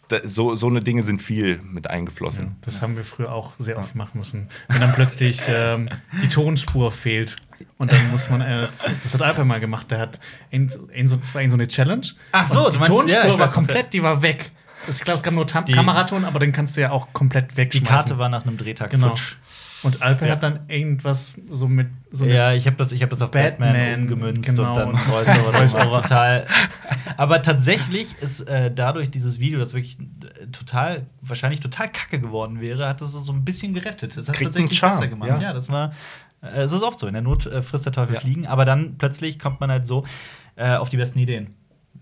da, 0.10 0.20
so, 0.24 0.56
so 0.56 0.68
eine 0.68 0.82
Dinge 0.82 1.02
sind 1.04 1.22
viel 1.22 1.60
mit 1.64 1.90
eingeflossen. 1.90 2.56
Das 2.62 2.82
haben 2.82 2.96
wir 2.96 3.04
früher 3.04 3.32
auch 3.32 3.54
sehr 3.58 3.78
oft 3.80 3.96
machen 3.96 4.18
müssen. 4.20 4.50
Wenn 4.68 4.82
dann 4.82 4.94
plötzlich 4.94 5.42
ähm, 5.48 5.90
die 6.22 6.28
Tonspur 6.28 6.92
fehlt. 6.92 7.38
Und 7.78 7.92
dann 7.92 8.12
muss 8.12 8.30
man, 8.30 8.42
äh, 8.42 8.68
das, 8.68 8.90
das 9.04 9.14
hat 9.14 9.22
Alper 9.22 9.46
mal 9.46 9.60
gemacht, 9.60 9.90
der 9.90 10.00
hat 10.00 10.20
in, 10.52 10.70
in 10.94 11.08
so, 11.08 11.16
das 11.16 11.34
war 11.34 11.42
in 11.42 11.50
so 11.50 11.56
eine 11.58 11.68
Challenge. 11.68 12.06
Ach 12.32 12.48
so, 12.48 12.70
die 12.70 12.78
meinst- 12.78 12.88
Tonspur 12.90 13.26
ja, 13.26 13.40
war 13.40 13.50
komplett, 13.52 13.94
die 13.94 14.04
war 14.04 14.22
weg. 14.22 14.52
Ich 14.88 15.00
glaube, 15.00 15.18
es 15.18 15.24
gab 15.24 15.34
nur 15.34 15.48
Tam 15.48 15.66
Die- 15.66 15.72
Kameraton, 15.74 16.26
aber 16.26 16.40
den 16.40 16.52
kannst 16.52 16.78
du 16.78 16.82
ja 16.82 16.92
auch 16.92 17.12
komplett 17.14 17.52
Die 17.54 17.58
wegschmeißen. 17.58 17.88
Karte 17.88 18.18
war 18.20 18.30
nach 18.30 18.46
einem 18.46 18.58
Drehtag 18.58 18.92
genau. 18.92 19.10
futsch. 19.10 19.38
Und 19.84 20.02
Alper 20.02 20.26
Ja. 20.26 20.32
hat 20.34 20.44
dann 20.44 20.62
irgendwas 20.68 21.40
so 21.52 21.68
mit 21.68 21.88
so 22.10 22.26
Ja, 22.26 22.54
ich 22.54 22.66
habe 22.66 22.76
das, 22.78 22.92
ich 22.92 23.04
hab 23.04 23.10
das 23.12 23.22
auf 23.22 23.32
Batman, 23.32 23.74
Batman, 23.74 24.02
umgemünzt 24.04 24.50
genau. 24.50 24.70
und 24.70 24.78
dann 24.78 24.98
Voice-Over. 24.98 26.02
Total. 26.02 26.46
Aber 27.18 27.42
tatsächlich 27.42 28.16
ist 28.22 28.42
äh, 28.42 28.72
dadurch 28.74 29.12
dieses 29.12 29.40
Video, 29.40 29.60
das 29.60 29.74
wirklich 29.74 29.98
äh, 30.00 30.48
total, 30.48 31.06
wahrscheinlich 31.22 31.60
total 31.60 31.90
kacke 31.92 32.20
geworden 32.20 32.62
wäre, 32.62 32.88
hat 32.88 33.02
es 33.02 33.14
so 33.14 33.32
ein 33.32 33.46
bisschen 33.46 33.74
gerettet. 33.74 34.18
Das 34.18 34.28
hat 34.28 34.36
Kriegt 34.36 34.54
tatsächlich 34.54 34.80
besser 34.82 35.08
gemacht. 35.08 35.30
ja. 35.30 35.40
Ja, 35.42 35.54
das 35.54 35.70
war. 35.70 35.92
Äh, 36.42 36.62
es 36.62 36.72
ist 36.72 36.82
oft 36.82 36.98
so, 37.00 37.08
in 37.08 37.14
der 37.14 37.22
Not 37.22 37.46
äh, 37.46 37.62
frisst 37.62 37.86
der 37.86 37.94
Teufel 37.94 38.16
Ja. 38.16 38.22
fliegen, 38.22 38.48
aber 38.48 38.66
dann 38.66 38.98
plötzlich 38.98 39.38
kommt 39.40 39.60
man 39.60 39.70
halt 39.70 39.86
so 39.86 40.04
äh, 40.56 40.76
auf 40.76 40.90
die 40.90 40.98
besten 40.98 41.20
Ideen. 41.20 41.50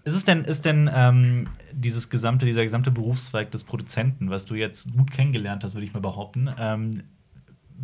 Ist 0.05 0.15
es 0.15 0.25
denn, 0.25 0.43
ist 0.43 0.65
denn 0.65 0.89
ähm, 0.93 1.47
dieses 1.71 2.09
gesamte, 2.09 2.45
dieser 2.45 2.63
gesamte 2.63 2.91
Berufszweig 2.91 3.51
des 3.51 3.63
Produzenten, 3.63 4.29
was 4.29 4.45
du 4.45 4.55
jetzt 4.55 4.91
gut 4.95 5.11
kennengelernt 5.11 5.63
hast, 5.63 5.73
würde 5.75 5.85
ich 5.85 5.93
mal 5.93 6.01
behaupten, 6.01 6.49
ähm, 6.59 7.03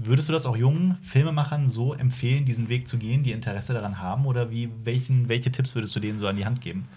Würdest 0.02 0.30
du 0.30 0.34
das 0.34 0.46
auch 0.46 0.56
jungen 0.56 0.98
Filmemachern 1.02 1.68
so 1.68 1.94
empfehlen, 1.94 2.46
diesen 2.46 2.70
Weg 2.70 2.88
zu 2.88 2.98
gehen, 2.98 3.24
die 3.24 3.32
Interesse 3.32 3.74
daran 3.74 4.00
haben? 4.00 4.26
Oder 4.26 4.50
wie, 4.50 4.70
welchen, 4.84 5.28
welche 5.28 5.52
Tipps 5.52 5.76
würdest 5.76 5.96
du 5.96 6.00
denen 6.00 6.18
so 6.18 6.28
an 6.28 6.38
die 6.38 6.46
Hand 6.46 6.62
geben? 6.62 6.88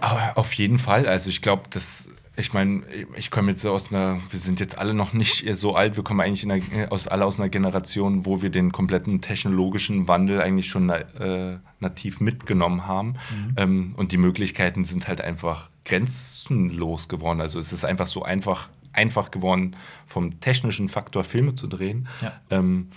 Aber 0.00 0.36
auf 0.36 0.52
jeden 0.54 0.78
Fall. 0.78 1.06
Also 1.06 1.30
ich 1.30 1.42
glaube, 1.42 1.64
das 1.70 2.08
ich 2.36 2.52
meine, 2.52 2.82
ich 3.16 3.30
komme 3.30 3.52
jetzt 3.52 3.64
aus 3.64 3.92
einer, 3.92 4.20
wir 4.28 4.38
sind 4.38 4.58
jetzt 4.58 4.76
alle 4.76 4.92
noch 4.92 5.12
nicht 5.12 5.46
so 5.54 5.76
alt, 5.76 5.96
wir 5.96 6.02
kommen 6.02 6.20
eigentlich 6.20 6.44
einer, 6.44 6.90
aus, 6.90 7.06
alle 7.06 7.24
aus 7.24 7.38
einer 7.38 7.48
Generation, 7.48 8.26
wo 8.26 8.42
wir 8.42 8.50
den 8.50 8.72
kompletten 8.72 9.20
technologischen 9.20 10.08
Wandel 10.08 10.40
eigentlich 10.40 10.68
schon 10.68 10.90
äh, 10.90 11.58
nativ 11.78 12.20
mitgenommen 12.20 12.86
haben. 12.86 13.08
Mhm. 13.08 13.54
Ähm, 13.56 13.94
und 13.96 14.10
die 14.10 14.16
Möglichkeiten 14.16 14.84
sind 14.84 15.06
halt 15.06 15.20
einfach 15.20 15.70
grenzenlos 15.84 17.08
geworden. 17.08 17.40
Also 17.40 17.60
es 17.60 17.72
ist 17.72 17.84
einfach 17.84 18.06
so 18.06 18.24
einfach, 18.24 18.68
einfach 18.94 19.30
geworden, 19.30 19.76
vom 20.06 20.40
technischen 20.40 20.88
Faktor 20.88 21.24
Filme 21.24 21.54
zu 21.54 21.66
drehen. 21.66 22.08
Ja. 22.20 22.40
Ähm, 22.50 22.88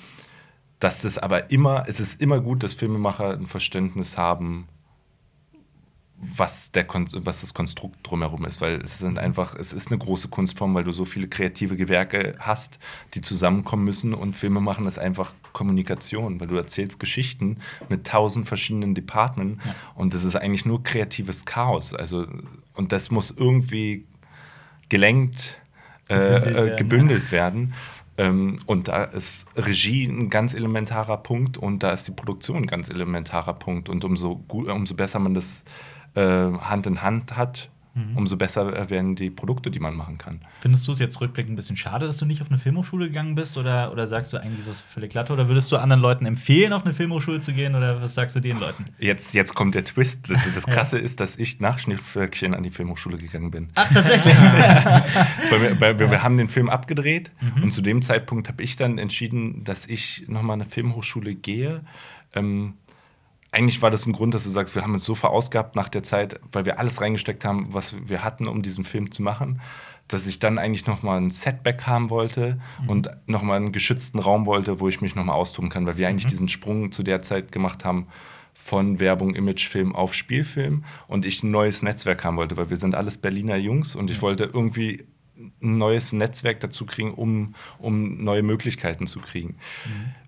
dass 0.80 1.02
das 1.02 1.18
aber 1.18 1.50
immer, 1.50 1.86
es 1.88 2.00
ist 2.00 2.22
immer 2.22 2.40
gut, 2.40 2.62
dass 2.62 2.74
Filmemacher 2.74 3.34
ein 3.34 3.48
Verständnis 3.48 4.18
haben, 4.18 4.68
was, 6.20 6.72
der 6.72 6.88
was 6.90 7.42
das 7.42 7.54
Konstrukt 7.54 8.00
drumherum 8.04 8.46
ist, 8.46 8.60
weil 8.60 8.82
es 8.82 8.98
sind 8.98 9.20
einfach, 9.20 9.56
es 9.56 9.72
ist 9.72 9.90
eine 9.92 10.00
große 10.00 10.30
Kunstform, 10.30 10.74
weil 10.74 10.84
du 10.84 10.92
so 10.92 11.06
viele 11.06 11.28
kreative 11.28 11.76
Gewerke 11.76 12.36
hast, 12.40 12.80
die 13.14 13.22
zusammenkommen 13.22 13.84
müssen 13.84 14.16
und 14.16 14.36
Filme 14.36 14.60
machen 14.60 14.88
ist 14.88 14.98
einfach 14.98 15.34
Kommunikation, 15.54 16.40
weil 16.40 16.48
du 16.48 16.56
erzählst 16.56 17.00
Geschichten 17.00 17.58
mit 17.90 18.08
tausend 18.08 18.48
verschiedenen 18.48 18.96
Departments 18.96 19.64
ja. 19.64 19.76
und 19.94 20.14
das 20.16 20.24
ist 20.24 20.36
eigentlich 20.36 20.66
nur 20.66 20.82
kreatives 20.82 21.46
Chaos. 21.46 21.94
Also 21.94 22.26
und 22.74 22.92
das 22.92 23.12
muss 23.12 23.30
irgendwie 23.30 24.08
gelenkt, 24.90 25.60
gebündelt, 26.08 26.48
äh, 26.48 26.56
werden, 26.56 26.76
gebündelt 26.78 27.24
ja. 27.26 27.32
werden. 27.32 27.74
Ähm, 28.18 28.60
und 28.66 28.88
da 28.88 29.04
ist 29.04 29.46
Regie 29.56 30.06
ein 30.06 30.30
ganz 30.30 30.54
elementarer 30.54 31.18
Punkt 31.18 31.58
und 31.58 31.84
da 31.84 31.92
ist 31.92 32.08
die 32.08 32.12
Produktion 32.12 32.58
ein 32.58 32.68
ganz 32.68 32.90
elementarer 32.90 33.54
Punkt. 33.54 33.90
Und 33.90 34.04
umso, 34.04 34.44
umso 34.50 34.96
besser 34.96 35.20
man 35.20 35.34
das 35.34 35.64
äh, 36.16 36.22
Hand 36.22 36.88
in 36.88 37.02
Hand 37.02 37.38
hat, 37.38 37.70
mhm. 37.98 38.18
umso 38.18 38.38
besser 38.38 38.90
werden 38.90 39.16
die 39.16 39.30
Produkte, 39.30 39.72
die 39.72 39.80
man 39.80 39.96
machen 39.96 40.18
kann. 40.18 40.40
Findest 40.62 40.88
du 40.88 40.92
es 40.92 41.00
jetzt 41.00 41.20
rückblickend 41.20 41.54
ein 41.54 41.56
bisschen 41.56 41.78
schade, 41.78 42.06
dass 42.06 42.18
du 42.18 42.26
nicht 42.26 42.42
auf 42.42 42.50
eine 42.50 42.60
Filmhochschule 42.60 43.08
gegangen 43.08 43.36
bist? 43.36 43.58
Oder, 43.58 43.92
oder 43.92 44.08
sagst 44.08 44.34
du 44.34 44.38
eigentlich, 44.38 44.60
ist 44.60 44.70
das 44.70 44.82
völlig 44.82 45.12
glatt? 45.12 45.32
Oder 45.32 45.48
würdest 45.48 45.72
du 45.72 45.78
anderen 45.78 46.02
Leuten 46.02 46.26
empfehlen, 46.26 46.74
auf 46.74 46.86
eine 46.86 46.94
Filmhochschule 46.94 47.40
zu 47.40 47.54
gehen? 47.54 47.76
Oder 47.76 48.02
was 48.02 48.16
sagst 48.16 48.36
du 48.36 48.40
den 48.40 48.60
Leuten? 48.60 48.86
Jetzt, 49.00 49.34
jetzt 49.34 49.56
kommt 49.56 49.76
der 49.76 49.84
Twist. 49.84 50.30
Das 50.56 50.66
Krasse 50.68 50.98
ja. 50.98 51.04
ist, 51.04 51.20
dass 51.20 51.36
ich 51.36 51.60
nach 51.60 51.80
Schneeflöckchen 51.80 52.54
an 52.54 52.64
die 52.64 52.72
Filmhochschule 52.72 53.18
gegangen 53.18 53.52
bin. 53.52 53.70
Ach, 53.76 53.92
tatsächlich? 53.92 54.36
weil 55.50 55.62
wir, 55.62 55.82
weil 55.82 56.00
wir, 56.00 56.12
wir, 56.12 56.24
haben 56.24 56.38
den 56.38 56.50
Film 56.50 56.70
abgedreht 56.70 57.32
mhm. 57.42 57.64
und 57.64 57.72
zu 57.72 57.82
dem 57.82 58.02
Zeitpunkt 58.02 58.48
habe 58.48 58.64
ich 58.64 58.76
dann 58.76 58.98
entschieden, 58.98 59.64
dass 59.64 59.86
ich 59.86 60.26
nochmal 60.28 60.56
an 60.56 60.62
eine 60.62 60.70
Filmhochschule 60.70 61.36
gehe. 61.36 61.82
Ähm, 62.34 62.74
eigentlich 63.52 63.82
war 63.82 63.92
das 63.92 64.06
ein 64.06 64.14
Grund, 64.14 64.34
dass 64.34 64.44
du 64.44 64.50
sagst, 64.50 64.76
wir 64.76 64.84
haben 64.84 64.94
uns 64.94 65.06
so 65.06 65.16
verausgabt 65.16 65.76
nach 65.76 65.90
der 65.90 66.04
Zeit, 66.04 66.40
weil 66.52 66.66
wir 66.66 66.80
alles 66.80 67.02
reingesteckt 67.02 67.46
haben, 67.46 67.74
was 67.74 67.96
wir 68.08 68.24
hatten, 68.24 68.48
um 68.48 68.62
diesen 68.62 68.84
Film 68.84 69.12
zu 69.12 69.22
machen, 69.22 69.62
dass 70.08 70.28
ich 70.28 70.40
dann 70.40 70.58
eigentlich 70.58 70.88
noch 70.88 71.04
mal 71.04 71.18
ein 71.18 71.32
Setback 71.32 71.86
haben 71.86 72.10
wollte 72.10 72.60
mhm. 72.82 72.90
und 72.90 73.10
noch 73.26 73.44
mal 73.44 73.56
einen 73.56 73.72
geschützten 73.72 74.20
Raum 74.20 74.46
wollte, 74.46 74.80
wo 74.80 74.88
ich 74.88 75.02
mich 75.02 75.16
noch 75.16 75.24
mal 75.24 75.34
austoben 75.34 75.70
kann, 75.70 75.88
weil 75.88 75.98
wir 75.98 76.08
eigentlich 76.08 76.26
mhm. 76.26 76.32
diesen 76.32 76.50
Sprung 76.50 76.92
zu 76.92 77.04
der 77.04 77.22
Zeit 77.22 77.52
gemacht 77.52 77.86
haben 77.86 78.08
von 78.54 79.00
Werbung, 79.00 79.36
Imagefilm 79.36 79.96
auf 79.96 80.14
Spielfilm 80.14 80.84
und 81.08 81.26
ich 81.26 81.44
ein 81.44 81.52
neues 81.52 81.84
Netzwerk 81.84 82.24
haben 82.24 82.38
wollte, 82.38 82.58
weil 82.58 82.70
wir 82.70 82.78
sind 82.78 82.96
alles 82.96 83.18
Berliner 83.18 83.56
Jungs 83.56 83.96
und 83.96 84.12
ich 84.12 84.22
wollte 84.22 84.46
irgendwie 84.46 85.06
ein 85.62 85.78
neues 85.78 86.12
Netzwerk 86.12 86.60
dazu 86.60 86.86
kriegen, 86.86 87.14
um, 87.14 87.56
um 87.78 88.24
neue 88.24 88.44
Möglichkeiten 88.44 89.08
zu 89.08 89.20
kriegen. 89.20 89.58
Mhm 89.86 90.27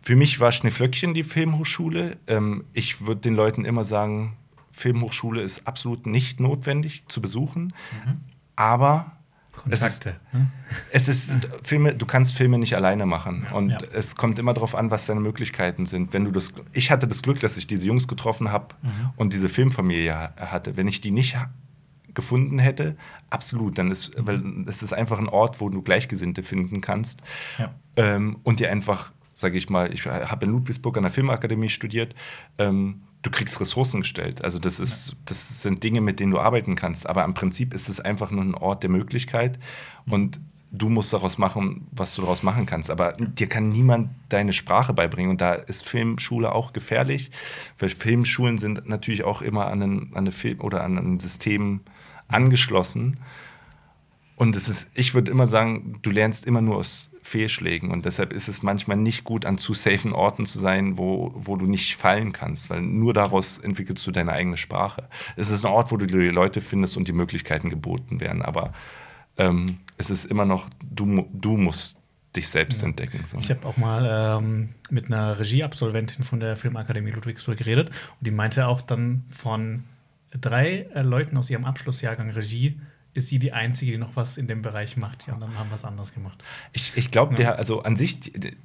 für 0.00 0.16
mich 0.16 0.40
war 0.40 0.52
Schneeflöckchen 0.52 1.14
die 1.14 1.22
Filmhochschule. 1.22 2.16
Ähm, 2.26 2.64
ich 2.72 3.06
würde 3.06 3.20
den 3.20 3.34
Leuten 3.34 3.64
immer 3.64 3.84
sagen, 3.84 4.36
Filmhochschule 4.72 5.42
ist 5.42 5.66
absolut 5.66 6.06
nicht 6.06 6.40
notwendig 6.40 7.04
zu 7.08 7.20
besuchen, 7.20 7.74
mhm. 8.04 8.20
aber 8.56 9.12
Kontakte. 9.52 9.76
Es 9.80 9.82
ist, 9.82 10.06
ne? 10.32 10.50
es 10.92 11.08
ist 11.08 11.32
Filme, 11.62 11.94
du 11.94 12.06
kannst 12.06 12.36
Filme 12.36 12.58
nicht 12.58 12.74
alleine 12.74 13.04
machen. 13.04 13.46
Ja, 13.50 13.56
und 13.56 13.70
ja. 13.70 13.78
es 13.92 14.16
kommt 14.16 14.38
immer 14.38 14.54
darauf 14.54 14.74
an, 14.74 14.90
was 14.90 15.06
deine 15.06 15.20
Möglichkeiten 15.20 15.86
sind. 15.86 16.12
Wenn 16.12 16.24
du 16.24 16.30
das, 16.30 16.54
ich 16.72 16.90
hatte 16.90 17.06
das 17.06 17.22
Glück, 17.22 17.40
dass 17.40 17.56
ich 17.56 17.66
diese 17.66 17.86
Jungs 17.86 18.08
getroffen 18.08 18.50
habe 18.50 18.74
mhm. 18.82 19.10
und 19.16 19.34
diese 19.34 19.48
Filmfamilie 19.48 20.14
hatte. 20.36 20.76
Wenn 20.76 20.88
ich 20.88 21.00
die 21.00 21.10
nicht 21.10 21.36
gefunden 22.14 22.58
hätte, 22.58 22.96
absolut, 23.28 23.78
dann 23.78 23.90
ist, 23.90 24.16
mhm. 24.16 24.26
weil 24.26 24.42
es 24.66 24.82
ist 24.82 24.92
einfach 24.92 25.18
ein 25.18 25.28
Ort, 25.28 25.60
wo 25.60 25.68
du 25.68 25.82
Gleichgesinnte 25.82 26.42
finden 26.42 26.80
kannst 26.80 27.20
ja. 27.58 27.74
ähm, 27.96 28.38
und 28.42 28.60
dir 28.60 28.70
einfach 28.70 29.12
sage 29.40 29.56
ich 29.56 29.68
mal, 29.68 29.92
ich 29.92 30.06
habe 30.06 30.44
in 30.44 30.52
Ludwigsburg 30.52 30.96
an 30.96 31.04
der 31.04 31.12
Filmakademie 31.12 31.68
studiert. 31.68 32.14
Ähm, 32.58 33.02
du 33.22 33.30
kriegst 33.30 33.60
Ressourcen 33.60 34.02
gestellt. 34.02 34.44
Also 34.44 34.58
das 34.58 34.78
ist, 34.78 35.16
das 35.24 35.62
sind 35.62 35.82
Dinge, 35.82 36.00
mit 36.00 36.20
denen 36.20 36.32
du 36.32 36.38
arbeiten 36.38 36.76
kannst. 36.76 37.06
Aber 37.06 37.24
im 37.24 37.34
Prinzip 37.34 37.74
ist 37.74 37.88
es 37.88 38.00
einfach 38.00 38.30
nur 38.30 38.44
ein 38.44 38.54
Ort 38.54 38.82
der 38.82 38.90
Möglichkeit 38.90 39.58
und 40.06 40.40
du 40.72 40.88
musst 40.88 41.12
daraus 41.12 41.36
machen, 41.36 41.88
was 41.90 42.14
du 42.14 42.22
daraus 42.22 42.42
machen 42.42 42.66
kannst. 42.66 42.90
Aber 42.90 43.12
dir 43.12 43.48
kann 43.48 43.70
niemand 43.70 44.10
deine 44.28 44.52
Sprache 44.52 44.92
beibringen. 44.92 45.32
Und 45.32 45.40
da 45.40 45.54
ist 45.54 45.86
Filmschule 45.86 46.52
auch 46.52 46.72
gefährlich, 46.72 47.30
weil 47.78 47.88
Filmschulen 47.88 48.58
sind 48.58 48.88
natürlich 48.88 49.24
auch 49.24 49.42
immer 49.42 49.66
an, 49.66 49.82
einen, 49.82 50.00
an 50.12 50.18
eine 50.18 50.32
Film 50.32 50.60
oder 50.60 50.84
an 50.84 50.96
ein 50.96 51.20
System 51.20 51.80
angeschlossen. 52.28 53.18
Und 54.36 54.56
es 54.56 54.68
ist, 54.68 54.86
ich 54.94 55.12
würde 55.14 55.30
immer 55.30 55.46
sagen, 55.46 55.98
du 56.02 56.10
lernst 56.10 56.46
immer 56.46 56.62
nur 56.62 56.76
aus 56.76 57.09
Fehlschlägen. 57.30 57.92
Und 57.92 58.06
deshalb 58.06 58.32
ist 58.32 58.48
es 58.48 58.62
manchmal 58.62 58.96
nicht 58.96 59.22
gut, 59.22 59.46
an 59.46 59.56
zu 59.56 59.72
safen 59.72 60.12
Orten 60.12 60.46
zu 60.46 60.58
sein, 60.58 60.98
wo, 60.98 61.32
wo 61.36 61.56
du 61.56 61.66
nicht 61.66 61.94
fallen 61.94 62.32
kannst, 62.32 62.70
weil 62.70 62.82
nur 62.82 63.14
daraus 63.14 63.58
entwickelst 63.58 64.04
du 64.04 64.10
deine 64.10 64.32
eigene 64.32 64.56
Sprache. 64.56 65.08
Es 65.36 65.48
ist 65.48 65.64
ein 65.64 65.70
Ort, 65.70 65.92
wo 65.92 65.96
du 65.96 66.06
die 66.06 66.28
Leute 66.28 66.60
findest 66.60 66.96
und 66.96 67.06
die 67.06 67.12
Möglichkeiten 67.12 67.70
geboten 67.70 68.20
werden. 68.20 68.42
Aber 68.42 68.72
ähm, 69.38 69.78
es 69.96 70.10
ist 70.10 70.24
immer 70.24 70.44
noch, 70.44 70.68
du, 70.82 71.28
du 71.32 71.56
musst 71.56 71.98
dich 72.34 72.48
selbst 72.48 72.82
ja. 72.82 72.88
entdecken. 72.88 73.24
So. 73.26 73.38
Ich 73.38 73.50
habe 73.50 73.64
auch 73.64 73.76
mal 73.76 74.38
ähm, 74.40 74.70
mit 74.90 75.06
einer 75.06 75.38
Regieabsolventin 75.38 76.24
von 76.24 76.40
der 76.40 76.56
Filmakademie 76.56 77.12
Ludwigsburg 77.12 77.56
geredet 77.56 77.90
und 77.90 78.26
die 78.26 78.32
meinte 78.32 78.66
auch 78.66 78.82
dann 78.82 79.24
von 79.28 79.84
drei 80.32 80.88
äh, 80.94 81.02
Leuten 81.02 81.36
aus 81.36 81.48
ihrem 81.48 81.64
Abschlussjahrgang 81.64 82.30
Regie 82.30 82.80
ist 83.20 83.28
sie 83.28 83.38
die 83.38 83.52
Einzige, 83.52 83.92
die 83.92 83.98
noch 83.98 84.16
was 84.16 84.38
in 84.38 84.48
dem 84.48 84.62
Bereich 84.62 84.96
macht. 84.96 85.26
Die 85.26 85.30
anderen 85.30 85.58
haben 85.58 85.70
was 85.70 85.84
anderes 85.84 86.14
gemacht. 86.14 86.42
Ich, 86.72 86.96
ich 86.96 87.10
glaube, 87.10 87.40
ja. 87.40 87.52
also 87.52 87.82
an 87.82 87.94
sich, 87.94 88.18
die, 88.20 88.56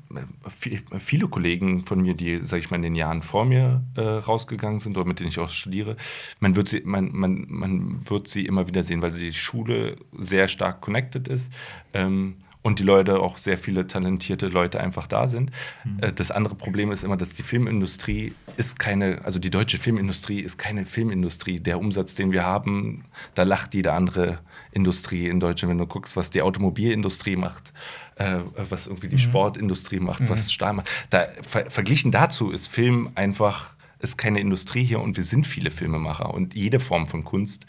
viele 0.99 1.27
Kollegen 1.27 1.85
von 1.85 2.01
mir, 2.01 2.13
die, 2.13 2.39
sag 2.43 2.59
ich 2.59 2.71
mal, 2.71 2.77
in 2.77 2.81
den 2.81 2.95
Jahren 2.95 3.21
vor 3.21 3.45
mir 3.45 3.83
äh, 3.95 4.01
rausgegangen 4.01 4.79
sind 4.79 4.97
oder 4.97 5.05
mit 5.05 5.19
denen 5.19 5.29
ich 5.29 5.39
auch 5.39 5.49
studiere, 5.49 5.97
man 6.39 6.55
wird, 6.55 6.69
sie, 6.69 6.81
man, 6.85 7.11
man, 7.11 7.45
man 7.49 8.09
wird 8.09 8.29
sie 8.29 8.45
immer 8.45 8.67
wieder 8.67 8.81
sehen, 8.81 9.01
weil 9.01 9.11
die 9.11 9.33
Schule 9.33 9.97
sehr 10.17 10.47
stark 10.47 10.79
connected 10.81 11.27
ist. 11.27 11.51
Ähm, 11.93 12.37
und 12.65 12.79
die 12.79 12.83
Leute, 12.83 13.19
auch 13.19 13.37
sehr 13.37 13.59
viele 13.59 13.85
talentierte 13.85 14.47
Leute 14.47 14.79
einfach 14.79 15.05
da 15.05 15.27
sind. 15.27 15.51
Mhm. 15.83 15.99
Äh, 16.01 16.13
das 16.13 16.31
andere 16.31 16.55
Problem 16.55 16.91
ist 16.91 17.03
immer, 17.03 17.15
dass 17.15 17.35
die 17.35 17.43
Filmindustrie 17.43 18.33
ist 18.57 18.79
keine, 18.79 19.23
also 19.23 19.37
die 19.37 19.51
deutsche 19.51 19.77
Filmindustrie 19.77 20.39
ist 20.39 20.57
keine 20.57 20.87
Filmindustrie. 20.87 21.59
Der 21.59 21.77
Umsatz, 21.77 22.15
den 22.15 22.31
wir 22.31 22.43
haben, 22.43 23.05
da 23.35 23.43
lacht 23.43 23.75
jede 23.75 23.93
andere 23.93 24.39
Industrie 24.71 25.27
in 25.27 25.39
Deutschland. 25.39 25.69
Wenn 25.69 25.77
du 25.77 25.85
guckst, 25.85 26.17
was 26.17 26.31
die 26.31 26.41
Automobilindustrie 26.41 27.35
macht, 27.35 27.71
äh, 28.15 28.39
was 28.55 28.87
irgendwie 28.87 29.09
die 29.09 29.17
mhm. 29.17 29.19
Sportindustrie 29.19 29.99
macht, 29.99 30.21
mhm. 30.21 30.29
was 30.29 30.51
Stahl 30.51 30.73
macht. 30.73 30.89
Da, 31.11 31.27
ver 31.47 31.69
verglichen 31.69 32.11
dazu 32.11 32.49
ist 32.49 32.65
Film 32.65 33.11
einfach, 33.13 33.75
ist 33.99 34.17
keine 34.17 34.39
Industrie 34.39 34.83
hier 34.83 35.01
und 35.01 35.17
wir 35.17 35.23
sind 35.23 35.45
viele 35.45 35.69
Filmemacher 35.69 36.33
und 36.33 36.55
jede 36.55 36.79
Form 36.79 37.05
von 37.05 37.23
Kunst 37.25 37.67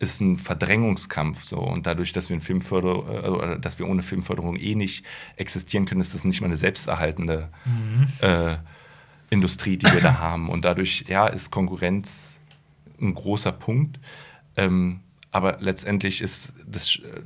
ist 0.00 0.20
ein 0.20 0.36
Verdrängungskampf 0.38 1.44
so 1.44 1.58
und 1.58 1.86
dadurch, 1.86 2.12
dass 2.12 2.30
wir 2.30 2.34
in 2.34 2.40
Filmförderung, 2.40 3.52
äh, 3.52 3.60
dass 3.60 3.78
wir 3.78 3.86
ohne 3.86 4.02
Filmförderung 4.02 4.56
eh 4.56 4.74
nicht 4.74 5.04
existieren 5.36 5.84
können, 5.84 6.00
ist 6.00 6.14
das 6.14 6.24
nicht 6.24 6.40
mal 6.40 6.46
eine 6.46 6.56
selbsterhaltende 6.56 7.48
mhm. 7.66 8.08
äh, 8.20 8.56
Industrie, 9.28 9.76
die 9.76 9.86
wir 9.92 10.00
da 10.00 10.18
haben 10.18 10.48
und 10.48 10.64
dadurch 10.64 11.04
ja 11.06 11.26
ist 11.26 11.50
Konkurrenz 11.50 12.30
ein 13.00 13.14
großer 13.14 13.52
Punkt, 13.52 14.00
ähm, 14.56 15.00
aber 15.30 15.58
letztendlich 15.60 16.22
ist 16.22 16.54
das 16.66 16.96
äh, 16.96 17.20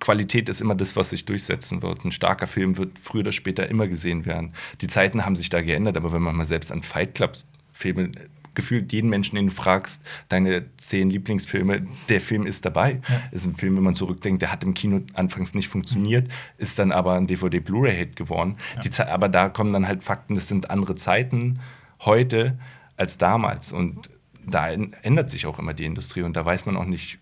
Qualität 0.00 0.50
ist 0.50 0.60
immer 0.60 0.74
das, 0.74 0.96
was 0.96 1.10
sich 1.10 1.24
durchsetzen 1.24 1.82
wird. 1.82 2.04
Ein 2.04 2.12
starker 2.12 2.46
Film 2.46 2.76
wird 2.76 2.98
früher 2.98 3.20
oder 3.20 3.32
später 3.32 3.68
immer 3.68 3.88
gesehen 3.88 4.26
werden. 4.26 4.52
Die 4.82 4.86
Zeiten 4.86 5.24
haben 5.24 5.36
sich 5.36 5.48
da 5.48 5.62
geändert, 5.62 5.96
aber 5.96 6.12
wenn 6.12 6.20
man 6.20 6.36
mal 6.36 6.44
selbst 6.44 6.70
an 6.70 6.82
Fight 6.82 7.14
Club 7.14 7.38
Filme 7.72 8.10
gefühlt 8.54 8.92
jeden 8.92 9.10
Menschen, 9.10 9.36
den 9.36 9.46
du 9.46 9.52
fragst, 9.52 10.02
deine 10.28 10.64
zehn 10.76 11.10
Lieblingsfilme, 11.10 11.86
der 12.08 12.20
Film 12.20 12.46
ist 12.46 12.64
dabei. 12.64 13.00
Ja. 13.08 13.22
Ist 13.30 13.46
ein 13.46 13.54
Film, 13.54 13.76
wenn 13.76 13.84
man 13.84 13.94
zurückdenkt, 13.94 14.42
der 14.42 14.52
hat 14.52 14.62
im 14.62 14.74
Kino 14.74 15.00
anfangs 15.14 15.54
nicht 15.54 15.68
funktioniert, 15.68 16.28
ist 16.58 16.78
dann 16.78 16.92
aber 16.92 17.14
ein 17.14 17.26
DVD-Blu-ray-Hit 17.26 18.16
geworden. 18.16 18.56
Ja. 18.82 19.08
aber 19.08 19.28
da 19.28 19.48
kommen 19.48 19.72
dann 19.72 19.86
halt 19.86 20.04
Fakten, 20.04 20.34
das 20.34 20.48
sind 20.48 20.70
andere 20.70 20.94
Zeiten 20.94 21.60
heute 22.00 22.58
als 22.96 23.18
damals. 23.18 23.72
Und 23.72 24.08
da 24.46 24.68
ändert 24.68 25.30
sich 25.30 25.46
auch 25.46 25.58
immer 25.58 25.74
die 25.74 25.84
Industrie 25.84 26.22
und 26.22 26.36
da 26.36 26.44
weiß 26.44 26.66
man 26.66 26.76
auch 26.76 26.84
nicht, 26.84 27.18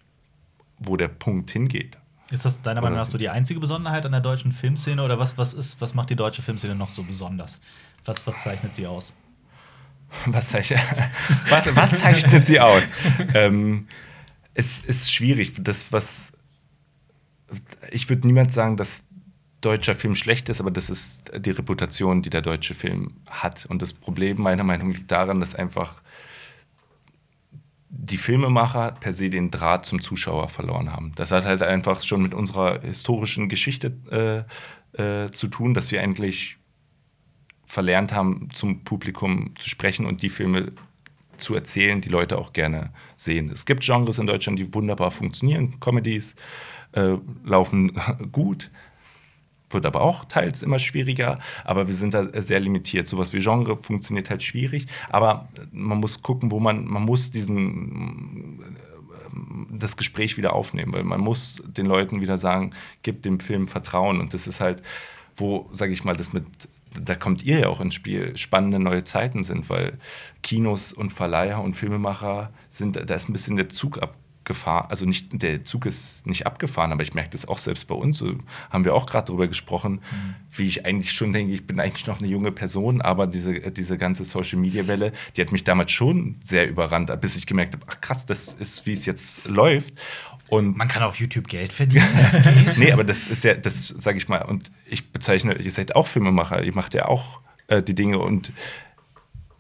wo 0.78 0.97
der 0.97 1.09
Punkt 1.09 1.51
hingeht. 1.51 1.99
Ist 2.30 2.45
das 2.47 2.62
deiner 2.62 2.80
Meinung 2.80 2.99
nach 2.99 3.07
so 3.07 3.18
die 3.18 3.28
einzige 3.28 3.61
Besonderheit 3.61 4.07
an 4.07 4.12
der 4.12 4.22
deutschen 4.22 4.53
Filmszene 4.53 5.03
oder 5.03 5.18
was, 5.18 5.37
was, 5.37 5.53
ist, 5.53 5.80
was 5.80 5.95
macht 5.95 6.09
die 6.09 6.16
deutsche 6.16 6.41
Filmszene 6.41 6.74
noch 6.74 6.89
so 6.89 7.03
besonders? 7.03 7.61
Was, 8.07 8.26
was 8.26 8.43
zeichnet 8.43 8.74
sie 8.74 8.87
aus? 8.87 9.14
Was, 10.27 10.51
zeichnet, 10.51 10.81
was, 11.49 11.77
was 11.77 12.01
zeichnet 12.01 12.47
sie 12.47 12.61
aus? 12.61 12.83
ähm, 13.35 13.87
es 14.55 14.81
ist 14.81 15.13
schwierig. 15.13 15.53
Das, 15.61 15.93
was. 15.93 16.33
Ich 17.91 18.09
würde 18.09 18.27
niemals 18.27 18.55
sagen, 18.55 18.77
dass 18.77 19.05
deutscher 19.61 19.95
Film 19.95 20.15
schlecht 20.15 20.49
ist, 20.49 20.61
aber 20.61 20.71
das 20.71 20.91
ist 20.91 21.23
die 21.39 21.51
Reputation, 21.51 22.23
die 22.23 22.31
der 22.31 22.43
deutsche 22.43 22.75
Film 22.75 23.13
hat. 23.27 23.67
Und 23.67 23.81
das 23.81 23.93
Problem 23.93 24.41
meiner 24.41 24.65
Meinung 24.65 24.89
nach 24.89 24.97
liegt 24.97 25.11
daran, 25.11 25.41
dass 25.41 25.55
einfach 25.55 26.03
die 27.89 28.17
Filmemacher 28.17 28.93
per 28.93 29.13
se 29.13 29.31
den 29.31 29.51
Draht 29.51 29.85
zum 29.85 30.01
Zuschauer 30.01 30.49
verloren 30.49 30.93
haben. 30.93 31.13
Das 31.15 31.31
hat 31.31 31.45
halt 31.45 31.63
einfach 31.63 32.03
schon 32.03 32.23
mit 32.23 32.35
unserer 32.35 32.81
historischen 32.81 33.49
Geschichte 33.49 34.47
äh, 34.97 35.25
äh, 35.25 35.31
zu 35.31 35.47
tun, 35.49 35.75
dass 35.75 35.91
wir 35.91 36.01
eigentlich 36.03 36.57
verlernt 37.73 38.12
haben, 38.12 38.51
zum 38.53 38.85
Publikum 38.85 39.55
zu 39.59 39.70
sprechen 39.70 40.05
und 40.05 40.20
die 40.20 40.29
Filme 40.29 40.73
zu 41.39 41.55
erzählen, 41.55 42.03
die 42.03 42.11
Leute 42.11 42.37
auch 42.37 42.53
gerne 42.53 42.91
sehen. 43.16 43.49
Es 43.49 43.64
gibt 43.64 43.83
Genres 43.83 44.18
in 44.18 44.27
Deutschland, 44.27 44.59
die 44.59 44.75
wunderbar 44.75 45.11
funktionieren. 45.11 45.81
Comedies 45.81 46.35
äh, 46.93 47.16
laufen 47.43 47.99
gut, 48.31 48.70
wird 49.70 49.87
aber 49.87 50.03
auch 50.03 50.27
teils 50.27 50.61
immer 50.61 50.79
schwieriger. 50.79 51.39
Aber 51.64 51.89
wir 51.89 51.95
sind 51.95 52.12
da 52.12 52.43
sehr 52.43 52.61
limitiert. 52.61 53.09
Sowas 53.09 53.33
wie 53.33 53.39
Genre 53.39 53.79
funktioniert 53.79 54.29
halt 54.29 54.43
schwierig. 54.43 54.87
Aber 55.09 55.49
man 55.73 55.97
muss 55.97 56.20
gucken, 56.20 56.51
wo 56.51 56.61
man, 56.61 56.85
man 56.85 57.05
muss 57.05 57.31
diesen 57.31 58.66
das 59.70 59.97
Gespräch 59.97 60.37
wieder 60.37 60.53
aufnehmen, 60.53 60.93
weil 60.93 61.05
man 61.05 61.23
muss 61.23 61.62
den 61.66 61.87
Leuten 61.87 62.20
wieder 62.20 62.37
sagen, 62.37 62.73
gib 63.03 63.23
dem 63.23 63.41
Film 63.41 63.66
Vertrauen. 63.66 64.20
Und 64.20 64.35
das 64.35 64.47
ist 64.47 64.61
halt, 64.61 64.83
wo, 65.37 65.70
sage 65.73 65.95
ich 65.95 66.05
mal, 66.05 66.14
das 66.14 66.35
mit 66.35 66.45
da 67.01 67.14
kommt 67.14 67.45
ihr 67.45 67.61
ja 67.61 67.68
auch 67.68 67.80
ins 67.80 67.95
Spiel, 67.95 68.36
spannende 68.36 68.78
neue 68.78 69.05
Zeiten 69.05 69.45
sind, 69.45 69.68
weil 69.70 69.99
Kinos 70.43 70.93
und 70.93 71.12
Verleiher 71.12 71.61
und 71.61 71.74
Filmemacher 71.74 72.51
sind, 72.68 72.97
da 72.97 73.14
ist 73.14 73.28
ein 73.28 73.32
bisschen 73.32 73.57
der 73.57 73.68
Zug 73.68 74.01
abgefahren, 74.03 74.90
also 74.90 75.07
nicht, 75.07 75.43
der 75.43 75.62
Zug 75.62 75.86
ist 75.86 76.26
nicht 76.26 76.47
abgefahren, 76.47 76.93
aber 76.93 77.03
ich 77.03 77.14
merke 77.14 77.30
das 77.30 77.47
auch 77.47 77.59
selbst 77.59 77.86
bei 77.86 77.95
uns, 77.95 78.18
so 78.18 78.34
haben 78.70 78.84
wir 78.84 78.95
auch 78.95 79.07
gerade 79.07 79.26
darüber 79.26 79.47
gesprochen, 79.47 79.95
mhm. 79.95 80.34
wie 80.51 80.66
ich 80.66 80.84
eigentlich 80.84 81.12
schon 81.12 81.32
denke, 81.32 81.53
ich 81.53 81.66
bin 81.66 81.78
eigentlich 81.78 82.07
noch 82.07 82.18
eine 82.18 82.28
junge 82.28 82.51
Person, 82.51 83.01
aber 83.01 83.26
diese, 83.26 83.70
diese 83.70 83.99
ganze 83.99 84.24
Social-Media-Welle, 84.24 85.12
die 85.36 85.40
hat 85.40 85.53
mich 85.53 85.64
damals 85.64 85.93
schon 85.93 86.36
sehr 86.45 86.68
überrannt, 86.68 87.12
bis 87.20 87.36
ich 87.36 87.47
gemerkt 87.47 87.74
habe, 87.74 87.86
ach 87.88 88.01
krass, 88.01 88.26
das 88.26 88.53
ist, 88.55 88.84
wie 88.86 88.93
es 88.93 89.07
jetzt 89.07 89.47
läuft. 89.47 89.95
Und 90.53 90.76
Man 90.76 90.86
kann 90.86 91.03
auf 91.03 91.16
YouTube 91.16 91.49
Geld 91.49 91.72
verdienen. 91.72 92.07
nee, 92.76 92.93
aber 92.93 93.05
das 93.05 93.26
ist 93.26 93.43
ja, 93.43 93.55
das 93.55 93.88
sage 93.88 94.18
ich 94.18 94.28
mal, 94.28 94.43
und 94.43 94.70
ich 94.93 95.12
bezeichne, 95.12 95.55
ihr 95.59 95.70
seid 95.70 95.97
auch 95.97 96.07
Filmemacher, 96.07 96.62
ihr 96.62 96.74
macht 96.74 96.95
ja 96.95 97.07
auch 97.07 97.40
äh, 97.68 97.82
die 97.82 97.95
Dinge 97.95 98.18
und 98.18 98.53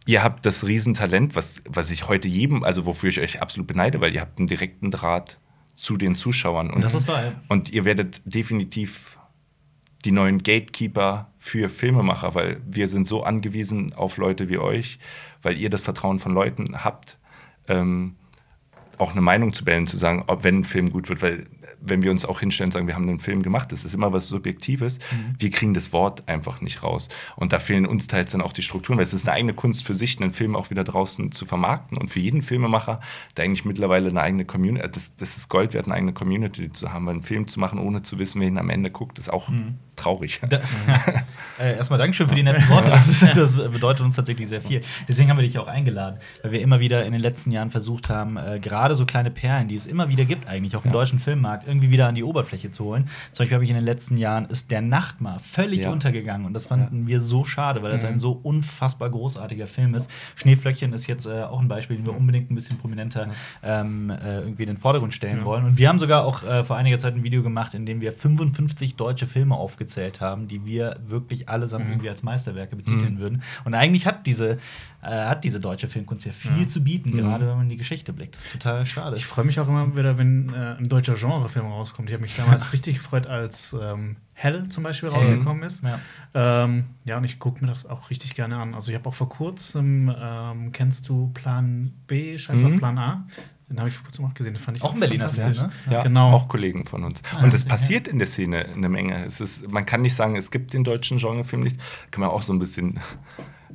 ihr 0.06 0.22
habt 0.22 0.46
das 0.46 0.66
Riesentalent, 0.66 1.36
was, 1.36 1.62
was 1.68 1.90
ich 1.90 2.08
heute 2.08 2.28
jedem, 2.28 2.64
also 2.64 2.86
wofür 2.86 3.08
ich 3.10 3.20
euch 3.20 3.40
absolut 3.40 3.66
beneide, 3.66 4.00
weil 4.00 4.14
ihr 4.14 4.20
habt 4.20 4.38
einen 4.38 4.48
direkten 4.48 4.90
Draht 4.90 5.38
zu 5.76 5.96
den 5.96 6.14
Zuschauern. 6.14 6.70
Und, 6.70 6.82
das 6.84 6.94
ist 6.94 7.08
wahr. 7.08 7.32
Und 7.48 7.70
ihr 7.70 7.84
werdet 7.84 8.20
definitiv 8.24 9.16
die 10.04 10.12
neuen 10.12 10.42
Gatekeeper 10.42 11.30
für 11.38 11.68
Filmemacher, 11.68 12.34
weil 12.34 12.60
wir 12.66 12.88
sind 12.88 13.06
so 13.06 13.22
angewiesen 13.22 13.92
auf 13.92 14.16
Leute 14.16 14.48
wie 14.48 14.58
euch, 14.58 14.98
weil 15.42 15.56
ihr 15.56 15.70
das 15.70 15.82
Vertrauen 15.82 16.18
von 16.18 16.32
Leuten 16.34 16.84
habt. 16.84 17.18
Ähm, 17.68 18.16
auch 18.98 19.12
eine 19.12 19.20
Meinung 19.20 19.52
zu 19.52 19.64
bellen, 19.64 19.86
zu 19.86 19.96
sagen, 19.96 20.24
ob 20.26 20.44
wenn 20.44 20.58
ein 20.58 20.64
Film 20.64 20.90
gut 20.90 21.08
wird, 21.08 21.22
weil 21.22 21.46
wenn 21.84 22.02
wir 22.02 22.10
uns 22.10 22.24
auch 22.24 22.40
hinstellen 22.40 22.68
und 22.68 22.72
sagen, 22.72 22.86
wir 22.86 22.94
haben 22.94 23.08
einen 23.08 23.18
Film 23.18 23.42
gemacht, 23.42 23.72
das 23.72 23.84
ist 23.84 23.94
immer 23.94 24.12
was 24.12 24.28
Subjektives, 24.28 24.98
mhm. 24.98 25.34
wir 25.38 25.50
kriegen 25.50 25.74
das 25.74 25.92
Wort 25.92 26.28
einfach 26.28 26.60
nicht 26.60 26.82
raus. 26.82 27.08
Und 27.36 27.52
da 27.52 27.58
fehlen 27.58 27.86
uns 27.86 28.06
teils 28.06 28.32
dann 28.32 28.40
auch 28.40 28.52
die 28.52 28.62
Strukturen, 28.62 28.98
weil 28.98 29.04
es 29.04 29.12
ist 29.12 29.28
eine 29.28 29.36
eigene 29.36 29.54
Kunst 29.54 29.84
für 29.84 29.94
sich, 29.94 30.20
einen 30.20 30.32
Film 30.32 30.56
auch 30.56 30.70
wieder 30.70 30.84
draußen 30.84 31.32
zu 31.32 31.46
vermarkten. 31.46 31.98
Und 31.98 32.08
für 32.10 32.20
jeden 32.20 32.42
Filmemacher, 32.42 33.00
der 33.36 33.44
eigentlich 33.44 33.64
mittlerweile 33.64 34.08
eine 34.08 34.20
eigene 34.20 34.44
Community, 34.44 34.88
das, 34.92 35.16
das 35.16 35.36
ist 35.36 35.48
Gold 35.48 35.74
wert, 35.74 35.86
eine 35.86 35.94
eigene 35.94 36.12
Community 36.12 36.70
zu 36.70 36.92
haben, 36.92 37.06
weil 37.06 37.14
einen 37.14 37.22
Film 37.22 37.46
zu 37.46 37.60
machen, 37.60 37.78
ohne 37.78 38.02
zu 38.02 38.18
wissen, 38.18 38.40
wer 38.40 38.48
ihn 38.48 38.58
am 38.58 38.70
Ende 38.70 38.90
guckt, 38.90 39.18
ist 39.18 39.32
auch 39.32 39.48
mhm. 39.48 39.76
traurig. 39.96 40.40
Da, 40.48 40.60
äh, 41.58 41.76
erstmal 41.76 41.98
Dankeschön 41.98 42.28
für 42.28 42.34
die 42.34 42.42
netten 42.42 42.68
Worte. 42.68 42.90
Das, 42.90 43.08
ist, 43.08 43.22
das, 43.36 43.56
bedeutet 43.70 44.04
uns 44.04 44.16
tatsächlich 44.16 44.48
sehr 44.48 44.60
viel. 44.60 44.82
Deswegen 45.08 45.30
haben 45.30 45.38
wir 45.38 45.44
dich 45.44 45.58
auch 45.58 45.66
eingeladen, 45.66 46.18
weil 46.42 46.52
wir 46.52 46.60
immer 46.60 46.80
wieder 46.80 47.04
in 47.04 47.12
den 47.12 47.20
letzten 47.20 47.50
Jahren 47.50 47.70
versucht 47.70 48.08
haben, 48.08 48.36
äh, 48.36 48.60
gerade 48.60 48.94
so 48.94 49.06
kleine 49.06 49.30
Perlen, 49.30 49.68
die 49.68 49.74
es 49.74 49.86
immer 49.86 50.08
wieder 50.08 50.24
gibt, 50.24 50.46
eigentlich 50.46 50.76
auch 50.76 50.84
im 50.84 50.90
ja. 50.90 50.92
deutschen 50.92 51.18
Filmmarkt, 51.18 51.66
irgendwie 51.72 51.90
wieder 51.90 52.06
an 52.06 52.14
die 52.14 52.24
Oberfläche 52.24 52.70
zu 52.70 52.84
holen. 52.84 53.08
Zum 53.32 53.44
Beispiel 53.44 53.54
habe 53.54 53.64
ich 53.64 53.70
in 53.70 53.76
den 53.76 53.84
letzten 53.84 54.16
Jahren 54.16 54.46
ist 54.46 54.70
der 54.70 54.82
Nachtmar 54.82 55.38
völlig 55.38 55.80
ja. 55.80 55.90
untergegangen 55.90 56.46
und 56.46 56.54
das 56.54 56.66
fanden 56.66 57.02
ja. 57.02 57.08
wir 57.08 57.20
so 57.20 57.44
schade, 57.44 57.82
weil 57.82 57.90
das 57.90 58.02
mhm. 58.02 58.10
ein 58.10 58.18
so 58.18 58.32
unfassbar 58.42 59.10
großartiger 59.10 59.66
Film 59.66 59.94
ist. 59.94 60.10
Schneeflöckchen 60.36 60.92
ist 60.92 61.06
jetzt 61.06 61.26
äh, 61.26 61.42
auch 61.42 61.60
ein 61.60 61.68
Beispiel, 61.68 61.96
den 61.96 62.06
wir 62.06 62.16
unbedingt 62.16 62.50
ein 62.50 62.54
bisschen 62.54 62.78
prominenter 62.78 63.30
ähm, 63.62 64.10
äh, 64.10 64.40
irgendwie 64.40 64.62
in 64.62 64.68
den 64.68 64.78
Vordergrund 64.78 65.14
stellen 65.14 65.44
wollen. 65.44 65.64
Und 65.64 65.78
wir 65.78 65.88
haben 65.88 65.98
sogar 65.98 66.24
auch 66.24 66.42
äh, 66.42 66.64
vor 66.64 66.76
einiger 66.76 66.98
Zeit 66.98 67.14
ein 67.14 67.22
Video 67.22 67.42
gemacht, 67.42 67.74
in 67.74 67.86
dem 67.86 68.00
wir 68.00 68.12
55 68.12 68.96
deutsche 68.96 69.26
Filme 69.26 69.56
aufgezählt 69.56 70.20
haben, 70.20 70.48
die 70.48 70.64
wir 70.64 70.98
wirklich 71.06 71.48
allesamt 71.48 71.86
mhm. 71.86 71.92
irgendwie 71.92 72.08
als 72.08 72.22
Meisterwerke 72.22 72.76
betiteln 72.76 73.14
mhm. 73.14 73.20
würden. 73.20 73.42
Und 73.64 73.74
eigentlich 73.74 74.06
hat 74.06 74.26
diese 74.26 74.58
äh, 75.02 75.26
hat 75.26 75.42
diese 75.42 75.58
deutsche 75.58 75.88
Filmkunst 75.88 76.26
ja 76.26 76.32
viel 76.32 76.60
ja. 76.60 76.66
zu 76.66 76.82
bieten, 76.82 77.10
mhm. 77.10 77.16
gerade 77.16 77.46
wenn 77.46 77.54
man 77.54 77.62
in 77.62 77.70
die 77.70 77.76
Geschichte 77.76 78.12
blickt. 78.12 78.36
Das 78.36 78.46
ist 78.46 78.52
total 78.52 78.86
schade. 78.86 79.16
Ich 79.16 79.26
freue 79.26 79.44
mich 79.44 79.58
auch 79.58 79.66
immer 79.66 79.96
wieder, 79.96 80.16
wenn 80.16 80.54
äh, 80.54 80.76
ein 80.78 80.88
deutscher 80.88 81.14
Genrefilm 81.14 81.66
rauskommt. 81.66 82.08
Ich 82.08 82.14
habe 82.14 82.22
mich 82.22 82.36
damals 82.36 82.72
richtig 82.72 82.98
gefreut, 82.98 83.26
als 83.26 83.76
ähm, 83.80 84.16
Hell 84.32 84.68
zum 84.68 84.84
Beispiel 84.84 85.08
rausgekommen 85.08 85.64
ist. 85.64 85.82
Ja, 85.82 86.64
ähm, 86.64 86.84
ja 87.04 87.18
und 87.18 87.24
ich 87.24 87.40
gucke 87.40 87.60
mir 87.64 87.70
das 87.70 87.84
auch 87.84 88.10
richtig 88.10 88.34
gerne 88.34 88.56
an. 88.58 88.74
Also 88.74 88.92
ich 88.92 88.98
habe 88.98 89.08
auch 89.08 89.14
vor 89.14 89.28
kurzem, 89.28 90.14
ähm, 90.16 90.70
kennst 90.72 91.08
du 91.08 91.30
Plan 91.34 91.92
B, 92.06 92.38
Scheiß 92.38 92.62
mhm. 92.62 92.74
auf 92.74 92.78
Plan 92.78 92.98
A? 92.98 93.26
Den 93.68 93.78
habe 93.78 93.88
ich 93.88 93.94
vor 93.94 94.04
kurzem 94.04 94.26
auch 94.26 94.34
gesehen. 94.34 94.54
Den 94.54 94.60
fand 94.60 94.76
ich 94.76 94.84
auch, 94.84 94.90
auch 94.90 94.94
ein 94.94 95.00
Berliner 95.00 95.30
Film, 95.30 95.52
ne? 95.52 95.70
Ja, 95.90 96.02
genau. 96.02 96.32
Auch 96.32 96.46
Kollegen 96.46 96.84
von 96.84 97.04
uns. 97.04 97.22
Ah, 97.34 97.42
und 97.42 97.54
es 97.54 97.64
passiert 97.64 98.06
in 98.06 98.18
der 98.18 98.28
Szene 98.28 98.66
eine 98.66 98.88
Menge. 98.88 99.24
Es 99.24 99.40
ist, 99.40 99.68
man 99.72 99.86
kann 99.86 100.02
nicht 100.02 100.14
sagen, 100.14 100.36
es 100.36 100.50
gibt 100.50 100.74
den 100.74 100.84
deutschen 100.84 101.18
Genrefilm 101.18 101.62
nicht. 101.62 101.78
Kann 102.10 102.20
man 102.20 102.30
auch 102.30 102.42
so 102.42 102.52
ein 102.52 102.58
bisschen 102.58 103.00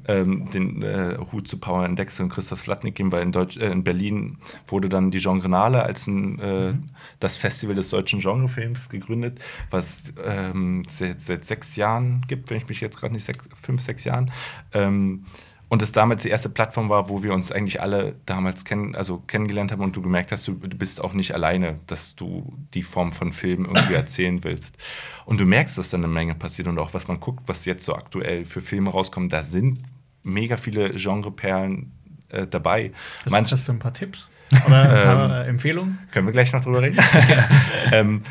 ähm, 0.08 0.50
den 0.52 0.82
äh, 0.82 1.18
Hut 1.32 1.48
zu 1.48 1.58
Paul 1.58 1.94
Dexter 1.96 2.24
und 2.24 2.30
Christoph 2.30 2.62
Slatnik 2.62 2.96
geben, 2.96 3.12
weil 3.12 3.24
in, 3.24 3.32
Deutsch, 3.32 3.58
äh, 3.58 3.72
in 3.72 3.84
Berlin 3.84 4.38
wurde 4.68 4.90
dann 4.90 5.12
die 5.12 5.20
Genrenale 5.20 5.84
als 5.84 6.08
ein, 6.08 6.40
äh, 6.40 6.74
mhm. 6.74 6.90
das 7.20 7.38
Festival 7.38 7.76
des 7.76 7.90
deutschen 7.90 8.20
Genrefilms 8.20 8.90
gegründet, 8.90 9.40
was 9.70 10.14
ähm, 10.24 10.84
seit, 10.90 11.22
seit, 11.22 11.46
sechs 11.46 11.76
Jahren 11.76 12.24
gibt, 12.28 12.50
wenn 12.50 12.58
ich 12.58 12.68
mich 12.68 12.82
jetzt 12.82 12.98
gerade 12.98 13.14
nicht, 13.14 13.26
sechs, 13.26 13.48
fünf, 13.62 13.82
sechs 13.82 14.04
Jahren. 14.04 14.32
Ähm, 14.74 15.26
und 15.70 15.82
das 15.82 15.92
damals 15.92 16.24
die 16.24 16.30
erste 16.30 16.48
Plattform 16.48 16.88
war, 16.90 17.10
wo 17.10 17.24
wir 17.24 17.34
uns 17.34 17.52
eigentlich 17.52 17.82
alle 17.82 18.16
damals 18.26 18.64
kennen, 18.64 18.96
also 18.96 19.18
kennengelernt 19.28 19.74
haben 19.74 19.84
und 19.84 19.96
du 19.96 20.02
gemerkt 20.02 20.32
hast, 20.32 20.48
du, 20.48 20.54
bist 20.56 21.02
auch 21.02 21.14
nicht 21.14 21.34
alleine, 21.34 21.80
dass 21.88 22.16
du 22.16 22.54
die 22.74 22.84
Form 22.84 23.12
von 23.12 23.34
Film 23.34 23.66
irgendwie 23.66 23.94
erzählen 23.96 24.44
willst. 24.46 24.78
Und 25.26 25.42
du 25.42 25.46
merkst, 25.46 25.78
dass 25.78 25.90
dann 25.90 26.06
eine 26.06 26.14
Menge 26.14 26.36
passiert 26.36 26.70
und 26.70 26.80
auch 26.80 26.94
was 26.94 27.10
man 27.10 27.20
guckt, 27.20 27.44
was 27.48 27.66
jetzt 27.66 27.84
so 27.84 27.96
aktuell 27.96 28.46
für 28.46 28.62
Filme 28.62 28.92
rauskommen, 28.92 29.28
da 29.28 29.44
sind 29.44 29.80
mega 30.28 30.58
viele 30.58 30.92
Genreperlen 30.92 31.92
äh, 32.30 32.48
dabei. 32.48 32.92
Hast, 33.24 33.32
Manch, 33.32 33.52
hast 33.52 33.68
du 33.68 33.74
ein 33.74 33.80
paar 33.80 33.94
Tipps 33.94 34.30
oder 34.66 34.82
ein 34.82 35.04
paar 35.04 35.26
ähm, 35.26 35.32
äh, 35.32 35.50
Empfehlungen? 35.50 36.00
Können 36.12 36.28
wir 36.28 36.34
gleich 36.34 36.54
noch 36.54 36.62
drüber 36.62 36.82
reden? 36.82 37.00
ähm, 37.92 38.22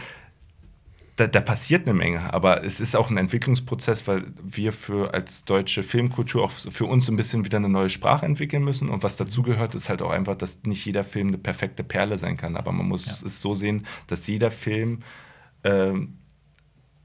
da, 1.17 1.27
da, 1.27 1.41
passiert 1.41 1.89
eine 1.89 1.95
Menge, 1.95 2.33
aber 2.35 2.63
es 2.63 2.79
ist 2.79 2.95
auch 2.95 3.11
ein 3.11 3.17
Entwicklungsprozess, 3.17 4.07
weil 4.07 4.25
wir 4.43 4.73
für 4.73 5.15
als 5.15 5.47
deutsche 5.47 5.83
Filmkultur 5.83 6.45
auch 6.45 6.51
für 6.51 6.85
uns 6.85 7.09
ein 7.09 7.17
bisschen 7.17 7.45
wieder 7.47 7.57
eine 7.57 7.71
neue 7.71 7.89
Sprache 7.89 8.27
entwickeln 8.27 8.63
müssen. 8.63 8.91
Und 8.91 9.03
was 9.03 9.17
dazugehört, 9.17 9.75
ist 9.75 9.89
halt 9.89 10.03
auch 10.03 10.11
einfach, 10.11 10.37
dass 10.37 10.63
nicht 10.65 10.85
jeder 10.85 11.05
Film 11.05 11.29
eine 11.29 11.39
perfekte 11.39 11.85
Perle 11.85 12.19
sein 12.19 12.37
kann. 12.37 12.55
Aber 12.55 12.71
man 12.71 12.87
muss 12.87 13.07
ja. 13.07 13.27
es 13.27 13.41
so 13.41 13.55
sehen, 13.55 13.87
dass 14.09 14.27
jeder 14.27 14.51
Film 14.51 15.01
ähm, 15.65 16.19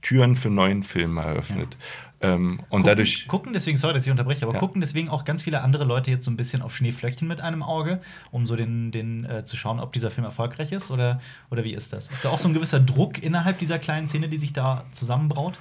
Türen 0.01 0.35
für 0.35 0.49
neuen 0.49 0.83
Film 0.83 1.15
eröffnet. 1.17 1.77
Ja. 1.79 2.10
Ähm, 2.21 2.51
und 2.51 2.69
gucken, 2.69 2.83
dadurch. 2.83 3.27
Gucken 3.27 3.53
deswegen, 3.53 3.77
sorry, 3.77 3.93
dass 3.93 4.05
ich 4.05 4.11
unterbreche, 4.11 4.45
aber 4.45 4.53
ja. 4.53 4.59
gucken 4.59 4.79
deswegen 4.81 5.09
auch 5.09 5.25
ganz 5.25 5.41
viele 5.41 5.61
andere 5.61 5.83
Leute 5.83 6.11
jetzt 6.11 6.25
so 6.25 6.31
ein 6.31 6.37
bisschen 6.37 6.61
auf 6.61 6.75
Schneeflöckchen 6.75 7.27
mit 7.27 7.41
einem 7.41 7.63
Auge, 7.63 7.99
um 8.31 8.45
so 8.45 8.55
den, 8.55 8.91
den 8.91 9.25
äh, 9.25 9.43
zu 9.43 9.57
schauen, 9.57 9.79
ob 9.79 9.91
dieser 9.93 10.11
Film 10.11 10.25
erfolgreich 10.25 10.71
ist 10.71 10.91
oder, 10.91 11.19
oder 11.49 11.63
wie 11.63 11.73
ist 11.73 11.93
das? 11.93 12.09
Ist 12.09 12.23
da 12.23 12.29
auch 12.29 12.39
so 12.39 12.47
ein 12.47 12.53
gewisser 12.53 12.79
Druck 12.79 13.21
innerhalb 13.21 13.59
dieser 13.59 13.79
kleinen 13.79 14.07
Szene, 14.07 14.29
die 14.29 14.37
sich 14.37 14.53
da 14.53 14.85
zusammenbraut? 14.91 15.57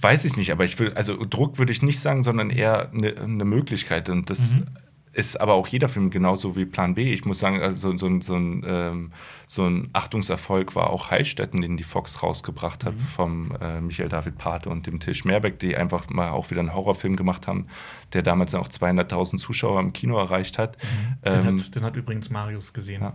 Weiß 0.00 0.24
ich 0.24 0.36
nicht, 0.36 0.50
aber 0.50 0.64
ich 0.64 0.78
will, 0.80 0.92
also 0.94 1.24
Druck 1.24 1.58
würde 1.58 1.70
ich 1.70 1.80
nicht 1.80 2.00
sagen, 2.00 2.24
sondern 2.24 2.50
eher 2.50 2.90
eine 2.90 3.28
ne 3.28 3.44
Möglichkeit. 3.44 4.08
Und 4.08 4.28
das 4.30 4.54
mhm 4.54 4.66
ist 5.14 5.40
aber 5.40 5.54
auch 5.54 5.68
jeder 5.68 5.88
Film 5.88 6.10
genauso 6.10 6.56
wie 6.56 6.64
Plan 6.64 6.94
B. 6.94 7.12
Ich 7.12 7.24
muss 7.24 7.38
sagen, 7.38 7.62
also 7.62 7.96
so, 7.96 8.20
so, 8.20 8.36
ein, 8.36 8.62
ähm, 8.66 9.12
so 9.46 9.64
ein 9.64 9.88
Achtungserfolg 9.92 10.74
war 10.74 10.90
auch 10.90 11.10
Heilstätten, 11.10 11.60
den 11.60 11.76
die 11.76 11.84
Fox 11.84 12.22
rausgebracht 12.22 12.84
hat, 12.84 12.94
mhm. 12.94 13.00
vom 13.00 13.56
äh, 13.60 13.80
Michael 13.80 14.08
David 14.08 14.38
Pate 14.38 14.68
und 14.68 14.86
dem 14.86 15.00
Tisch 15.00 15.24
Mehrbeck, 15.24 15.58
die 15.58 15.76
einfach 15.76 16.08
mal 16.10 16.30
auch 16.30 16.50
wieder 16.50 16.60
einen 16.60 16.74
Horrorfilm 16.74 17.16
gemacht 17.16 17.46
haben, 17.46 17.66
der 18.12 18.22
damals 18.22 18.54
auch 18.54 18.68
200.000 18.68 19.38
Zuschauer 19.38 19.80
im 19.80 19.92
Kino 19.92 20.18
erreicht 20.18 20.58
hat. 20.58 20.76
Mhm. 20.82 21.30
Den, 21.30 21.46
ähm, 21.48 21.58
hat 21.58 21.74
den, 21.74 21.84
hat 21.84 21.96
übrigens 21.96 22.30
Marius 22.30 22.72
gesehen. 22.72 23.02
Ja. 23.02 23.14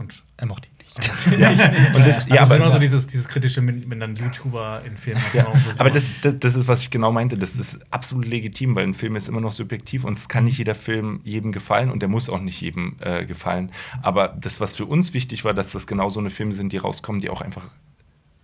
Und 0.00 0.24
Er 0.38 0.46
mochte 0.46 0.68
ihn 0.68 0.74
nicht. 0.78 0.80
Ja, 1.38 1.50
und 1.50 1.58
das, 1.60 2.16
ja, 2.16 2.26
ja, 2.26 2.36
das 2.36 2.48
ist 2.48 2.50
aber, 2.50 2.56
immer 2.56 2.70
so 2.70 2.78
dieses, 2.80 3.06
dieses 3.06 3.28
kritische, 3.28 3.64
wenn, 3.64 4.00
dann 4.00 4.16
YouTuber 4.16 4.82
in 4.84 4.96
Filmen 4.96 5.22
ist 5.70 5.78
aber 5.80 5.90
das, 5.90 6.10
das, 6.22 6.36
das 6.40 6.56
ist, 6.56 6.66
was 6.66 6.80
ich 6.80 6.90
genau 6.90 7.12
meinte. 7.12 7.36
Das 7.38 7.54
ist 7.56 7.78
absolut 7.92 8.26
legitim, 8.26 8.74
weil 8.74 8.84
ein 8.84 8.94
Film 8.94 9.14
ist 9.14 9.28
immer 9.28 9.40
noch 9.40 9.52
subjektiv 9.52 10.04
und 10.04 10.16
es 10.18 10.28
kann 10.28 10.44
nicht 10.46 10.58
jeder 10.58 10.74
Film 10.74 11.20
jedem 11.22 11.52
gefallen 11.52 11.90
und 11.90 12.00
der 12.00 12.08
muss 12.08 12.28
auch 12.28 12.40
nicht 12.40 12.60
jedem 12.60 12.96
äh, 13.00 13.24
gefallen. 13.26 13.70
Aber 14.02 14.28
das, 14.28 14.58
was 14.60 14.74
für 14.74 14.86
uns 14.86 15.14
wichtig 15.14 15.44
war, 15.44 15.54
dass 15.54 15.70
das 15.70 15.86
genau 15.86 16.08
so 16.08 16.18
eine 16.18 16.30
Filme 16.30 16.54
sind, 16.54 16.72
die 16.72 16.78
rauskommen, 16.78 17.20
die 17.20 17.30
auch 17.30 17.42
einfach 17.42 17.66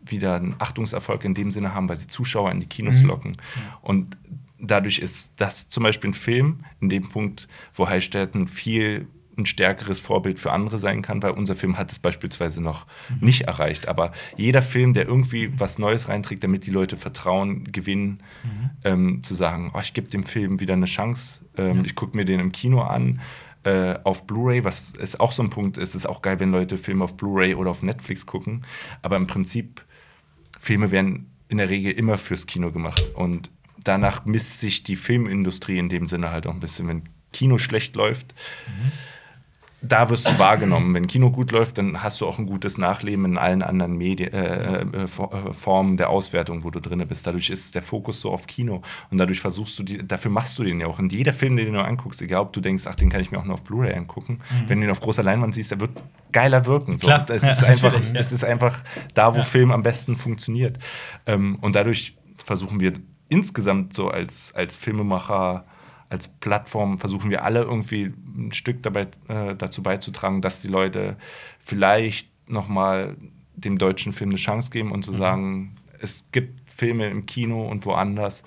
wieder 0.05 0.37
einen 0.37 0.55
Achtungserfolg 0.59 1.25
in 1.25 1.35
dem 1.35 1.51
Sinne 1.51 1.75
haben, 1.75 1.89
weil 1.89 1.97
sie 1.97 2.07
Zuschauer 2.07 2.53
in 2.53 2.61
die 2.61 2.67
Kinos 2.67 3.01
Mhm. 3.01 3.07
locken. 3.09 3.37
Und 3.83 4.17
dadurch 4.61 5.01
ist 5.01 5.33
das 5.37 5.69
zum 5.69 5.83
Beispiel 5.83 6.11
ein 6.11 6.15
Film, 6.15 6.61
in 6.81 6.91
dem 6.91 7.09
Punkt, 7.09 7.49
wo 7.75 7.89
Heilstätten 7.89 8.47
viel 8.47 9.09
ein 9.39 9.47
stärkeres 9.47 10.01
Vorbild 10.01 10.39
für 10.39 10.53
andere 10.53 10.79
sein 10.79 11.03
kann, 11.03 11.23
weil 11.23 11.33
unser 11.33 11.55
Film 11.57 11.77
hat 11.79 11.93
es 11.93 11.99
beispielsweise 11.99 12.63
noch 12.63 12.87
Mhm. 13.11 13.27
nicht 13.27 13.43
erreicht. 13.43 13.87
Aber 13.89 14.13
jeder 14.37 14.63
Film, 14.63 14.93
der 14.95 15.07
irgendwie 15.07 15.51
was 15.59 15.79
Neues 15.79 16.09
reinträgt, 16.09 16.43
damit 16.43 16.67
die 16.67 16.71
Leute 16.71 16.97
Vertrauen 16.97 17.71
gewinnen, 17.71 18.21
Mhm. 18.45 18.71
ähm, 18.85 19.23
zu 19.23 19.35
sagen, 19.35 19.73
oh, 19.75 19.81
ich 19.81 19.93
gebe 19.93 20.09
dem 20.09 20.25
Film 20.25 20.61
wieder 20.61 20.75
eine 20.75 20.87
Chance, 20.87 21.41
ähm, 21.57 21.85
ich 21.85 21.95
gucke 21.95 22.17
mir 22.17 22.25
den 22.25 22.41
im 22.41 22.53
Kino 22.53 22.81
an, 22.81 23.21
äh, 23.65 23.99
auf 24.05 24.27
Blu-ray, 24.27 24.65
was 24.65 24.93
ist 24.93 25.19
auch 25.21 25.33
so 25.33 25.43
ein 25.43 25.51
Punkt 25.51 25.77
ist, 25.77 25.95
ist 25.95 26.07
auch 26.07 26.23
geil, 26.23 26.39
wenn 26.41 26.53
Leute 26.53 26.79
Filme 26.79 27.05
auf 27.05 27.17
Blu-ray 27.17 27.55
oder 27.57 27.71
auf 27.71 27.83
Netflix 27.83 28.25
gucken. 28.25 28.65
Aber 29.03 29.17
im 29.17 29.27
Prinzip, 29.27 29.85
Filme 30.59 30.91
werden 30.93 31.31
in 31.49 31.59
der 31.59 31.69
Regel 31.69 31.93
immer 31.93 32.17
fürs 32.19 32.47
Kino 32.47 32.71
gemacht. 32.73 33.11
Und 33.15 33.51
danach 33.85 34.25
misst 34.25 34.61
sich 34.61 34.83
die 34.85 34.97
Filmindustrie 34.97 35.79
in 35.79 35.89
dem 35.89 36.07
Sinne 36.07 36.31
halt 36.31 36.47
auch 36.47 36.55
ein 36.55 36.61
bisschen. 36.61 36.89
Wenn 36.89 37.03
Kino 37.33 37.59
schlecht 37.59 37.97
läuft, 37.97 38.35
da 39.89 40.11
wirst 40.11 40.29
du 40.29 40.39
wahrgenommen. 40.39 40.95
Wenn 40.95 41.07
Kino 41.07 41.31
gut 41.31 41.53
läuft, 41.53 41.79
dann 41.79 42.03
hast 42.03 42.21
du 42.21 42.27
auch 42.27 42.39
ein 42.39 42.47
gutes 42.47 42.79
Nachleben 42.79 43.25
in 43.25 43.39
allen 43.39 43.63
anderen 43.63 43.97
Medi 43.97 44.25
äh, 44.25 44.83
äh, 44.83 45.05
äh, 45.05 45.07
Formen 45.53 45.97
der 45.97 46.11
Auswertung, 46.11 46.65
wo 46.65 46.71
du 46.71 46.81
drin 46.81 47.05
bist. 47.09 47.27
Dadurch 47.27 47.51
ist 47.51 47.75
der 47.75 47.83
Fokus 47.83 48.21
so 48.21 48.31
auf 48.31 48.47
Kino. 48.47 48.83
Und 49.11 49.19
dadurch 49.19 49.41
versuchst 49.41 49.79
du, 49.79 49.83
die, 49.83 50.07
dafür 50.07 50.31
machst 50.31 50.59
du 50.59 50.65
den 50.65 50.81
ja 50.81 50.87
auch. 50.87 50.99
Und 50.99 51.13
jeder 51.13 51.33
Film, 51.33 51.57
den 51.57 51.73
du 51.73 51.83
anguckst, 51.83 52.21
egal 52.23 52.43
ob 52.43 52.53
du 52.53 52.61
denkst, 52.61 52.85
ach, 52.87 52.95
den 52.95 53.11
kann 53.11 53.21
ich 53.21 53.31
mir 53.31 53.39
auch 53.39 53.45
nur 53.45 53.55
auf 53.55 53.65
Blu-ray 53.65 53.95
angucken, 53.95 54.41
wenn 54.67 54.81
du 54.81 54.87
ihn 54.87 54.91
auf 54.91 55.01
großer 55.01 55.23
Leinwand 55.23 55.55
siehst, 55.55 55.71
der 55.71 55.81
wird 55.81 55.91
geiler 56.33 56.67
wirken. 56.67 56.99
So. 56.99 57.07
Klar. 57.07 57.27
Es, 57.31 57.43
Ja, 57.43 57.51
ist 57.53 57.65
einfach, 57.65 57.95
ja. 57.95 58.01
es 58.15 58.33
ist 58.33 58.45
einfach 58.45 58.83
da, 59.15 59.35
wo 59.35 59.43
Film 59.43 59.71
am 59.71 59.83
besten 59.83 60.17
funktioniert. 60.17 60.79
Ähm, 61.27 61.57
und 61.61 61.77
dadurch 61.77 62.17
versuchen 62.45 62.81
wir 62.81 62.95
insgesamt 63.29 63.95
so 63.95 64.09
als, 64.09 64.53
als 64.55 64.77
Filmemacher, 64.77 65.65
als 66.09 66.29
Plattform, 66.29 66.99
versuchen 66.99 67.31
wir 67.31 67.45
alle 67.45 67.63
irgendwie 67.63 68.13
ein 68.37 68.53
Stück 68.53 68.83
dabei, 68.83 69.09
äh, 69.29 69.55
dazu 69.57 69.83
beizutragen, 69.83 70.43
dass 70.43 70.61
die 70.63 70.69
Leute 70.69 71.17
vielleicht 71.59 72.29
nochmal 72.49 73.17
dem 73.55 73.79
deutschen 73.79 74.13
Film 74.13 74.31
eine 74.31 74.39
Chance 74.39 74.71
geben 74.71 74.93
und 74.93 75.05
zu 75.05 75.13
sagen, 75.13 75.77
es 76.01 76.25
gibt 76.31 76.71
Filme 76.71 77.09
im 77.09 77.27
Kino 77.27 77.67
und 77.67 77.87
woanders 77.87 78.43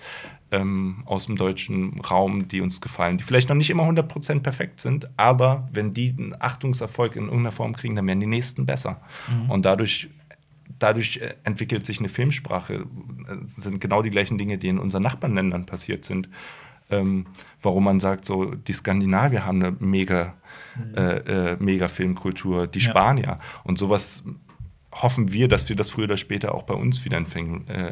ähm, 0.52 1.04
aus 1.06 1.26
dem 1.26 1.36
deutschen 1.36 2.00
Raum, 2.02 2.48
die 2.48 2.62
uns 2.62 2.80
gefallen, 2.80 3.18
die 3.18 3.24
vielleicht 3.24 3.50
noch 3.50 3.56
nicht 3.56 3.70
immer 3.70 3.84
100% 3.84 4.40
perfekt 4.42 4.80
sind, 4.80 5.10
aber 5.18 5.68
wenn 5.74 5.94
die 5.94 6.16
einen 6.18 6.36
Achtungserfolg 6.40 7.16
in 7.16 7.24
irgendeiner 7.24 7.52
Form 7.52 7.74
kriegen, 7.76 7.96
dann 7.96 8.08
werden 8.08 8.20
die 8.20 8.28
nächsten 8.28 8.66
besser. 8.66 9.02
Und 9.48 9.66
dadurch 9.66 10.10
dadurch 10.78 11.18
äh, 11.18 11.36
entwickelt 11.44 11.86
sich 11.86 12.00
eine 12.00 12.10
Filmsprache. 12.10 12.74
Äh, 12.76 13.36
Das 13.44 13.56
sind 13.56 13.82
genau 13.82 14.02
die 14.02 14.10
gleichen 14.12 14.38
Dinge, 14.38 14.58
die 14.58 14.70
in 14.70 14.80
unseren 14.80 15.04
Nachbarländern 15.04 15.66
passiert 15.66 16.06
sind. 16.06 16.30
Ähm, 16.92 17.28
warum 17.62 17.84
man 17.84 18.00
sagt, 18.00 18.26
so 18.26 18.46
die 18.56 18.74
Skandinavier 18.74 19.46
haben 19.46 19.64
eine 19.64 19.76
mega, 19.80 20.36
äh, 20.96 21.52
äh, 21.54 21.58
mega 21.60 21.88
Filmkultur, 21.88 22.68
die 22.68 22.80
Ja. 22.80 22.90
Spanier. 22.90 23.40
Und 23.64 23.78
sowas 23.78 24.24
hoffen 24.92 25.32
wir, 25.32 25.48
dass 25.48 25.70
wir 25.70 25.76
das 25.76 25.92
früher 25.92 26.06
oder 26.06 26.18
später 26.18 26.56
auch 26.56 26.64
bei 26.64 26.74
uns 26.74 27.06
wieder 27.06 27.18
äh, 27.18 27.22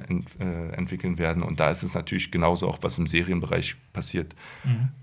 ent, 0.10 0.30
äh, 0.40 0.70
entwickeln 0.72 1.20
werden. 1.20 1.44
Und 1.44 1.60
da 1.60 1.70
ist 1.70 1.84
es 1.84 1.94
natürlich 1.94 2.32
genauso 2.32 2.68
auch, 2.68 2.80
was 2.82 2.98
im 2.98 3.06
Serienbereich 3.06 3.76
passiert. 3.94 4.34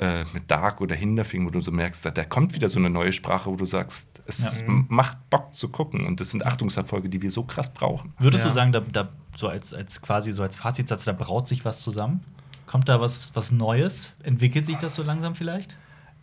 Äh, 0.00 0.24
mit 0.34 0.50
Dark 0.50 0.80
oder 0.80 0.96
Hinterfing, 0.96 1.46
wo 1.46 1.50
du 1.50 1.60
so 1.60 1.70
merkst, 1.70 2.04
da, 2.04 2.10
da 2.10 2.24
kommt 2.24 2.54
wieder 2.54 2.68
so 2.68 2.80
eine 2.80 2.90
neue 2.90 3.12
Sprache, 3.12 3.48
wo 3.48 3.54
du 3.56 3.64
sagst, 3.64 4.06
es 4.26 4.60
Ja. 4.62 4.66
macht 4.88 5.18
Bock 5.30 5.54
zu 5.54 5.68
gucken. 5.68 6.04
Und 6.04 6.18
das 6.18 6.30
sind 6.30 6.44
Achtungserfolge, 6.44 7.08
die 7.08 7.22
wir 7.22 7.30
so 7.30 7.44
krass 7.44 7.72
brauchen. 7.72 8.12
Würdest 8.18 8.42
Ja. 8.44 8.48
du 8.50 8.54
sagen, 8.54 8.72
da, 8.72 8.80
da 8.80 9.08
so 9.36 9.46
als, 9.46 9.72
als 9.72 10.02
quasi 10.02 10.32
so 10.32 10.42
als 10.42 10.56
Fazitsatz, 10.56 11.04
da 11.04 11.12
braut 11.12 11.46
sich 11.46 11.64
was 11.64 11.80
zusammen? 11.82 12.24
Kommt 12.66 12.88
da 12.88 13.00
was, 13.00 13.30
was 13.34 13.50
Neues? 13.52 14.14
Entwickelt 14.22 14.66
sich 14.66 14.76
das 14.78 14.94
so 14.94 15.02
langsam 15.02 15.34
vielleicht? 15.34 15.76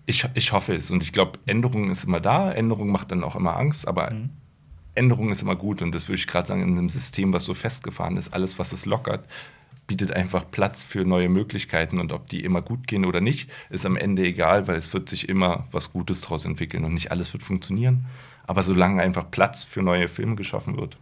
Ich, 0.06 0.28
ich 0.34 0.52
hoffe 0.52 0.76
es. 0.76 0.92
Und 0.92 1.04
ich 1.04 1.12
glaube, 1.12 1.39
Änderung 1.46 1.89
ist 1.92 2.04
immer 2.04 2.20
da. 2.20 2.52
Änderung 2.52 2.92
macht 2.92 3.12
dann 3.12 3.24
auch 3.24 3.36
immer 3.36 3.56
Angst. 3.58 3.88
Aber 3.88 4.12
Mhm. 4.12 4.30
Änderung 4.94 5.32
ist 5.32 5.42
immer 5.42 5.56
gut. 5.56 5.82
Und 5.82 5.94
das 5.94 6.08
würde 6.10 6.20
ich 6.20 6.28
gerade 6.28 6.48
sagen, 6.48 6.62
in 6.62 6.78
einem 6.78 6.89
System, 6.89 7.32
was 7.32 7.46
so 7.46 7.54
festgefahren 7.54 8.18
ist, 8.18 8.34
alles, 8.34 8.60
was 8.60 8.74
es 8.74 8.86
lockert, 8.86 9.24
bietet 9.88 10.12
einfach 10.12 10.50
Platz 10.52 10.84
für 10.84 11.06
neue 11.06 11.30
Möglichkeiten. 11.30 12.00
Und 12.00 12.12
ob 12.12 12.28
die 12.28 12.44
immer 12.44 12.62
gut 12.62 12.88
gehen 12.88 13.06
oder 13.06 13.22
nicht, 13.22 13.50
ist 13.70 13.86
am 13.86 13.96
Ende 13.96 14.24
egal, 14.24 14.68
weil 14.68 14.76
es 14.76 14.94
wird 14.94 15.08
sich 15.08 15.30
immer 15.30 15.68
was 15.72 15.94
Gutes 15.94 16.22
daraus 16.22 16.46
entwickeln. 16.46 16.84
Und 16.84 16.94
nicht 16.94 17.12
alles 17.12 17.32
wird 17.32 17.44
funktionieren. 17.44 18.06
Aber 18.48 18.64
solange 18.64 19.02
einfach 19.02 19.30
Platz 19.32 19.64
für 19.64 19.82
neue 19.82 20.08
Filme 20.08 20.36
geschaffen 20.36 20.76
wird. 20.78 20.98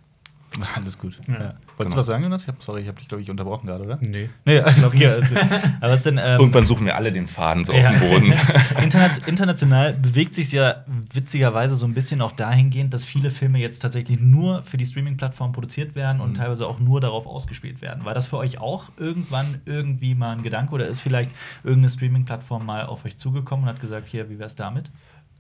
Alles 0.76 0.98
gut. 1.00 1.20
Ja. 1.28 1.56
Ja. 1.80 1.86
Wolltest 1.86 1.94
Genau. 1.94 1.96
du 1.96 2.00
was 2.00 2.06
sagen, 2.08 2.24
Jonas? 2.24 2.42
Ich 2.42 2.48
hab, 2.50 2.62
sorry, 2.62 2.82
ich 2.82 2.88
habe 2.90 2.98
dich, 3.00 3.08
glaube 3.08 3.22
ich, 3.22 3.30
unterbrochen 3.30 3.66
gerade, 3.68 3.84
oder? 3.86 3.98
Nee. 4.02 4.30
Nee, 4.46 4.60
alles 4.60 4.82
gut. 4.82 5.02
Aber 5.82 5.94
was 5.94 6.04
denn, 6.04 6.18
ähm, 6.18 6.40
Irgendwann 6.40 6.68
suchen 6.68 6.86
wir 6.86 6.96
alle 6.98 7.12
den 7.14 7.28
Faden 7.28 7.64
so 7.64 7.72
Ja. 7.74 7.90
auf 7.92 8.00
dem 8.00 8.10
Boden. 8.10 8.34
Interna 8.84 9.10
international 9.26 9.94
bewegt 9.94 10.36
sich 10.36 10.52
ja 10.52 10.84
witzigerweise 11.14 11.76
so 11.76 11.86
ein 11.86 11.94
bisschen 11.94 12.22
auch 12.22 12.34
dahingehend, 12.34 12.94
dass 12.94 13.06
viele 13.06 13.30
Filme 13.30 13.60
jetzt 13.60 13.80
tatsächlich 13.80 14.20
nur 14.20 14.64
für 14.64 14.76
die 14.78 14.86
Streaming-Plattform 14.86 15.54
produziert 15.54 15.96
werden 15.96 16.18
Mhm. 16.18 16.24
und 16.24 16.34
teilweise 16.36 16.68
auch 16.68 16.80
nur 16.80 17.00
darauf 17.00 17.26
ausgespielt 17.26 17.82
werden. 17.82 18.04
War 18.04 18.14
das 18.14 18.26
für 18.26 18.38
euch 18.38 18.60
auch 18.60 18.90
irgendwann 18.98 19.62
irgendwie 19.66 20.16
mal 20.16 20.32
ein 20.36 20.44
Gedanke 20.44 20.74
oder 20.74 20.86
ist 20.88 21.00
vielleicht 21.00 21.32
irgendeine 21.64 21.90
Streaming-Plattform 21.90 22.66
mal 22.66 22.86
auf 22.86 23.06
euch 23.06 23.18
zugekommen 23.18 23.64
und 23.66 23.70
hat 23.74 23.80
gesagt, 23.80 24.08
hier, 24.10 24.30
wie 24.30 24.38
wär's 24.38 24.56
damit? 24.56 24.92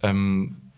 Ähm, 0.02 0.69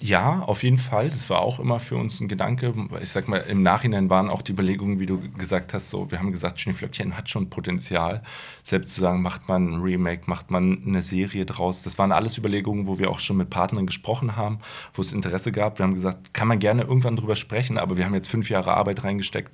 ja, 0.00 0.40
auf 0.46 0.62
jeden 0.62 0.78
Fall. 0.78 1.10
Das 1.10 1.28
war 1.28 1.40
auch 1.40 1.60
immer 1.60 1.78
für 1.78 1.96
uns 1.96 2.20
ein 2.20 2.28
Gedanke. 2.28 2.72
Ich 3.02 3.10
sag 3.10 3.28
mal, 3.28 3.36
im 3.36 3.62
Nachhinein 3.62 4.08
waren 4.08 4.30
auch 4.30 4.40
die 4.40 4.52
Überlegungen, 4.52 4.98
wie 4.98 5.04
du 5.04 5.20
gesagt 5.32 5.74
hast, 5.74 5.90
so, 5.90 6.10
wir 6.10 6.18
haben 6.18 6.32
gesagt, 6.32 6.58
Schneeflöckchen 6.58 7.18
hat 7.18 7.28
schon 7.28 7.50
Potenzial. 7.50 8.22
Selbst 8.62 8.94
zu 8.94 9.02
sagen, 9.02 9.20
macht 9.20 9.48
man 9.48 9.74
ein 9.74 9.80
Remake, 9.82 10.22
macht 10.24 10.50
man 10.50 10.82
eine 10.86 11.02
Serie 11.02 11.44
draus. 11.44 11.82
Das 11.82 11.98
waren 11.98 12.12
alles 12.12 12.38
Überlegungen, 12.38 12.86
wo 12.86 12.98
wir 12.98 13.10
auch 13.10 13.20
schon 13.20 13.36
mit 13.36 13.50
Partnern 13.50 13.84
gesprochen 13.84 14.36
haben, 14.36 14.60
wo 14.94 15.02
es 15.02 15.12
Interesse 15.12 15.52
gab. 15.52 15.78
Wir 15.78 15.84
haben 15.84 15.94
gesagt, 15.94 16.32
kann 16.32 16.48
man 16.48 16.58
gerne 16.58 16.82
irgendwann 16.82 17.16
drüber 17.16 17.36
sprechen, 17.36 17.76
aber 17.76 17.98
wir 17.98 18.06
haben 18.06 18.14
jetzt 18.14 18.28
fünf 18.28 18.48
Jahre 18.48 18.74
Arbeit 18.74 19.04
reingesteckt. 19.04 19.52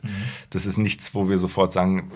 Das 0.51 0.65
ist 0.65 0.79
nichts, 0.79 1.13
wo 1.13 1.29
wir 1.29 1.39
sofort 1.39 1.73
sagen, 1.73 2.11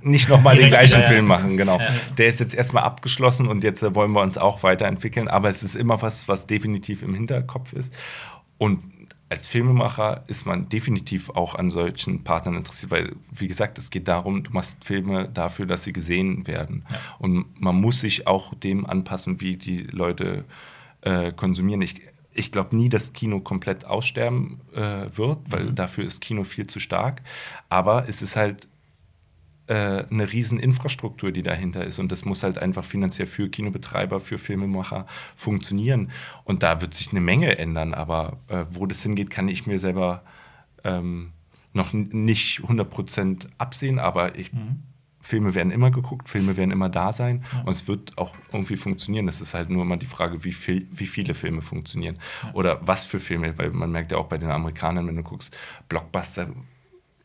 nicht 0.00 0.30
nochmal 0.30 0.56
den 0.56 0.68
gleichen 0.68 0.94
ja, 0.94 1.02
ja. 1.02 1.08
Film 1.08 1.26
machen. 1.26 1.58
Genau. 1.58 1.78
Ja. 1.78 1.90
Der 2.16 2.28
ist 2.28 2.40
jetzt 2.40 2.54
erstmal 2.54 2.84
abgeschlossen 2.84 3.46
und 3.46 3.62
jetzt 3.62 3.82
wollen 3.94 4.12
wir 4.12 4.22
uns 4.22 4.38
auch 4.38 4.62
weiterentwickeln. 4.62 5.28
Aber 5.28 5.50
es 5.50 5.62
ist 5.62 5.74
immer 5.74 6.00
was, 6.00 6.28
was 6.28 6.46
definitiv 6.46 7.02
im 7.02 7.12
Hinterkopf 7.12 7.57
ist. 7.72 7.94
Und 8.58 8.82
als 9.30 9.46
Filmemacher 9.46 10.24
ist 10.26 10.46
man 10.46 10.68
definitiv 10.68 11.30
auch 11.30 11.54
an 11.54 11.70
solchen 11.70 12.24
Partnern 12.24 12.56
interessiert, 12.56 12.90
weil, 12.90 13.16
wie 13.30 13.46
gesagt, 13.46 13.78
es 13.78 13.90
geht 13.90 14.08
darum, 14.08 14.42
du 14.42 14.50
machst 14.52 14.84
Filme 14.84 15.28
dafür, 15.28 15.66
dass 15.66 15.84
sie 15.84 15.92
gesehen 15.92 16.46
werden. 16.46 16.84
Ja. 16.90 16.98
Und 17.18 17.60
man 17.60 17.76
muss 17.76 18.00
sich 18.00 18.26
auch 18.26 18.54
dem 18.54 18.86
anpassen, 18.86 19.40
wie 19.40 19.56
die 19.56 19.82
Leute 19.82 20.44
äh, 21.02 21.32
konsumieren. 21.32 21.82
Ich, 21.82 22.00
ich 22.32 22.52
glaube 22.52 22.74
nie, 22.74 22.88
dass 22.88 23.12
Kino 23.12 23.40
komplett 23.40 23.84
aussterben 23.84 24.60
äh, 24.74 25.06
wird, 25.14 25.38
weil 25.50 25.72
dafür 25.72 26.04
ist 26.04 26.20
Kino 26.20 26.44
viel 26.44 26.66
zu 26.66 26.80
stark. 26.80 27.22
Aber 27.68 28.08
es 28.08 28.22
ist 28.22 28.34
halt 28.34 28.66
äh, 29.68 30.04
eine 30.10 30.32
riesen 30.32 30.58
Infrastruktur, 30.58 31.30
die 31.30 31.42
dahinter 31.42 31.84
ist. 31.84 31.98
Und 31.98 32.10
das 32.10 32.24
muss 32.24 32.42
halt 32.42 32.58
einfach 32.58 32.84
finanziell 32.84 33.26
für 33.26 33.48
Kinobetreiber, 33.48 34.18
für 34.18 34.38
Filmemacher 34.38 35.06
funktionieren. 35.36 36.10
Und 36.44 36.62
da 36.62 36.80
wird 36.80 36.94
sich 36.94 37.10
eine 37.10 37.20
Menge 37.20 37.58
ändern. 37.58 37.94
Aber 37.94 38.38
äh, 38.48 38.64
wo 38.70 38.86
das 38.86 39.02
hingeht, 39.02 39.30
kann 39.30 39.48
ich 39.48 39.66
mir 39.66 39.78
selber 39.78 40.22
ähm, 40.84 41.32
noch 41.74 41.92
nicht 41.92 42.60
100% 42.60 43.46
absehen. 43.58 43.98
Aber 43.98 44.38
ich, 44.38 44.50
Filme 45.20 45.54
werden 45.54 45.70
immer 45.70 45.90
geguckt, 45.90 46.30
Filme 46.30 46.56
werden 46.56 46.70
immer 46.70 46.88
da 46.88 47.12
sein. 47.12 47.44
Und 47.66 47.72
es 47.72 47.86
wird 47.86 48.16
auch 48.16 48.34
irgendwie 48.52 48.76
funktionieren. 48.76 49.28
Es 49.28 49.42
ist 49.42 49.52
halt 49.52 49.68
nur 49.68 49.82
immer 49.82 49.98
die 49.98 50.06
Frage, 50.06 50.44
wie, 50.44 50.52
viel, 50.52 50.88
wie 50.90 51.06
viele 51.06 51.34
Filme 51.34 51.60
funktionieren. 51.60 52.16
Oder 52.54 52.80
was 52.86 53.04
für 53.04 53.20
Filme. 53.20 53.58
Weil 53.58 53.70
man 53.70 53.92
merkt 53.92 54.12
ja 54.12 54.18
auch 54.18 54.28
bei 54.28 54.38
den 54.38 54.50
Amerikanern, 54.50 55.06
wenn 55.06 55.16
du 55.16 55.22
guckst, 55.22 55.54
Blockbuster 55.90 56.48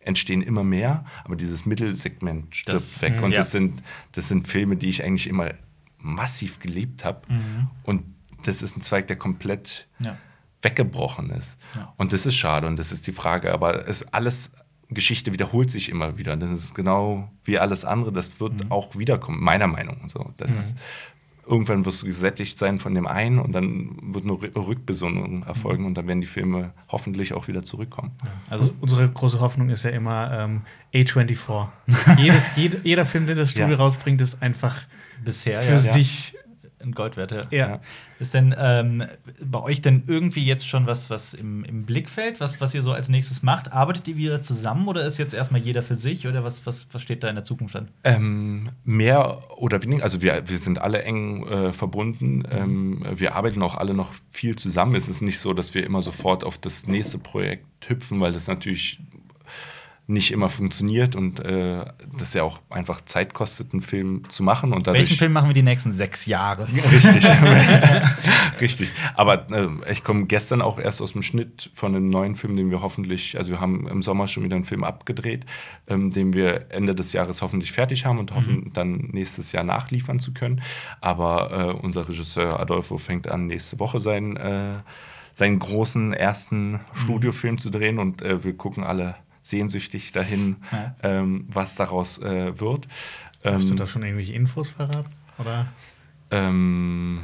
entstehen 0.06 0.42
immer 0.42 0.64
mehr, 0.64 1.06
aber 1.24 1.36
dieses 1.36 1.66
Mittelsegment 1.66 2.56
stirbt 2.56 2.78
Das- 2.78 3.02
weg. 3.02 3.22
Und 3.24 3.32
ja. 3.32 3.38
das, 3.38 3.52
sind, 3.52 3.82
das 4.12 4.28
sind 4.28 4.48
Filme, 4.48 4.76
die 4.76 4.90
ich 4.90 5.04
eigentlich 5.04 5.28
immer 5.28 5.52
massiv 5.98 6.60
geliebt 6.60 7.06
habe. 7.06 7.22
Mhm. 7.32 7.70
Und 7.84 8.04
das 8.44 8.62
ist 8.62 8.76
ein 8.78 8.82
Zweig, 8.82 9.08
der 9.08 9.16
komplett 9.18 9.88
Ja. 10.00 10.18
weggebrochen 10.62 11.30
ist. 11.30 11.58
Ja. 11.76 11.94
Und 11.98 12.14
das 12.14 12.26
ist 12.26 12.36
schade 12.36 12.68
und 12.68 12.78
das 12.78 12.92
ist 12.92 13.08
die 13.08 13.12
Frage. 13.14 13.54
Aber 13.54 13.88
es 13.88 14.04
alles, 14.14 14.52
Geschichte 14.90 15.34
wiederholt 15.34 15.72
sich 15.72 15.90
immer 15.90 16.18
wieder. 16.18 16.36
Das 16.38 16.52
ist 16.52 16.76
genau 16.76 17.32
wie 17.46 17.58
alles 17.58 17.84
andere, 17.86 18.12
das 18.12 18.40
wird 18.40 18.66
Mhm. 18.66 18.72
auch 18.72 18.98
wiederkommen, 18.98 19.42
meiner 19.42 19.68
Meinung. 19.68 20.10
So, 20.10 20.34
das 20.38 20.76
irgendwann 21.46 21.86
wirst 21.86 22.02
du 22.02 22.06
gesättigt 22.06 22.58
sein 22.58 22.80
von 22.80 22.94
dem 22.96 23.06
einen 23.08 23.40
und 23.40 23.52
dann 23.54 23.98
wird 24.14 24.24
eine 24.26 24.34
Rü- 24.34 24.56
Rückbesinnung 24.68 25.44
erfolgen 25.44 25.86
und 25.86 25.96
dann 25.96 26.08
werden 26.08 26.22
die 26.22 26.28
Filme 26.28 26.72
hoffentlich 26.90 27.34
auch 27.34 27.48
wieder 27.48 27.64
zurückkommen. 27.64 28.12
Also 28.50 28.74
unsere 28.80 29.10
große 29.10 29.40
Hoffnung 29.40 29.70
ist 29.70 29.84
ja 29.84 29.90
immer 29.92 30.32
ähm, 30.32 30.62
A24. 30.94 31.68
Jedes, 32.18 32.52
jed, 32.56 32.80
jeder 32.84 33.06
Film, 33.06 33.28
den 33.28 33.38
das 33.38 33.52
Studio 33.52 33.72
Ja. 33.72 33.78
rausbringt, 33.78 34.22
ist 34.22 34.42
einfach 34.42 34.76
Bisher, 35.24 35.62
für 35.62 35.74
ja. 35.74 35.80
sich. 35.80 36.36
Ein 36.84 36.92
Gold 36.92 37.18
wert, 37.18 37.32
ja. 37.32 37.42
Ja. 37.52 37.80
Ist 38.20 38.34
denn 38.34 38.56
ähm, 38.58 39.04
bei 39.44 39.62
euch 39.62 39.82
denn 39.82 40.04
irgendwie 40.08 40.44
jetzt 40.44 40.68
schon 40.68 40.88
was, 40.88 41.10
was 41.10 41.34
im, 41.34 41.64
im 41.66 41.86
Blickfeld, 41.86 42.40
was, 42.40 42.62
was 42.62 42.74
ihr 42.74 42.82
so 42.82 42.94
als 42.94 43.10
nächstes 43.10 43.44
macht? 43.44 43.72
Arbeitet 43.72 44.08
ihr 44.08 44.18
wieder 44.18 44.42
zusammen 44.42 44.88
oder 44.88 45.06
ist 45.06 45.18
jetzt 45.18 45.34
erstmal 45.34 45.62
jeder 45.62 45.82
für 45.82 45.96
sich 45.96 46.28
oder 46.28 46.44
was, 46.44 46.66
was, 46.66 46.88
was 46.92 47.02
steht 47.02 47.24
da 47.24 47.30
in 47.30 47.36
der 47.36 47.44
Zukunft 47.44 47.76
an? 47.76 47.90
Ähm, 48.04 48.70
mehr 48.84 49.44
oder 49.58 49.82
weniger, 49.84 50.04
also 50.04 50.22
wir, 50.22 50.48
wir 50.48 50.58
sind 50.58 50.80
alle 50.80 51.04
eng 51.04 51.48
äh, 51.48 51.74
verbunden. 51.74 52.44
Ähm, 52.50 53.06
wir 53.14 53.36
arbeiten 53.36 53.62
auch 53.62 53.76
alle 53.76 53.94
noch 53.94 54.12
viel 54.30 54.56
zusammen. 54.56 54.96
Es 54.96 55.08
ist 55.08 55.22
nicht 55.22 55.40
so, 55.40 55.54
dass 55.54 55.74
wir 55.74 55.86
immer 55.86 56.02
sofort 56.02 56.44
auf 56.44 56.58
das 56.58 56.88
nächste 56.88 57.18
Projekt 57.18 57.66
hüpfen, 57.88 58.20
weil 58.22 58.32
das 58.32 58.48
natürlich 58.48 59.00
nicht 60.06 60.32
immer 60.32 60.50
funktioniert 60.50 61.16
und 61.16 61.40
äh, 61.40 61.86
das 62.18 62.34
ja 62.34 62.44
auch 62.44 62.60
einfach 62.70 63.00
Zeit 63.02 63.34
kostet, 63.34 63.72
einen 63.72 63.82
Film 63.82 64.28
zu 64.28 64.44
machen. 64.44 64.74
Und 64.74 64.86
dadurch 64.86 65.04
Welchen 65.04 65.18
Film 65.18 65.32
machen 65.32 65.48
wir 65.48 65.54
die 65.54 65.64
nächsten 65.64 65.94
sechs 65.94 66.26
Jahre? 66.26 66.68
Richtig. 66.92 67.26
Richtig. 68.62 68.90
Aber 69.16 69.50
äh, 69.50 69.70
ich 69.90 70.04
komme 70.04 70.26
gestern 70.26 70.62
auch 70.62 70.78
erst 70.78 71.02
aus 71.02 71.14
dem 71.14 71.24
Schnitt 71.24 71.72
von 71.74 71.96
einem 71.96 72.10
neuen 72.10 72.36
Film, 72.36 72.58
den 72.58 72.70
wir 72.70 72.82
hoffentlich, 72.82 73.38
also 73.38 73.52
wir 73.52 73.62
haben 73.62 73.88
im 73.88 74.02
Sommer 74.02 74.28
schon 74.28 74.44
wieder 74.44 74.58
einen 74.58 74.66
Film 74.66 74.84
abgedreht, 74.84 75.46
ähm, 75.88 76.12
den 76.12 76.34
wir 76.34 76.66
Ende 76.70 76.94
des 76.96 77.14
Jahres 77.14 77.42
hoffentlich 77.42 77.72
fertig 77.72 78.06
haben 78.06 78.20
und 78.20 78.36
hoffen, 78.36 78.72
dann 78.74 79.10
nächstes 79.14 79.54
Jahr 79.54 79.64
nachliefern 79.64 80.20
zu 80.20 80.34
können. 80.34 80.62
Aber 81.00 81.78
äh, 81.80 81.82
unser 81.82 82.10
Regisseur 82.10 82.60
Adolfo 82.60 82.98
fängt 82.98 83.30
an, 83.30 83.48
nächste 83.48 83.80
Woche 83.80 84.02
seinen, 84.02 84.36
äh, 84.36 84.80
seinen 85.32 85.60
großen 85.60 86.12
ersten 86.12 86.82
Studiofilm 86.94 87.58
zu 87.58 87.70
drehen 87.70 88.00
und 88.00 88.22
äh, 88.22 88.44
wir 88.44 88.58
gucken 88.58 88.84
alle 88.84 89.16
sehnsüchtig 89.44 90.12
dahin, 90.14 90.56
Ja. 90.72 90.96
ähm, 91.04 91.46
was 91.50 91.76
daraus 91.76 92.18
äh, 92.20 92.60
wird. 92.60 92.88
Hast 93.44 93.66
du 93.66 93.72
Ähm, 93.72 93.76
da 93.78 93.86
schon 93.86 94.02
irgendwelche 94.04 94.34
Infos 94.34 94.72
verraten? 94.72 95.06
Oder, 95.38 95.68
ähm, 96.32 97.20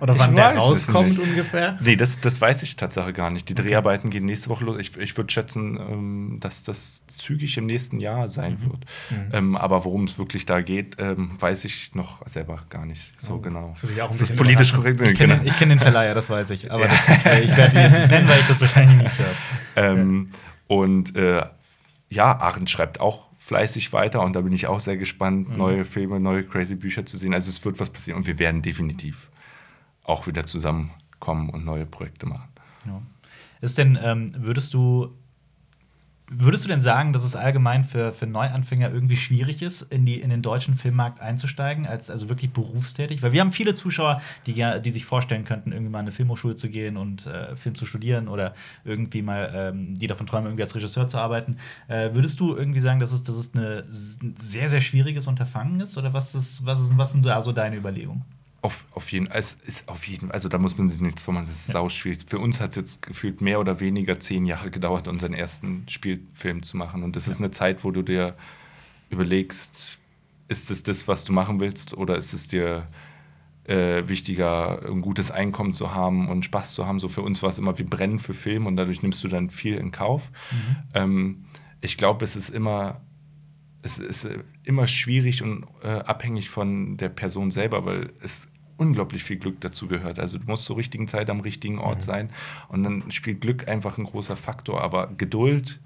oder 0.00 0.16
wann 0.16 0.36
der 0.36 0.56
rauskommt 0.56 1.18
ungefähr? 1.18 1.76
Nee, 1.82 1.96
das, 1.96 2.20
das 2.20 2.40
weiß 2.40 2.62
ich 2.62 2.76
tatsächlich 2.76 3.16
gar 3.16 3.30
nicht. 3.30 3.48
Die 3.48 3.56
Dreharbeiten 3.56 4.10
gehen 4.10 4.26
nächste 4.26 4.48
Woche 4.48 4.64
los. 4.64 4.76
Ich, 4.78 4.96
ich 4.96 5.16
würde 5.16 5.32
schätzen, 5.32 5.76
ähm, 5.76 6.36
dass 6.38 6.62
das 6.62 7.02
zügig 7.08 7.56
im 7.58 7.66
nächsten 7.66 7.98
Jahr 7.98 8.28
sein 8.28 8.62
wird. 8.62 8.84
Ähm, 9.32 9.56
aber 9.56 9.84
worum 9.84 10.04
es 10.04 10.16
wirklich 10.16 10.46
da 10.46 10.60
geht, 10.60 10.96
ähm, 11.00 11.32
weiß 11.40 11.64
ich 11.64 11.96
noch 11.96 12.24
selber 12.28 12.60
gar 12.70 12.86
nicht 12.86 13.10
so 13.20 13.34
Oh, 13.34 13.38
genau. 13.40 13.70
das 13.72 13.82
ist 13.82 13.90
Ist 13.90 13.98
das 13.98 14.18
bisschen 14.20 14.36
politisch 14.36 14.72
korrekt? 14.72 15.00
Ich 15.00 15.14
kenne 15.18 15.34
Genau. 15.38 15.44
den, 15.50 15.52
kenn 15.58 15.68
den 15.70 15.80
Verleiher, 15.80 16.14
das 16.14 16.30
weiß 16.30 16.50
ich. 16.50 16.70
Aber 16.70 16.84
Ja. 16.86 16.92
das, 16.92 17.26
äh, 17.26 17.40
ich 17.42 17.56
werde 17.56 17.76
ihn 17.76 17.82
jetzt 17.82 17.98
nicht 17.98 18.10
nennen, 18.12 18.28
weil 18.28 18.38
ich 18.40 18.46
das 18.46 18.60
wahrscheinlich 18.60 19.02
nicht 19.02 19.18
darf. 19.18 19.36
Ähm, 19.76 20.30
Und 20.68 21.16
äh, 21.16 21.44
ja, 22.10 22.40
Aachen 22.40 22.66
schreibt 22.66 23.00
auch 23.00 23.28
fleißig 23.36 23.92
weiter 23.92 24.22
und 24.22 24.34
da 24.34 24.42
bin 24.42 24.52
ich 24.52 24.66
auch 24.66 24.80
sehr 24.80 24.96
gespannt, 24.96 25.56
neue 25.56 25.84
Filme, 25.84 26.20
neue 26.20 26.44
crazy 26.44 26.74
Bücher 26.74 27.06
zu 27.06 27.16
sehen. 27.16 27.32
Also 27.32 27.48
es 27.48 27.64
wird 27.64 27.80
was 27.80 27.90
passieren 27.90 28.18
und 28.18 28.26
wir 28.26 28.38
werden 28.38 28.62
definitiv 28.62 29.30
auch 30.04 30.26
wieder 30.26 30.44
zusammenkommen 30.44 31.48
und 31.50 31.64
neue 31.64 31.86
Projekte 31.86 32.26
machen. 32.26 32.48
Ja. 32.86 33.00
Ist 33.60 33.78
denn, 33.78 33.98
ähm, 34.02 34.32
würdest 34.36 34.74
du, 34.74 35.14
würdest 36.30 36.64
du 36.64 36.68
denn 36.68 36.82
sagen, 36.82 37.12
dass 37.12 37.24
es 37.24 37.34
allgemein 37.34 37.84
für, 37.84 38.12
für 38.12 38.26
Neuanfänger 38.26 38.92
irgendwie 38.92 39.16
schwierig 39.16 39.62
ist, 39.62 39.82
in, 39.82 40.04
die, 40.04 40.20
in 40.20 40.30
den 40.30 40.42
deutschen 40.42 40.74
Filmmarkt 40.74 41.20
einzusteigen, 41.20 41.86
als 41.86 42.10
also 42.10 42.28
wirklich 42.28 42.52
berufstätig? 42.52 43.22
Weil 43.22 43.32
wir 43.32 43.40
haben 43.40 43.52
viele 43.52 43.74
Zuschauer, 43.74 44.20
die, 44.46 44.52
die 44.52 44.90
sich 44.90 45.04
vorstellen 45.04 45.44
könnten, 45.44 45.72
irgendwie 45.72 45.90
mal 45.90 46.00
an 46.00 46.04
eine 46.04 46.12
Filmhochschule 46.12 46.56
zu 46.56 46.68
gehen 46.68 46.96
und 46.96 47.26
äh, 47.26 47.56
Film 47.56 47.74
zu 47.74 47.86
studieren 47.86 48.28
oder 48.28 48.54
irgendwie 48.84 49.22
mal, 49.22 49.50
ähm, 49.54 49.94
die 49.94 50.06
davon 50.06 50.26
träumen, 50.26 50.46
irgendwie 50.46 50.62
als 50.62 50.74
Regisseur 50.74 51.08
zu 51.08 51.18
arbeiten. 51.18 51.56
Äh, 51.88 52.14
würdest 52.14 52.38
du 52.40 52.54
irgendwie 52.54 52.80
sagen, 52.80 53.00
dass 53.00 53.12
es, 53.12 53.22
dass 53.22 53.36
es 53.36 53.54
eine, 53.54 53.84
ein 54.22 54.34
sehr, 54.40 54.68
sehr 54.68 54.80
schwieriges 54.80 55.26
Unterfangen 55.26 55.80
ist? 55.80 55.96
Oder 55.96 56.12
was, 56.12 56.34
ist, 56.34 56.64
was, 56.64 56.80
ist, 56.80 56.96
was 56.96 57.12
sind 57.12 57.24
da 57.24 57.40
so 57.40 57.52
deine 57.52 57.76
Überlegungen? 57.76 58.24
Auf, 58.60 58.86
auf 58.92 59.12
jeden 59.12 59.26
Fall, 59.26 59.38
es 59.38 59.56
ist 59.64 59.88
auf 59.88 60.08
jeden 60.08 60.32
also 60.32 60.48
da 60.48 60.58
muss 60.58 60.76
man 60.76 60.88
sich 60.88 61.00
nichts 61.00 61.22
vormachen, 61.22 61.46
das 61.46 61.54
ist 61.54 61.66
sau 61.68 61.88
schwierig. 61.88 62.24
Für 62.26 62.40
uns 62.40 62.60
hat 62.60 62.70
es 62.70 62.76
jetzt 62.76 63.02
gefühlt 63.02 63.40
mehr 63.40 63.60
oder 63.60 63.78
weniger 63.78 64.18
zehn 64.18 64.46
Jahre 64.46 64.70
gedauert, 64.70 65.06
unseren 65.06 65.32
ersten 65.32 65.84
Spielfilm 65.88 66.64
zu 66.64 66.76
machen. 66.76 67.04
Und 67.04 67.14
das 67.14 67.28
ist 67.28 67.38
eine 67.38 67.52
Zeit, 67.52 67.84
wo 67.84 67.92
du 67.92 68.02
dir 68.02 68.36
überlegst, 69.10 69.98
ist 70.48 70.70
es 70.70 70.82
das, 70.82 71.06
was 71.06 71.24
du 71.24 71.32
machen 71.32 71.60
willst, 71.60 71.94
oder 71.94 72.16
ist 72.16 72.32
es 72.32 72.48
dir 72.48 72.88
äh, 73.64 74.08
wichtiger, 74.08 74.84
ein 74.88 75.02
gutes 75.02 75.30
Einkommen 75.30 75.72
zu 75.72 75.94
haben 75.94 76.28
und 76.28 76.44
Spaß 76.44 76.74
zu 76.74 76.84
haben? 76.84 76.98
So 76.98 77.08
für 77.08 77.22
uns 77.22 77.42
war 77.44 77.50
es 77.50 77.58
immer, 77.58 77.78
wir 77.78 77.88
brennen 77.88 78.18
für 78.18 78.34
Film 78.34 78.66
und 78.66 78.76
dadurch 78.76 79.02
nimmst 79.02 79.22
du 79.22 79.28
dann 79.28 79.50
viel 79.50 79.76
in 79.76 79.92
Kauf. 79.92 80.32
Ähm, 80.94 81.44
ich 81.80 81.96
glaube, 81.96 82.24
es 82.24 82.34
ist 82.34 82.48
immer 82.48 83.02
es 83.82 83.98
ist 83.98 84.24
äh, 84.24 84.38
immer 84.68 84.86
schwierig 84.86 85.42
und 85.42 85.64
äh, 85.82 85.88
abhängig 85.88 86.50
von 86.50 86.96
der 86.98 87.08
Person 87.08 87.50
selber, 87.50 87.86
weil 87.86 88.12
es 88.20 88.48
unglaublich 88.76 89.24
viel 89.24 89.38
Glück 89.38 89.60
dazu 89.60 89.88
gehört. 89.88 90.18
Also 90.18 90.38
du 90.38 90.44
musst 90.46 90.66
zur 90.66 90.76
richtigen 90.76 91.08
Zeit 91.08 91.30
am 91.30 91.40
richtigen 91.40 91.78
Ort 91.78 92.02
sein 92.02 92.30
und 92.68 92.84
dann 92.84 93.10
spielt 93.10 93.40
Glück 93.40 93.66
einfach 93.66 93.98
ein 93.98 94.04
großer 94.04 94.36
Faktor. 94.36 94.82
Aber 94.82 95.08
Geduld, 95.16 95.80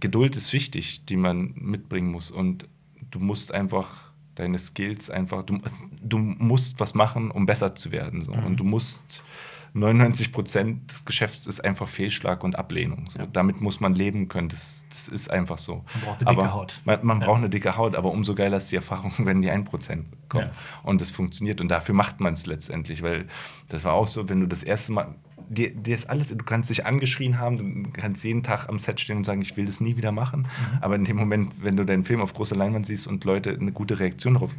Geduld 0.00 0.36
ist 0.36 0.52
wichtig, 0.52 1.04
die 1.04 1.16
man 1.16 1.52
mitbringen 1.54 2.10
muss 2.10 2.30
und 2.30 2.66
du 3.10 3.20
musst 3.20 3.52
einfach 3.52 4.10
deine 4.34 4.58
Skills 4.58 5.10
einfach, 5.10 5.42
du, 5.44 5.60
du 6.02 6.18
musst 6.18 6.80
was 6.80 6.94
machen, 6.94 7.30
um 7.30 7.46
besser 7.46 7.74
zu 7.74 7.92
werden. 7.92 8.24
So. 8.24 8.32
Und 8.32 8.56
du 8.56 8.64
musst 8.64 9.22
99 9.78 10.32
Prozent 10.32 10.90
des 10.90 11.04
Geschäfts 11.04 11.46
ist 11.46 11.62
einfach 11.64 11.86
Fehlschlag 11.86 12.42
und 12.42 12.58
Ablehnung. 12.58 13.08
So. 13.10 13.20
Damit 13.32 13.60
muss 13.60 13.78
man 13.80 13.94
leben 13.94 14.28
können. 14.28 14.48
Das, 14.48 14.86
das 14.90 15.08
ist 15.08 15.30
einfach 15.30 15.58
so. 15.58 15.84
Man 15.94 16.02
braucht 16.04 16.20
eine 16.20 16.30
dicke 16.30 16.42
aber 16.42 16.52
Haut. 16.54 16.80
Man, 16.84 16.98
man 17.06 17.20
Ja. 17.20 17.26
braucht 17.26 17.38
eine 17.38 17.50
dicke 17.50 17.76
Haut, 17.76 17.94
aber 17.94 18.10
umso 18.10 18.34
geiler 18.34 18.56
ist 18.56 18.72
die 18.72 18.76
Erfahrung, 18.76 19.12
wenn 19.18 19.42
die 19.42 19.50
1% 19.50 20.04
kommen. 20.28 20.46
Ja. 20.46 20.50
Und 20.82 21.00
das 21.00 21.10
funktioniert. 21.10 21.60
Und 21.60 21.68
dafür 21.68 21.94
macht 21.94 22.20
man 22.20 22.34
es 22.34 22.46
letztendlich, 22.46 23.02
weil 23.02 23.26
das 23.68 23.84
war 23.84 23.92
auch 23.92 24.08
so, 24.08 24.28
wenn 24.28 24.40
du 24.40 24.46
das 24.46 24.62
erste 24.62 24.92
Mal. 24.92 25.14
Dir, 25.48 25.74
dir 25.74 25.94
ist 25.94 26.10
alles, 26.10 26.28
du 26.28 26.44
kannst 26.44 26.70
dich 26.70 26.86
angeschrien 26.86 27.38
haben, 27.38 27.84
du 27.84 27.90
kannst 27.90 28.24
jeden 28.24 28.42
Tag 28.42 28.68
am 28.68 28.78
Set 28.78 29.00
stehen 29.00 29.18
und 29.18 29.24
sagen, 29.24 29.42
ich 29.42 29.56
will 29.56 29.66
das 29.66 29.80
nie 29.80 29.96
wieder 29.96 30.12
machen. 30.12 30.40
Mhm. 30.42 30.78
Aber 30.80 30.94
in 30.96 31.04
dem 31.04 31.16
Moment, 31.16 31.52
wenn 31.62 31.76
du 31.76 31.84
deinen 31.84 32.04
Film 32.04 32.20
auf 32.20 32.34
großer 32.34 32.56
Leinwand 32.56 32.86
siehst 32.86 33.06
und 33.06 33.24
Leute 33.24 33.50
eine 33.50 33.72
gute 33.72 33.98
Reaktion 34.00 34.34
darauf, 34.34 34.52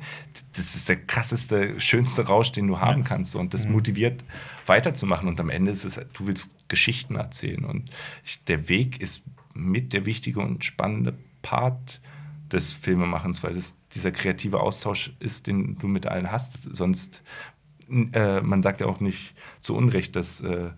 das 0.56 0.76
ist 0.76 0.88
der 0.90 0.98
krasseste, 0.98 1.80
schönste 1.80 2.28
Rausch, 2.28 2.52
den 2.52 2.68
du 2.68 2.80
haben 2.80 3.04
kannst. 3.04 3.36
Und 3.36 3.46
Mhm. 3.46 3.50
das 3.50 3.68
motiviert, 3.68 4.24
weiterzumachen. 4.66 5.28
Und 5.28 5.40
am 5.40 5.50
Ende 5.50 5.72
ist 5.72 5.84
es, 5.86 5.96
du 6.14 6.28
willst 6.28 6.70
Geschichten 6.70 7.16
erzählen. 7.16 7.66
Und 7.66 7.90
ich, 8.24 8.44
der 8.46 8.70
Weg 8.70 9.02
ist 9.02 9.24
mit 9.54 9.94
der 9.94 10.06
wichtige 10.06 10.40
und 10.40 10.64
spannende 10.64 11.14
Part 11.42 12.02
des 12.52 12.72
Filmemachens, 12.74 13.44
weil 13.44 13.58
es 13.58 13.76
dieser 13.94 14.12
kreative 14.12 14.62
Austausch 14.62 15.12
ist, 15.20 15.48
den 15.48 15.78
du 15.80 15.88
mit 15.88 16.06
allen 16.06 16.32
hast. 16.32 16.64
Sonst, 16.74 17.22
äh, 18.14 18.42
man 18.42 18.62
sagt 18.62 18.82
ja 18.82 18.88
auch 18.88 19.00
nicht 19.00 19.34
zu 19.62 19.76
Unrecht, 19.76 20.16
dass 20.16 20.42
äh, 20.42 20.70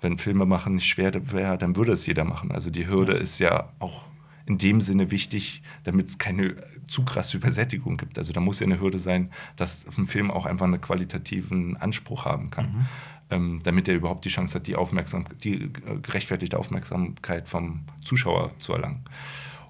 wenn 0.00 0.18
Filme 0.18 0.46
machen 0.46 0.74
nicht 0.76 0.86
schwer 0.88 1.12
wäre, 1.32 1.58
dann 1.58 1.76
würde 1.76 1.92
es 1.92 2.06
jeder 2.06 2.24
machen. 2.24 2.50
Also 2.52 2.70
die 2.70 2.86
Hürde 2.86 3.12
ist 3.12 3.38
ja 3.38 3.68
auch 3.78 4.04
in 4.46 4.58
dem 4.58 4.80
Sinne 4.80 5.10
wichtig, 5.10 5.62
damit 5.84 6.08
es 6.08 6.18
keine 6.18 6.56
zu 6.88 7.04
krasse 7.04 7.36
Übersättigung 7.36 7.96
gibt. 7.98 8.18
Also 8.18 8.32
da 8.32 8.40
muss 8.40 8.58
ja 8.60 8.66
eine 8.66 8.80
Hürde 8.80 8.98
sein, 8.98 9.30
dass 9.56 9.86
ein 9.96 10.06
Film 10.06 10.30
auch 10.30 10.46
einfach 10.46 10.66
einen 10.66 10.80
qualitativen 10.80 11.76
Anspruch 11.76 12.24
haben 12.24 12.50
kann, 12.50 12.88
ähm, 13.30 13.60
damit 13.62 13.86
er 13.88 13.94
überhaupt 13.94 14.24
die 14.24 14.28
Chance 14.30 14.56
hat, 14.56 14.66
die, 14.66 14.74
Aufmerksam 14.74 15.24
die 15.44 15.64
äh, 15.64 15.68
gerechtfertigte 16.02 16.58
Aufmerksamkeit 16.58 17.46
vom 17.48 17.84
Zuschauer 18.02 18.50
zu 18.58 18.72
erlangen. 18.72 19.04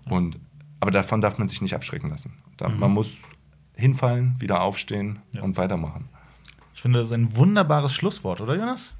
Und, 0.08 0.38
aber 0.78 0.92
davon 0.92 1.20
darf 1.20 1.36
man 1.36 1.48
sich 1.48 1.60
nicht 1.60 1.74
abschrecken 1.74 2.08
lassen. 2.08 2.32
Da, 2.56 2.68
Man 2.70 2.92
muss 2.92 3.18
hinfallen, 3.74 4.36
wieder 4.40 4.62
aufstehen 4.62 5.18
Ja. 5.32 5.42
und 5.42 5.56
weitermachen. 5.58 6.08
Ich 6.80 6.82
finde, 6.82 7.00
das 7.00 7.08
ist 7.10 7.14
ein 7.14 7.36
wunderbares 7.36 7.92
Schlusswort, 7.92 8.40
oder 8.40 8.54
Jonas? 8.54 8.94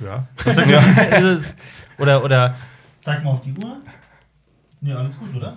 Ja. 0.00 0.26
Was 0.42 0.56
sagst 0.56 0.70
du? 0.72 0.74
Ist 1.16 1.22
es- 1.22 1.54
oder, 1.96 2.24
oder 2.24 2.56
zeig 3.00 3.22
mal 3.22 3.30
auf 3.30 3.40
die 3.42 3.52
Uhr. 3.52 3.76
Ja, 4.80 4.96
alles 4.96 5.16
gut, 5.16 5.32
oder? 5.36 5.56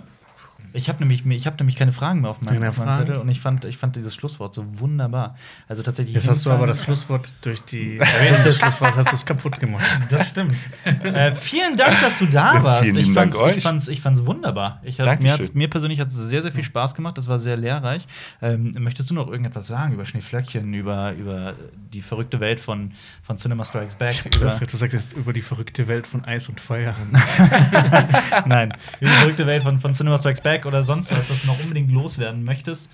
Ich 0.76 0.88
habe 0.88 0.98
nämlich, 1.00 1.24
ich 1.26 1.46
hab 1.46 1.58
nämlich 1.58 1.76
keine 1.76 1.92
Fragen 1.92 2.20
mehr 2.20 2.30
auf 2.30 2.42
meinem, 2.42 2.62
auf? 2.62 2.76
Zettel 2.76 3.16
und 3.16 3.28
ich 3.28 3.40
fand, 3.40 3.64
ich 3.64 3.78
fand 3.78 3.96
dieses 3.96 4.14
Schlusswort 4.14 4.52
so 4.52 4.78
wunderbar. 4.78 5.36
Also 5.68 5.82
tatsächlich. 5.82 6.14
Jetzt 6.14 6.28
hast 6.28 6.44
du 6.44 6.50
aber 6.50 6.66
das 6.66 6.82
Schlusswort 6.82 7.32
durch 7.40 7.62
die 7.62 7.98
Erwähnung 7.98 8.44
des 8.44 8.58
Schlussworts 8.58 8.96
hast 8.96 9.10
du 9.10 9.16
es 9.16 9.24
kaputt 9.24 9.58
gemacht. 9.58 9.84
Das 10.10 10.28
stimmt. 10.28 10.54
äh, 10.84 11.34
vielen 11.34 11.76
Dank, 11.76 12.00
dass 12.00 12.18
du 12.18 12.26
da 12.26 12.54
Ja, 12.54 12.62
warst. 12.62 12.84
vielen 12.84 12.96
ich, 12.96 13.14
Dank 13.14 13.34
fand's, 13.34 13.56
ich, 13.56 13.62
fand's, 13.62 13.88
ich 13.88 14.00
fand's 14.00 14.26
wunderbar. 14.26 14.80
Ich 14.82 15.00
hab, 15.00 15.20
mir, 15.20 15.38
mir 15.54 15.70
persönlich 15.70 15.98
hat 15.98 16.08
es 16.08 16.14
sehr, 16.14 16.42
sehr 16.42 16.52
viel 16.52 16.64
Spaß 16.64 16.94
gemacht. 16.94 17.16
Das 17.16 17.26
war 17.26 17.38
sehr 17.38 17.56
lehrreich. 17.56 18.06
Ähm, 18.42 18.72
möchtest 18.78 19.10
du 19.10 19.14
noch 19.14 19.28
irgendetwas 19.28 19.66
sagen 19.66 19.94
über 19.94 20.04
Schneeflöckchen, 20.04 20.74
über, 20.74 21.12
über 21.12 21.54
die 21.92 22.02
verrückte 22.02 22.40
Welt 22.40 22.60
von, 22.60 22.92
von 23.22 23.38
Cinema 23.38 23.64
Strikes 23.64 23.94
Back? 23.94 24.14
Sagst, 24.36 24.72
du 24.72 24.76
sagst 24.76 24.92
jetzt 24.92 25.12
über 25.14 25.32
die 25.32 25.42
verrückte 25.42 25.88
Welt 25.88 26.06
von 26.06 26.24
Eis 26.24 26.48
und 26.48 26.60
Feuer. 26.60 26.94
nein, 28.46 28.74
über 29.00 29.10
die 29.10 29.16
verrückte 29.16 29.46
Welt 29.46 29.62
von, 29.62 29.80
von 29.80 29.94
Cinema 29.94 30.18
Strikes 30.18 30.42
Back 30.42 30.65
oder 30.66 30.84
sonst 30.84 31.10
was, 31.10 31.30
was 31.30 31.40
du 31.42 31.46
noch 31.46 31.60
unbedingt 31.62 31.90
loswerden 31.90 32.44
möchtest. 32.44 32.90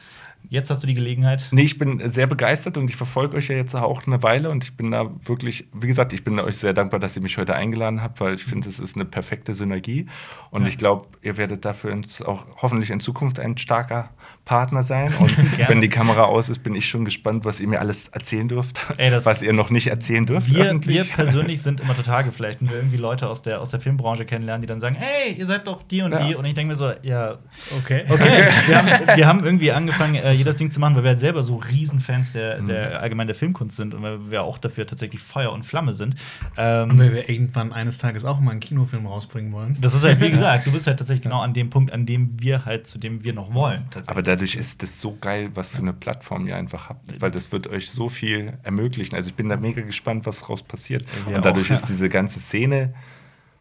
Jetzt 0.49 0.71
hast 0.71 0.83
du 0.83 0.89
die 0.89 0.95
Gelegenheit. 0.95 1.45
Nee, 1.53 1.63
ich 1.63 1.79
bin 1.79 2.11
sehr 2.11 2.27
begeistert 2.27 2.77
und 2.77 2.91
ich 2.91 2.97
verfolge 2.97 3.37
euch 3.37 3.47
ja 3.49 3.55
jetzt 3.55 3.77
auch 3.77 4.07
eine 4.09 4.25
Weile 4.25 4.51
und 4.51 4.65
ich 4.65 4.77
bin 4.77 4.91
da 4.91 5.09
wirklich, 5.25 5.69
wie 5.73 5.87
gesagt, 5.87 6.13
ich 6.13 6.25
bin 6.25 6.39
euch 6.41 6.57
sehr 6.57 6.73
dankbar, 6.73 6.99
dass 6.99 7.15
ihr 7.15 7.23
mich 7.23 7.39
heute 7.39 7.55
eingeladen 7.55 8.03
habt, 8.03 8.21
weil 8.21 8.35
ich 8.35 8.45
finde, 8.45 8.69
es 8.69 8.81
ist 8.81 8.97
eine 8.97 9.05
perfekte 9.05 9.55
Synergie 9.55 10.07
und 10.51 10.63
Ja. 10.63 10.69
ich 10.69 10.79
glaube, 10.79 11.07
ihr 11.23 11.37
werdet 11.37 11.65
dafür 11.65 11.93
uns 11.93 12.23
auch 12.23 12.45
hoffentlich 12.61 12.91
in 12.91 12.99
Zukunft 12.99 13.39
ein 13.39 13.57
starker 13.57 14.11
Partner 14.45 14.83
sein 14.83 15.13
und 15.21 15.69
wenn 15.69 15.81
die 15.81 15.89
Kamera 15.89 16.25
aus 16.25 16.49
ist, 16.49 16.63
bin 16.63 16.75
ich 16.75 16.89
schon 16.89 17.05
gespannt, 17.05 17.45
was 17.45 17.61
ihr 17.61 17.69
mir 17.69 17.81
alles 17.81 18.09
erzählen 18.09 18.49
dürft, 18.49 18.81
Ey, 18.97 19.11
das- 19.11 19.25
was 19.25 19.41
ihr 19.43 19.53
noch 19.53 19.71
nicht 19.71 19.87
erzählen 19.87 20.27
dürft 20.27 20.53
Wir, 20.53 20.75
wir 20.85 21.05
persönlich 21.05 21.63
sind 21.63 21.81
immer 21.81 21.95
total 21.95 22.25
geflasht, 22.25 22.59
wenn 22.61 22.69
wir 22.71 22.77
irgendwie 22.77 22.97
Leute 22.97 23.29
aus 23.29 23.43
der, 23.43 23.61
aus 23.61 23.71
der 23.71 23.79
Filmbranche 23.81 24.25
kennenlernen, 24.25 24.61
die 24.61 24.67
dann 24.67 24.81
sagen, 24.81 24.97
hey, 24.99 25.33
ihr 25.35 25.47
seid 25.47 25.67
doch 25.69 25.83
die 25.83 26.03
und 26.03 26.13
Ja. 26.13 26.27
die. 26.27 26.35
Und 26.35 26.45
ich 26.45 26.55
denke 26.55 26.71
mir 26.73 26.77
so, 26.77 26.91
ja, 27.03 27.39
Okay. 27.79 28.05
okay. 28.09 28.49
wir, 28.67 28.77
haben, 28.79 29.17
wir 29.17 29.27
haben 29.29 29.45
irgendwie 29.45 29.71
angefangen, 29.73 30.17
äh, 30.17 30.33
jedes 30.33 30.57
Ding 30.57 30.71
zu 30.71 30.81
machen, 30.81 30.97
weil 30.97 31.05
wir 31.05 31.11
halt 31.11 31.21
selber 31.21 31.43
so 31.43 31.57
Riesenfans 31.57 32.33
der, 32.33 32.61
Mhm. 32.61 32.67
der 32.67 33.01
allgemein 33.01 33.29
der 33.29 33.37
Filmkunst 33.37 33.77
sind 33.77 33.95
und 33.95 34.03
weil 34.03 34.31
wir 34.31 34.43
auch 34.43 34.59
dafür 34.59 34.87
tatsächlich 34.87 35.21
Feuer 35.23 35.53
und 35.53 35.65
Flamme 35.65 35.93
sind. 35.93 36.15
Und 36.15 36.19
Ähm, 36.59 36.99
weil 36.99 37.15
wir 37.15 37.29
irgendwann 37.31 37.73
eines 37.73 37.99
Tages 37.99 38.25
auch 38.25 38.41
mal 38.41 38.51
einen 38.51 38.61
Kinofilm 38.61 39.07
rausbringen 39.07 39.53
wollen. 39.53 39.77
das 39.81 39.95
ist 39.95 40.03
halt, 40.05 40.21
wie 40.21 40.31
gesagt, 40.33 40.67
du 40.67 40.73
bist 40.73 40.87
halt 40.87 40.99
tatsächlich 40.99 41.23
genau 41.23 41.41
an 41.43 41.55
dem 41.55 41.71
Punkt, 41.71 41.93
an 41.93 42.07
dem 42.07 42.41
wir 42.41 42.65
halt, 42.65 42.87
zu 42.87 42.99
dem 42.99 43.23
wir 43.25 43.33
noch 43.33 43.55
wollen. 43.55 43.83
tatsächlich. 43.91 44.09
Aber 44.11 44.23
dadurch 44.35 44.57
ist 44.57 44.83
das 44.83 45.01
so 45.01 45.17
geil, 45.21 45.51
was 45.55 45.71
für 45.71 45.79
eine 45.79 45.93
Plattform 45.93 46.47
ihr 46.47 46.57
einfach 46.57 46.89
habt, 46.89 47.21
weil 47.21 47.31
das 47.31 47.53
wird 47.53 47.67
euch 47.69 47.91
so 47.91 48.09
viel 48.09 48.59
ermöglichen. 48.63 49.15
Also 49.15 49.29
ich 49.31 49.35
bin 49.35 49.49
da 49.49 49.57
mega 49.57 49.83
gespannt, 49.83 50.27
was 50.27 50.41
daraus 50.41 50.63
passiert. 50.63 51.05
Wir 51.27 51.37
und 51.37 51.45
dadurch 51.45 51.69
auch, 51.71 51.75
ist 51.77 51.83
ja. 51.83 51.89
diese 51.89 52.09
ganze 52.09 52.41
Szene 52.41 52.95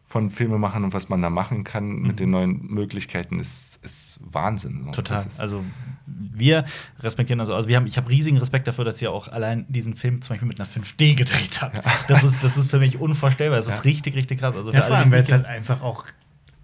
von 0.06 0.28
Filmemachern 0.28 0.84
und 0.84 0.92
was 0.92 1.08
man 1.08 1.22
da 1.22 1.30
machen 1.30 1.64
kann 1.64 1.88
Mhm. 1.88 2.06
mit 2.06 2.20
den 2.20 2.30
neuen 2.30 2.66
Möglichkeiten 2.66 3.38
ist, 3.38 3.78
ist 3.82 4.20
Wahnsinn. 4.22 4.92
Total. 4.92 5.24
ist- 5.26 5.40
Also 5.40 5.64
wir 6.06 6.64
respektieren 7.00 7.40
also, 7.40 7.54
also 7.54 7.66
wir 7.68 7.76
haben, 7.76 7.86
ich 7.86 7.96
habe 7.96 8.10
riesigen 8.10 8.36
Respekt 8.36 8.66
dafür, 8.68 8.84
dass 8.84 9.00
ihr 9.00 9.10
auch 9.10 9.28
allein 9.28 9.64
diesen 9.70 9.96
Film 9.96 10.20
zum 10.20 10.34
Beispiel 10.34 10.48
mit 10.48 10.60
einer 10.60 10.68
5D 10.68 11.14
gedreht 11.14 11.62
habt. 11.62 11.80
Das 12.08 12.24
ist, 12.24 12.44
das 12.44 12.56
ist 12.58 12.70
für 12.70 12.78
mich 12.78 12.98
unvorstellbar. 13.00 13.56
Das 13.56 13.68
ist 13.68 13.76
Ja. 13.76 13.80
richtig, 13.80 14.14
richtig 14.14 14.38
krass. 14.40 14.54
Also 14.54 14.70
für 14.70 14.76
Ja, 14.76 14.82
vor 14.82 14.96
alle, 14.96 15.04
allem, 15.04 15.12
weil 15.12 15.20
es 15.22 15.32
halt 15.32 15.46
einfach 15.46 15.80
auch 15.80 16.04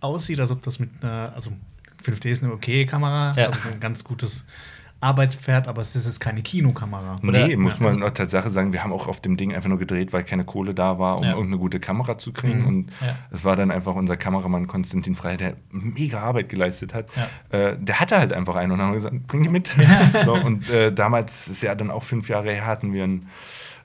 aussieht, 0.01 0.39
als 0.41 0.51
ob 0.51 0.61
das 0.63 0.79
mit 0.79 0.91
einer, 1.03 1.33
also 1.35 1.51
5D 2.05 2.31
ist 2.31 2.43
eine 2.45 2.53
okay 2.53 2.85
Kamera, 2.87 3.33
Ja. 3.37 3.47
also 3.47 3.59
ein 3.73 3.81
ganz 3.81 4.05
gutes 4.05 4.45
Arbeitspferd, 5.01 5.69
aber 5.69 5.81
es 5.81 5.95
ist 5.95 6.07
jetzt 6.07 6.19
keine 6.19 6.43
Kinokamera. 6.43 7.17
Oder- 7.23 7.47
nee, 7.47 7.55
muss 7.55 7.75
ja, 7.79 7.85
man 7.85 8.03
auch 8.03 8.11
Tatsache 8.11 8.51
sagen, 8.51 8.73
wir 8.73 8.83
haben 8.83 8.93
auch 8.93 9.07
auf 9.07 9.21
dem 9.21 9.37
Ding 9.37 9.55
einfach 9.55 9.69
nur 9.69 9.79
gedreht, 9.79 10.13
weil 10.13 10.25
keine 10.25 10.43
Kohle 10.45 10.75
da 10.75 10.99
war, 10.99 11.19
um 11.19 11.23
Ja. 11.25 11.31
irgendeine 11.31 11.59
gute 11.59 11.79
Kamera 11.79 12.19
zu 12.19 12.33
kriegen. 12.33 12.63
Mhm. 12.63 12.67
Und 12.67 12.91
Ja. 13.01 13.17
es 13.31 13.45
war 13.45 13.55
dann 13.55 13.71
einfach 13.71 13.95
unser 13.95 14.17
Kameramann 14.17 14.67
Konstantin 14.67 15.15
Frey, 15.15 15.37
der 15.37 15.55
mega 15.71 16.19
Arbeit 16.21 16.49
geleistet 16.49 16.95
hat. 16.95 17.07
Ja. 17.53 17.57
Äh, 17.57 17.77
der 17.81 18.01
hatte 18.01 18.19
halt 18.19 18.33
einfach 18.33 18.57
einen 18.57 18.73
und 18.73 18.83
haben 18.83 18.93
gesagt, 18.93 19.27
bring 19.29 19.45
die 19.45 19.49
mit. 19.51 19.71
So, 20.25 20.35
und 20.35 20.69
äh, 20.69 20.93
damals, 20.93 21.47
ist 21.47 21.63
ja 21.63 21.77
dann 21.77 21.93
auch 21.93 22.03
fünf 22.03 22.29
Jahre 22.29 22.51
her, 22.51 22.67
hatten 22.67 22.93
wir 22.93 23.05
einen, 23.05 23.29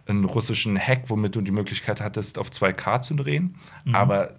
einen 0.07 0.25
russischen 0.25 0.79
Hack, 0.79 1.03
womit 1.09 1.35
du 1.35 1.41
die 1.41 1.51
Möglichkeit 1.51 2.01
hattest, 2.01 2.39
auf 2.39 2.49
2K 2.49 3.03
zu 3.03 3.13
drehen. 3.13 3.53
Mhm. 3.85 3.93
Aber 3.95 4.31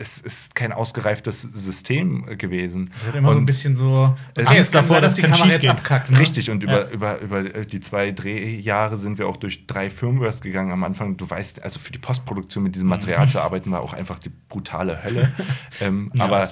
es 0.00 0.18
ist 0.18 0.54
kein 0.54 0.72
ausgereiftes 0.72 1.42
System 1.42 2.26
äh, 2.26 2.36
gewesen. 2.36 2.88
Es 2.96 3.06
hat 3.06 3.14
immer 3.14 3.28
so 3.32 3.34
ein 3.38 3.40
Und- 3.40 3.46
bisschen 3.46 3.76
so 3.76 4.16
Äh, 4.36 4.44
Angst 4.44 4.74
davor, 4.74 5.00
dass 5.02 5.14
die 5.14 5.22
Kamera 5.22 5.46
jetzt 5.48 5.66
abkackt. 5.66 6.10
Ne? 6.10 6.18
Richtig, 6.18 6.50
und 6.50 6.62
über, 6.62 6.86
Ja. 6.86 6.90
über, 6.90 7.18
über 7.20 7.42
die 7.64 7.80
zwei 7.80 8.10
Drehjahre 8.10 8.96
sind 8.96 9.18
wir 9.18 9.28
auch 9.28 9.36
durch 9.36 9.66
drei 9.66 9.90
Firmwares 9.90 10.40
gegangen. 10.40 10.72
Am 10.72 10.82
Anfang, 10.84 11.16
du 11.18 11.28
weißt, 11.28 11.62
also 11.62 11.78
für 11.78 11.92
die 11.92 11.98
Postproduktion 11.98 12.64
mit 12.64 12.74
diesem 12.74 12.88
Material 12.88 13.28
zu 13.28 13.40
arbeiten, 13.40 13.70
war 13.70 13.82
auch 13.82 13.92
einfach 13.92 14.18
die 14.18 14.30
brutale 14.48 15.04
Hölle. 15.04 15.30
ähm, 15.80 16.10
Ja, 16.14 16.24
aber? 16.24 16.50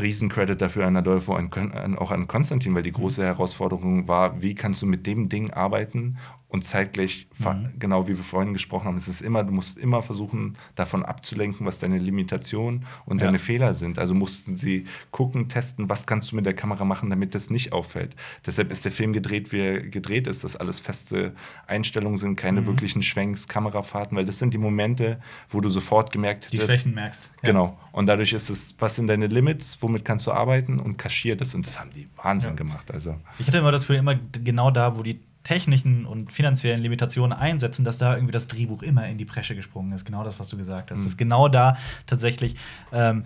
Riesencredit 0.00 0.60
dafür 0.62 0.86
an 0.86 0.96
Adolfo 0.96 1.36
und 1.36 1.54
auch 1.98 2.10
an 2.12 2.26
Konstantin, 2.26 2.74
weil 2.74 2.82
die 2.82 2.92
große 2.92 3.22
Herausforderung 3.22 4.08
war, 4.08 4.40
wie 4.40 4.54
kannst 4.54 4.80
du 4.80 4.86
mit 4.86 5.06
dem 5.06 5.28
Ding 5.28 5.50
arbeiten 5.50 6.16
und 6.52 6.62
zeitgleich, 6.64 7.26
fa- 7.32 7.58
genau 7.78 8.06
wie 8.08 8.16
wir 8.16 8.22
vorhin 8.24 8.52
gesprochen 8.52 8.84
haben, 8.86 8.96
es 8.98 9.08
ist 9.08 9.22
immer, 9.22 9.42
du 9.42 9.52
musst 9.52 9.78
immer 9.78 10.02
versuchen, 10.02 10.56
davon 10.74 11.02
abzulenken, 11.02 11.64
was 11.66 11.78
deine 11.78 11.96
Limitationen 11.98 12.84
und 13.06 13.20
Ja. 13.20 13.26
deine 13.26 13.38
Fehler 13.38 13.72
sind. 13.72 13.98
Also 13.98 14.12
mussten 14.14 14.58
sie 14.58 14.84
gucken, 15.10 15.48
testen, 15.48 15.88
was 15.88 16.06
kannst 16.06 16.30
du 16.30 16.36
mit 16.36 16.44
der 16.44 16.52
Kamera 16.54 16.84
machen, 16.84 17.08
damit 17.08 17.34
das 17.34 17.48
nicht 17.48 17.72
auffällt. 17.72 18.14
Deshalb 18.44 18.70
ist 18.70 18.84
der 18.84 18.92
Film 18.92 19.14
gedreht, 19.14 19.50
wie 19.50 19.60
er 19.60 19.80
gedreht 19.80 20.26
ist, 20.26 20.44
dass 20.44 20.54
alles 20.56 20.78
feste 20.78 21.32
Einstellungen 21.66 22.18
sind, 22.18 22.36
keine 22.36 22.60
Mhm. 22.60 22.66
wirklichen 22.66 23.02
Schwenks, 23.02 23.48
Kamerafahrten, 23.48 24.16
weil 24.16 24.26
das 24.26 24.38
sind 24.38 24.52
die 24.52 24.58
Momente, 24.58 25.20
wo 25.48 25.60
du 25.60 25.70
sofort 25.70 26.12
gemerkt 26.12 26.52
Die 26.52 26.58
hast, 26.58 26.66
Schwächen 26.66 26.92
merkst. 26.94 27.30
Ja. 27.42 27.48
Genau. 27.48 27.78
Und 27.92 28.06
dadurch 28.06 28.34
ist 28.34 28.50
es, 28.50 28.74
was 28.78 28.94
sind 28.96 29.06
deine 29.06 29.26
Limits, 29.26 29.78
womit 29.80 30.04
kannst 30.04 30.26
du 30.26 30.32
arbeiten 30.32 30.78
und 30.78 30.98
kaschier 30.98 31.34
das. 31.34 31.54
Und 31.54 31.66
das 31.66 31.80
haben 31.80 31.90
die 31.94 32.08
Wahnsinn 32.22 32.50
Ja. 32.50 32.56
gemacht. 32.56 32.90
Also, 32.92 33.16
Ich 33.38 33.46
hatte 33.46 33.56
immer 33.58 33.72
das 33.72 33.82
Gefühl, 33.82 33.96
immer 33.96 34.16
genau 34.16 34.70
da, 34.70 34.98
wo 34.98 35.02
die 35.02 35.18
technischen 35.44 36.06
und 36.06 36.32
finanziellen 36.32 36.80
Limitationen 36.80 37.36
einsetzen, 37.36 37.84
dass 37.84 37.98
da 37.98 38.14
irgendwie 38.14 38.32
das 38.32 38.46
Drehbuch 38.46 38.82
immer 38.82 39.08
in 39.08 39.18
die 39.18 39.24
Bresche 39.24 39.56
gesprungen 39.56 39.92
ist. 39.92 40.04
Genau 40.04 40.24
das, 40.24 40.38
was 40.38 40.48
du 40.48 40.56
gesagt 40.56 40.90
hast. 40.90 41.00
Mhm. 41.00 41.06
Es 41.06 41.12
ist 41.12 41.18
genau 41.18 41.48
da 41.48 41.76
tatsächlich. 42.06 42.56
Ähm, 42.92 43.24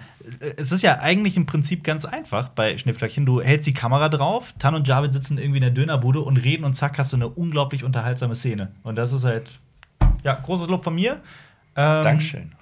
es 0.56 0.72
ist 0.72 0.82
ja 0.82 1.00
eigentlich 1.00 1.36
im 1.36 1.46
Prinzip 1.46 1.84
ganz 1.84 2.04
einfach 2.04 2.48
bei 2.48 2.78
Schnittflöckchen. 2.78 3.26
Du 3.26 3.42
hältst 3.42 3.66
die 3.66 3.74
Kamera 3.74 4.08
drauf, 4.08 4.54
Tan 4.58 4.74
und 4.74 4.88
Javid 4.88 5.12
sitzen 5.12 5.38
irgendwie 5.38 5.58
in 5.58 5.62
der 5.62 5.70
Dönerbude 5.70 6.20
und 6.20 6.38
reden 6.38 6.64
und 6.64 6.74
zack, 6.74 6.98
hast 6.98 7.12
du 7.12 7.16
eine 7.16 7.28
unglaublich 7.28 7.84
unterhaltsame 7.84 8.34
Szene. 8.34 8.72
Und 8.82 8.96
das 8.96 9.12
ist 9.12 9.24
halt, 9.24 9.50
ja, 10.24 10.34
großes 10.34 10.68
Lob 10.68 10.84
von 10.84 10.94
mir. 10.94 11.20
Ähm, 11.76 12.02
Dankeschön. 12.02 12.52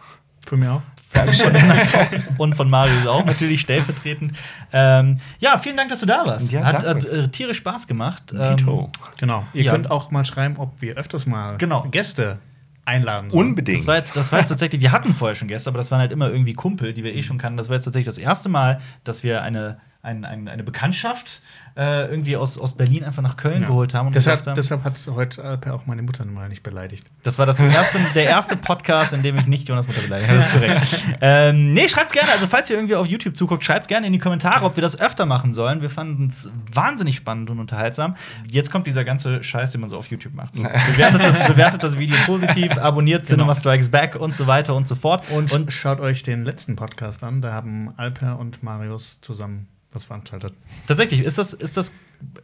Für 0.46 0.56
mich 0.56 0.68
auch. 0.68 0.82
Und 2.38 2.56
von 2.56 2.68
Marius 2.68 3.06
auch 3.06 3.24
natürlich 3.24 3.60
stellvertretend. 3.60 4.32
Ähm, 4.72 5.18
ja, 5.38 5.58
vielen 5.58 5.76
Dank, 5.76 5.90
dass 5.90 6.00
du 6.00 6.06
da 6.06 6.26
warst. 6.26 6.50
Ja, 6.52 6.64
hat 6.64 6.84
hat 6.84 7.04
äh, 7.04 7.28
tierisch 7.28 7.58
Spaß 7.58 7.86
gemacht. 7.86 8.32
Ähm, 8.32 8.56
Tito. 8.56 8.90
Genau. 9.18 9.46
Ihr 9.52 9.64
Ja. 9.64 9.72
könnt 9.72 9.90
auch 9.90 10.10
mal 10.10 10.24
schreiben, 10.24 10.56
ob 10.58 10.80
wir 10.80 10.96
öfters 10.96 11.26
mal 11.26 11.56
Genau. 11.58 11.82
Gäste 11.90 12.38
einladen 12.84 13.30
sollen. 13.30 13.48
Unbedingt. 13.48 13.78
Das 13.80 13.86
war, 13.86 13.96
jetzt, 13.96 14.14
das 14.16 14.30
war 14.32 14.40
jetzt 14.40 14.48
tatsächlich, 14.50 14.82
wir 14.82 14.92
hatten 14.92 15.14
vorher 15.14 15.34
schon 15.34 15.48
Gäste, 15.48 15.70
aber 15.70 15.78
das 15.78 15.90
waren 15.90 16.00
halt 16.00 16.12
immer 16.12 16.28
irgendwie 16.30 16.52
Kumpel, 16.54 16.92
die 16.92 17.02
wir 17.04 17.14
eh 17.14 17.22
schon 17.22 17.38
kannten. 17.38 17.56
Das 17.56 17.68
war 17.68 17.76
jetzt 17.76 17.84
tatsächlich 17.84 18.06
das 18.06 18.18
erste 18.18 18.48
Mal, 18.48 18.80
dass 19.04 19.22
wir 19.22 19.42
eine, 19.42 19.78
ein, 20.04 20.24
ein, 20.24 20.48
eine 20.48 20.62
Bekanntschaft 20.62 21.40
äh, 21.76 22.08
irgendwie 22.08 22.36
aus, 22.36 22.58
aus 22.58 22.76
Berlin 22.76 23.04
einfach 23.04 23.22
nach 23.22 23.36
Köln 23.36 23.62
Ja. 23.62 23.68
geholt 23.68 23.94
haben. 23.94 24.08
Und 24.08 24.16
Deshalb, 24.16 24.46
haben, 24.46 24.54
deshalb 24.54 24.84
hat 24.84 25.00
heute 25.12 25.42
Alper 25.42 25.74
auch 25.74 25.86
meine 25.86 26.02
Mutter 26.02 26.24
mal 26.24 26.48
nicht 26.48 26.62
beleidigt. 26.62 27.06
das 27.22 27.38
war 27.38 27.46
das 27.46 27.60
erste, 27.60 27.98
der 28.14 28.24
erste 28.26 28.56
Podcast, 28.56 29.12
in 29.12 29.22
dem 29.22 29.36
ich 29.36 29.46
nicht 29.46 29.68
Jonas 29.68 29.88
Mutter 29.88 30.02
beleidigt 30.02 30.28
habe. 30.28 30.38
Das 30.38 30.46
ist 30.46 30.52
korrekt. 30.52 31.18
ähm, 31.20 31.72
nee, 31.72 31.88
schreibt's 31.88 32.12
gerne. 32.12 32.30
Also, 32.30 32.46
falls 32.46 32.70
ihr 32.70 32.76
irgendwie 32.76 32.94
auf 32.94 33.06
YouTube 33.06 33.36
zuguckt, 33.36 33.64
schreibt's 33.64 33.88
gerne 33.88 34.06
in 34.06 34.12
die 34.12 34.18
Kommentare, 34.18 34.64
ob 34.64 34.76
wir 34.76 34.82
das 34.82 35.00
öfter 35.00 35.26
machen 35.26 35.52
sollen. 35.52 35.80
Wir 35.80 35.90
fanden 35.90 36.28
es 36.28 36.50
wahnsinnig 36.72 37.16
spannend 37.16 37.50
und 37.50 37.58
unterhaltsam. 37.58 38.14
Jetzt 38.48 38.70
kommt 38.70 38.86
dieser 38.86 39.04
ganze 39.04 39.42
Scheiß, 39.42 39.72
den 39.72 39.80
man 39.80 39.90
so 39.90 39.98
auf 39.98 40.06
YouTube 40.06 40.34
macht. 40.34 40.54
So, 40.54 40.62
bewertet, 40.92 41.22
das, 41.22 41.46
bewertet 41.46 41.82
das 41.82 41.98
Video 41.98 42.16
positiv, 42.26 42.70
abonniert 42.78 43.26
Cinema 43.26 43.54
Strikes 43.54 43.88
Back 43.88 44.16
und 44.16 44.36
so 44.36 44.46
weiter 44.46 44.74
und 44.74 44.86
so 44.86 44.94
fort. 44.94 45.24
Und, 45.30 45.72
schaut 45.72 45.98
euch 45.98 46.22
den 46.22 46.44
letzten 46.44 46.76
Podcast 46.76 47.24
an. 47.24 47.40
Da 47.40 47.52
haben 47.52 47.94
Alper 47.96 48.38
und 48.38 48.62
Marius 48.62 49.20
zusammen 49.22 49.66
was 49.94 50.04
veranstaltet. 50.04 50.54
Tatsächlich, 50.86 51.20
ist 51.20 51.38
das, 51.38 51.52
ist 51.52 51.76
das. 51.76 51.92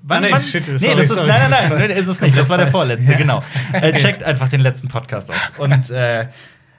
Ah, 0.09 0.21
nee, 0.21 0.41
shit, 0.41 0.67
nee, 0.69 0.79
sorry, 0.79 0.97
das 0.97 1.09
ist, 1.11 1.15
sorry. 1.15 1.29
nein, 1.29 1.51
nein, 1.51 1.69
nein, 1.69 1.79
nein, 1.79 1.91
ist 1.91 2.07
es 2.09 2.21
nicht. 2.21 2.37
Das 2.37 2.49
war 2.49 2.59
der 2.59 2.71
vorletzte, 2.71 3.07
falsch. 3.07 3.19
genau. 3.19 3.43
Äh, 3.73 3.95
checkt 3.95 4.23
einfach 4.23 4.49
den 4.49 4.61
letzten 4.61 4.89
Podcast 4.89 5.31
aus. 5.31 5.53
Und 5.59 5.91
äh, 5.91 6.29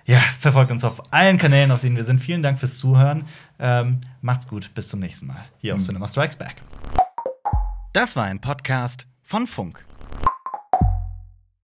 ja, 0.06 0.20
verfolgt 0.40 0.72
uns 0.72 0.84
auf 0.84 1.14
allen 1.14 1.38
Kanälen, 1.38 1.72
auf 1.72 1.80
denen 1.80 1.96
wir 1.96 2.04
sind. 2.04 2.20
Vielen 2.20 2.44
Dank 2.44 2.60
fürs 2.60 2.78
Zuhören. 2.78 3.26
Ähm, 3.60 4.02
macht's 4.22 4.48
gut, 4.48 4.74
bis 4.74 4.90
zum 4.90 5.00
nächsten 5.00 5.28
Mal. 5.28 5.46
Hier 5.60 5.76
auf 5.76 5.82
Cinema 5.82 6.08
Strikes 6.08 6.36
Back. 6.36 6.56
Das 7.94 8.16
war 8.16 8.26
ein 8.26 8.40
Podcast 8.40 9.06
von 9.24 9.48
Funk. 9.48 9.86